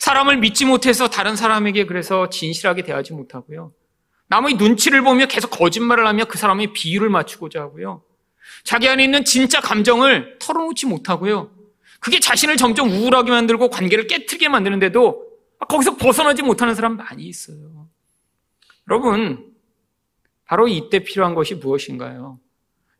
사람을 0.00 0.38
믿지 0.38 0.64
못해서 0.64 1.08
다른 1.08 1.36
사람에게 1.36 1.86
그래서 1.86 2.28
진실하게 2.28 2.82
대하지 2.82 3.12
못하고요. 3.12 3.72
남의 4.28 4.54
눈치를 4.54 5.02
보며 5.02 5.26
계속 5.26 5.50
거짓말을 5.50 6.06
하며 6.06 6.24
그 6.24 6.36
사람의 6.36 6.72
비유를 6.72 7.08
맞추고자 7.08 7.60
하고요. 7.60 8.02
자기 8.64 8.88
안에 8.88 9.04
있는 9.04 9.24
진짜 9.24 9.60
감정을 9.60 10.38
털어놓지 10.40 10.86
못하고요. 10.86 11.52
그게 12.00 12.18
자신을 12.18 12.56
점점 12.56 12.90
우울하게 12.90 13.30
만들고 13.30 13.70
관계를 13.70 14.08
깨트리게 14.08 14.48
만드는데도 14.48 15.24
거기서 15.68 15.96
벗어나지 15.96 16.42
못하는 16.42 16.74
사람 16.74 16.96
많이 16.96 17.24
있어요. 17.24 17.88
여러분, 18.88 19.45
바로 20.46 20.68
이때 20.68 21.00
필요한 21.00 21.34
것이 21.34 21.54
무엇인가요? 21.56 22.38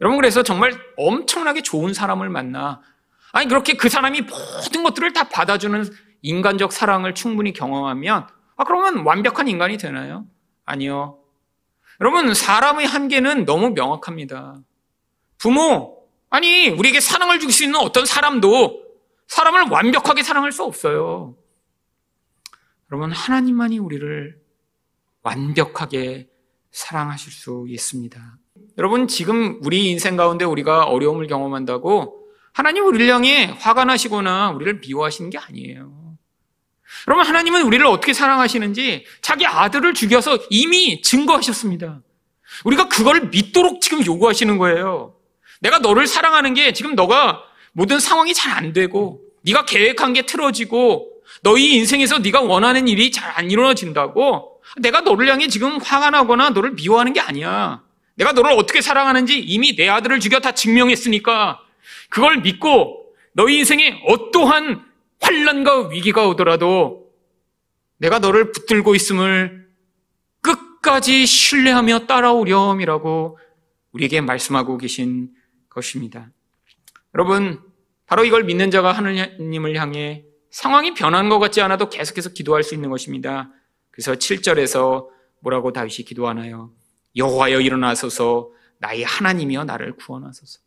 여러분, 0.01 0.18
그래서 0.18 0.42
정말 0.42 0.72
엄청나게 0.97 1.62
좋은 1.62 1.94
사람을 1.94 2.28
만나, 2.28 2.82
아니, 3.32 3.49
그렇게 3.49 3.74
그 3.74 3.88
사람이 3.88 4.22
모든 4.22 4.82
것들을 4.82 5.12
다 5.12 5.28
받아주는 5.28 5.84
인간적 6.22 6.72
사랑을 6.72 7.14
충분히 7.14 7.53
경험하면, 7.53 8.26
아, 8.57 8.64
그러면 8.64 9.05
완벽한 9.05 9.49
인간이 9.49 9.78
되나요? 9.78 10.26
아니요. 10.64 11.18
여러분, 12.01 12.34
사람의 12.34 12.86
한계는 12.86 13.44
너무 13.47 13.70
명확합니다. 13.70 14.59
부모, 15.38 15.97
아니, 16.30 16.68
우리에게 16.68 17.01
사랑을 17.01 17.38
줄 17.38 17.51
수 17.51 17.64
있는 17.64 17.78
어떤 17.78 18.05
사람도 18.05 18.84
사람을 19.28 19.68
완벽하게 19.70 20.22
사랑할 20.22 20.53
수 20.53 20.62
없어요. 20.64 21.36
여러분, 22.90 23.12
하나님만이 23.12 23.78
우리를 23.78 24.38
완벽하게 25.22 26.28
사랑하실 26.77 27.33
수 27.33 27.64
있습니다. 27.68 28.20
여러분, 28.77 29.09
지금 29.09 29.59
우리 29.62 29.91
인생 29.91 30.14
가운데 30.14 30.45
우리가 30.45 30.85
어려움을 30.85 31.27
경험한다고 31.27 32.29
하나님 32.53 32.85
우리를 32.85 33.09
향해 33.09 33.47
화가 33.59 33.87
나시거나 33.87 34.51
우리를 34.51 34.81
미워하시는 34.81 35.31
게 35.31 35.39
아니에요. 35.39 36.16
여러분, 37.09 37.27
하나님은 37.27 37.62
우리를 37.62 37.85
어떻게 37.87 38.12
사랑하시는지 38.12 39.07
자기 39.22 39.47
아들을 39.47 39.95
죽여서 39.95 40.39
이미 40.51 41.01
증거하셨습니다. 41.01 42.03
우리가 42.64 42.89
그걸 42.89 43.29
믿도록 43.31 43.81
지금 43.81 44.05
요구하시는 44.05 44.59
거예요. 44.59 45.14
내가 45.61 45.79
너를 45.79 46.07
사랑하는 46.07 46.53
게 46.53 46.74
지금 46.74 46.95
너가 46.95 47.43
모든 47.72 47.99
상황이 48.01 48.35
잘 48.35 48.53
안 48.53 48.74
되고 48.74 49.22
네가 49.43 49.64
계획한 49.64 50.12
게 50.12 50.27
틀어지고 50.27 51.11
너희 51.43 51.74
인생에서 51.77 52.18
네가 52.18 52.43
원하는 52.43 52.87
일이 52.87 53.11
잘 53.11 53.33
안 53.35 53.51
이루어진다고 53.51 54.56
내가 54.79 55.01
너를 55.01 55.29
향해 55.29 55.49
지금 55.49 55.79
화가 55.79 56.11
나거나 56.11 56.51
너를 56.51 56.72
미워하는 56.72 57.12
게 57.12 57.20
아니야. 57.20 57.83
내가 58.14 58.33
너를 58.33 58.53
어떻게 58.53 58.81
사랑하는지 58.81 59.39
이미 59.39 59.77
내 59.77 59.89
아들을 59.89 60.20
죽여 60.20 60.41
다 60.41 60.53
증명했으니까 60.53 61.61
그걸 62.09 62.41
믿고 62.41 63.14
너희 63.33 63.59
인생에 63.59 64.03
어떠한 64.07 64.85
환란과 65.20 65.89
위기가 65.89 66.27
오더라도 66.27 67.11
내가 67.99 68.18
너를 68.18 68.53
붙들고 68.53 68.95
있음을 68.95 69.68
끝까지 70.41 71.27
신뢰하며 71.27 72.07
따라오렴이라고 72.07 73.39
우리에게 73.93 74.20
말씀하고 74.20 74.79
계신 74.79 75.31
것입니다. 75.68 76.31
여러분, 77.14 77.61
바로 78.07 78.24
이걸 78.24 78.45
믿는 78.45 78.70
자가 78.70 78.93
하느님을 78.93 79.77
향해 79.77 80.24
상황이 80.51 80.95
변한 80.95 81.29
것 81.29 81.39
같지 81.39 81.61
않아도 81.61 81.89
계속해서 81.89 82.31
기도할 82.31 82.62
수 82.62 82.74
있는 82.74 82.91
것입니다. 82.91 83.51
그래서 83.97 84.12
7절에서 84.12 85.07
뭐라고 85.40 85.72
다윗이 85.72 86.05
기도하나요? 86.07 86.70
여호와여 87.16 87.61
일어나소서 87.61 88.51
나의 88.78 89.05
하나님이여 89.05 89.64
나를 89.64 89.97
구원하소서. 89.97 90.61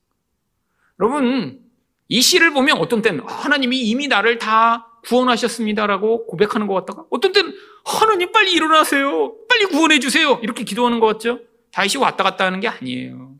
여러분, 0.99 1.61
이 2.07 2.21
시를 2.21 2.51
보면 2.51 2.79
어떤 2.79 3.03
때는 3.03 3.23
하나님이 3.27 3.81
이미 3.81 4.07
나를 4.07 4.39
다 4.39 4.87
구원하셨습니다라고 5.05 6.25
고백하는 6.25 6.65
것 6.65 6.73
같다가 6.73 7.05
어떤 7.11 7.31
때는 7.31 7.53
하나님 7.85 8.31
빨리 8.31 8.51
일어나세요. 8.51 9.35
빨리 9.47 9.65
구원해 9.65 9.99
주세요. 9.99 10.39
이렇게 10.41 10.63
기도하는 10.63 10.99
것 10.99 11.05
같죠? 11.05 11.39
다윗이 11.71 11.97
왔다 11.97 12.23
갔다 12.23 12.45
하는 12.45 12.59
게 12.59 12.67
아니에요. 12.67 13.35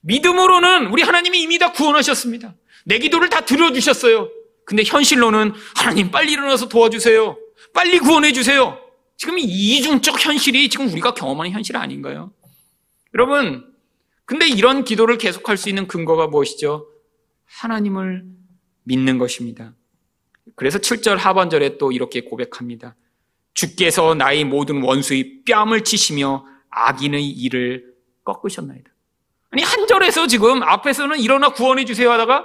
믿음으로는 0.00 0.88
우리 0.88 1.02
하나님이 1.02 1.40
이미 1.40 1.58
다 1.58 1.70
구원하셨습니다. 1.70 2.54
내 2.84 2.98
기도를 2.98 3.30
다 3.30 3.42
들어주셨어요. 3.42 4.28
근데 4.64 4.82
현실로는 4.84 5.52
하나님 5.76 6.10
빨리 6.10 6.32
일어나서 6.32 6.68
도와주세요. 6.68 7.38
빨리 7.72 8.00
구원해 8.00 8.32
주세요. 8.32 8.83
지금 9.16 9.38
이중적 9.38 10.24
현실이 10.24 10.68
지금 10.68 10.88
우리가 10.88 11.14
경험하는 11.14 11.52
현실 11.52 11.76
아닌가요? 11.76 12.32
여러분, 13.14 13.72
근데 14.24 14.48
이런 14.48 14.84
기도를 14.84 15.18
계속할 15.18 15.56
수 15.56 15.68
있는 15.68 15.86
근거가 15.86 16.26
무엇이죠? 16.26 16.88
하나님을 17.44 18.24
믿는 18.84 19.18
것입니다. 19.18 19.74
그래서 20.56 20.78
7절 20.78 21.16
하반절에 21.16 21.78
또 21.78 21.92
이렇게 21.92 22.22
고백합니다. 22.22 22.96
주께서 23.54 24.14
나의 24.14 24.44
모든 24.44 24.82
원수의 24.82 25.44
뺨을 25.46 25.84
치시며 25.84 26.44
악인의 26.70 27.28
일을 27.28 27.94
꺾으셨나이다. 28.24 28.90
아니, 29.50 29.62
한 29.62 29.86
절에서 29.86 30.26
지금 30.26 30.62
앞에서는 30.62 31.20
일어나 31.20 31.50
구원해 31.50 31.84
주세요 31.84 32.10
하다가 32.10 32.44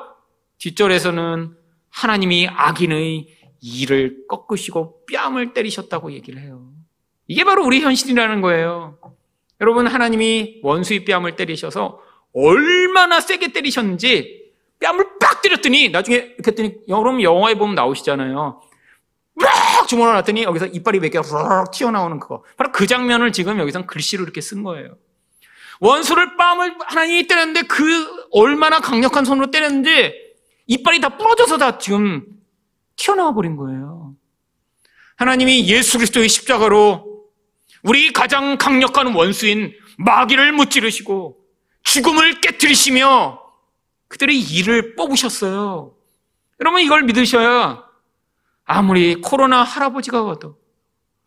뒷절에서는 0.59 1.55
하나님이 1.89 2.47
악인의 2.47 3.39
이를 3.62 4.26
꺾으시고 4.28 5.05
뺨을 5.12 5.53
때리셨다고 5.53 6.12
얘기를 6.14 6.41
해요. 6.41 6.72
이게 7.28 7.43
바로 7.43 7.66
우리 7.66 7.82
현실이라는 7.82 8.41
거예요. 8.41 8.97
여러분, 9.62 9.88
하나님이 9.88 10.62
원수의 10.64 11.05
뺨을 11.05 11.36
때리셔서 11.36 12.01
얼마나 12.34 13.20
세게 13.20 13.51
때리셨는지 13.51 14.39
뺨을 14.80 15.18
빡 15.20 15.41
때렸더니 15.41 15.89
나중에 15.89 16.16
이렇게 16.16 16.51
했더니 16.51 16.76
여러분 16.88 17.22
영화에 17.22 17.55
보면 17.55 17.76
나오시잖아요. 17.76 18.62
막 19.36 19.88
주문을 19.88 20.14
놨더니 20.14 20.43
여기서 20.43 20.68
이빨이 20.68 20.99
몇 20.99 21.10
개가 21.10 21.24
르르 21.28 21.66
튀어나오는 21.72 22.20
그거. 22.20 22.43
바로 22.57 22.72
그 22.72 22.88
장면을 22.88 23.32
지금 23.32 23.60
여기서 23.60 23.86
글씨로 23.86 24.24
이렇게 24.24 24.41
쓴 24.41 24.64
거예요. 24.64 24.95
원수를 25.82 26.36
뺨을 26.36 26.76
하나님이 26.86 27.28
때렸는데 27.28 27.64
그 27.64 27.84
얼마나 28.32 28.80
강력한 28.80 29.24
손으로 29.26 29.49
때렸는지 29.51 30.14
이빨이 30.68 30.99
다 30.99 31.18
부러져서 31.18 31.57
다 31.57 31.78
지금 31.78 32.26
튀어나와 33.00 33.34
버린 33.34 33.56
거예요. 33.56 34.14
하나님이 35.16 35.68
예수 35.70 35.97
그리스도의 35.97 36.30
십자가로 36.30 37.26
우리 37.84 38.12
가장 38.12 38.58
강력한 38.58 39.14
원수인 39.16 39.74
마귀를 39.97 40.52
무찌르시고 40.52 41.38
죽음을 41.84 42.41
깨뜨리시며 42.41 43.39
그들의 44.10 44.38
이를 44.38 44.95
뽑으셨어요. 44.95 45.95
여러분 46.60 46.82
이걸 46.82 47.04
믿으셔야 47.04 47.86
아무리 48.66 49.16
코로나 49.16 49.64
할아버지가 49.64 50.22
와도 50.24 50.58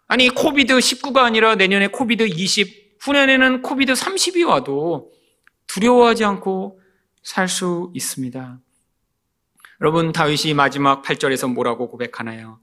아니 0.07 0.29
COVID 0.29 0.75
19가 0.75 1.19
아니라 1.19 1.55
내년에 1.55 1.89
COVID 1.89 2.25
20 2.25 2.99
후년에는 3.01 3.63
COVID 3.63 3.95
30이 3.95 4.47
와도 4.47 5.11
두려워하지 5.67 6.25
않고 6.25 6.81
살 7.23 7.49
수 7.49 7.91
있습니다. 7.95 8.59
여러분 9.83 10.13
다윗이 10.13 10.55
마지막 10.55 11.03
8절에서 11.03 11.53
뭐라고 11.53 11.89
고백하나요? 11.89 12.61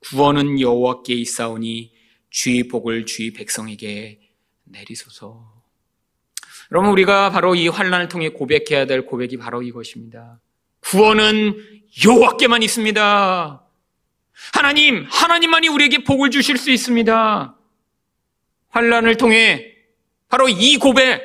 구원은 0.00 0.60
여호와께 0.60 1.14
있사오니 1.14 1.92
주의 2.28 2.66
복을 2.66 3.06
주의 3.06 3.32
백성에게 3.32 4.18
내리소서. 4.64 5.62
여러분 6.72 6.90
우리가 6.90 7.30
바로 7.30 7.54
이 7.54 7.68
환란을 7.68 8.08
통해 8.08 8.30
고백해야 8.30 8.86
될 8.86 9.06
고백이 9.06 9.36
바로 9.36 9.62
이것입니다. 9.62 10.40
구원은 10.80 11.54
여호와께만 12.04 12.64
있습니다. 12.64 13.64
하나님, 14.52 15.06
하나님만이 15.08 15.68
우리에게 15.68 16.02
복을 16.02 16.32
주실 16.32 16.58
수 16.58 16.72
있습니다. 16.72 17.56
환란을 18.70 19.16
통해 19.18 19.72
바로 20.28 20.48
이 20.48 20.78
고백, 20.78 21.22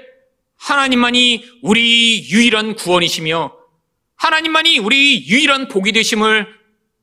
하나님만이 0.58 1.62
우리 1.64 2.30
유일한 2.30 2.76
구원이시며 2.76 3.61
하나님만이 4.22 4.78
우리 4.78 5.28
유일한 5.28 5.68
복이 5.68 5.94
되심을 5.94 6.46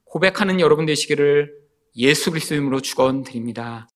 고백하는 0.04 0.60
여러분 0.60 0.86
되시기를 0.86 1.52
예수 1.96 2.30
그리스도 2.30 2.54
이름으로 2.54 2.80
축원드립니다. 2.80 3.88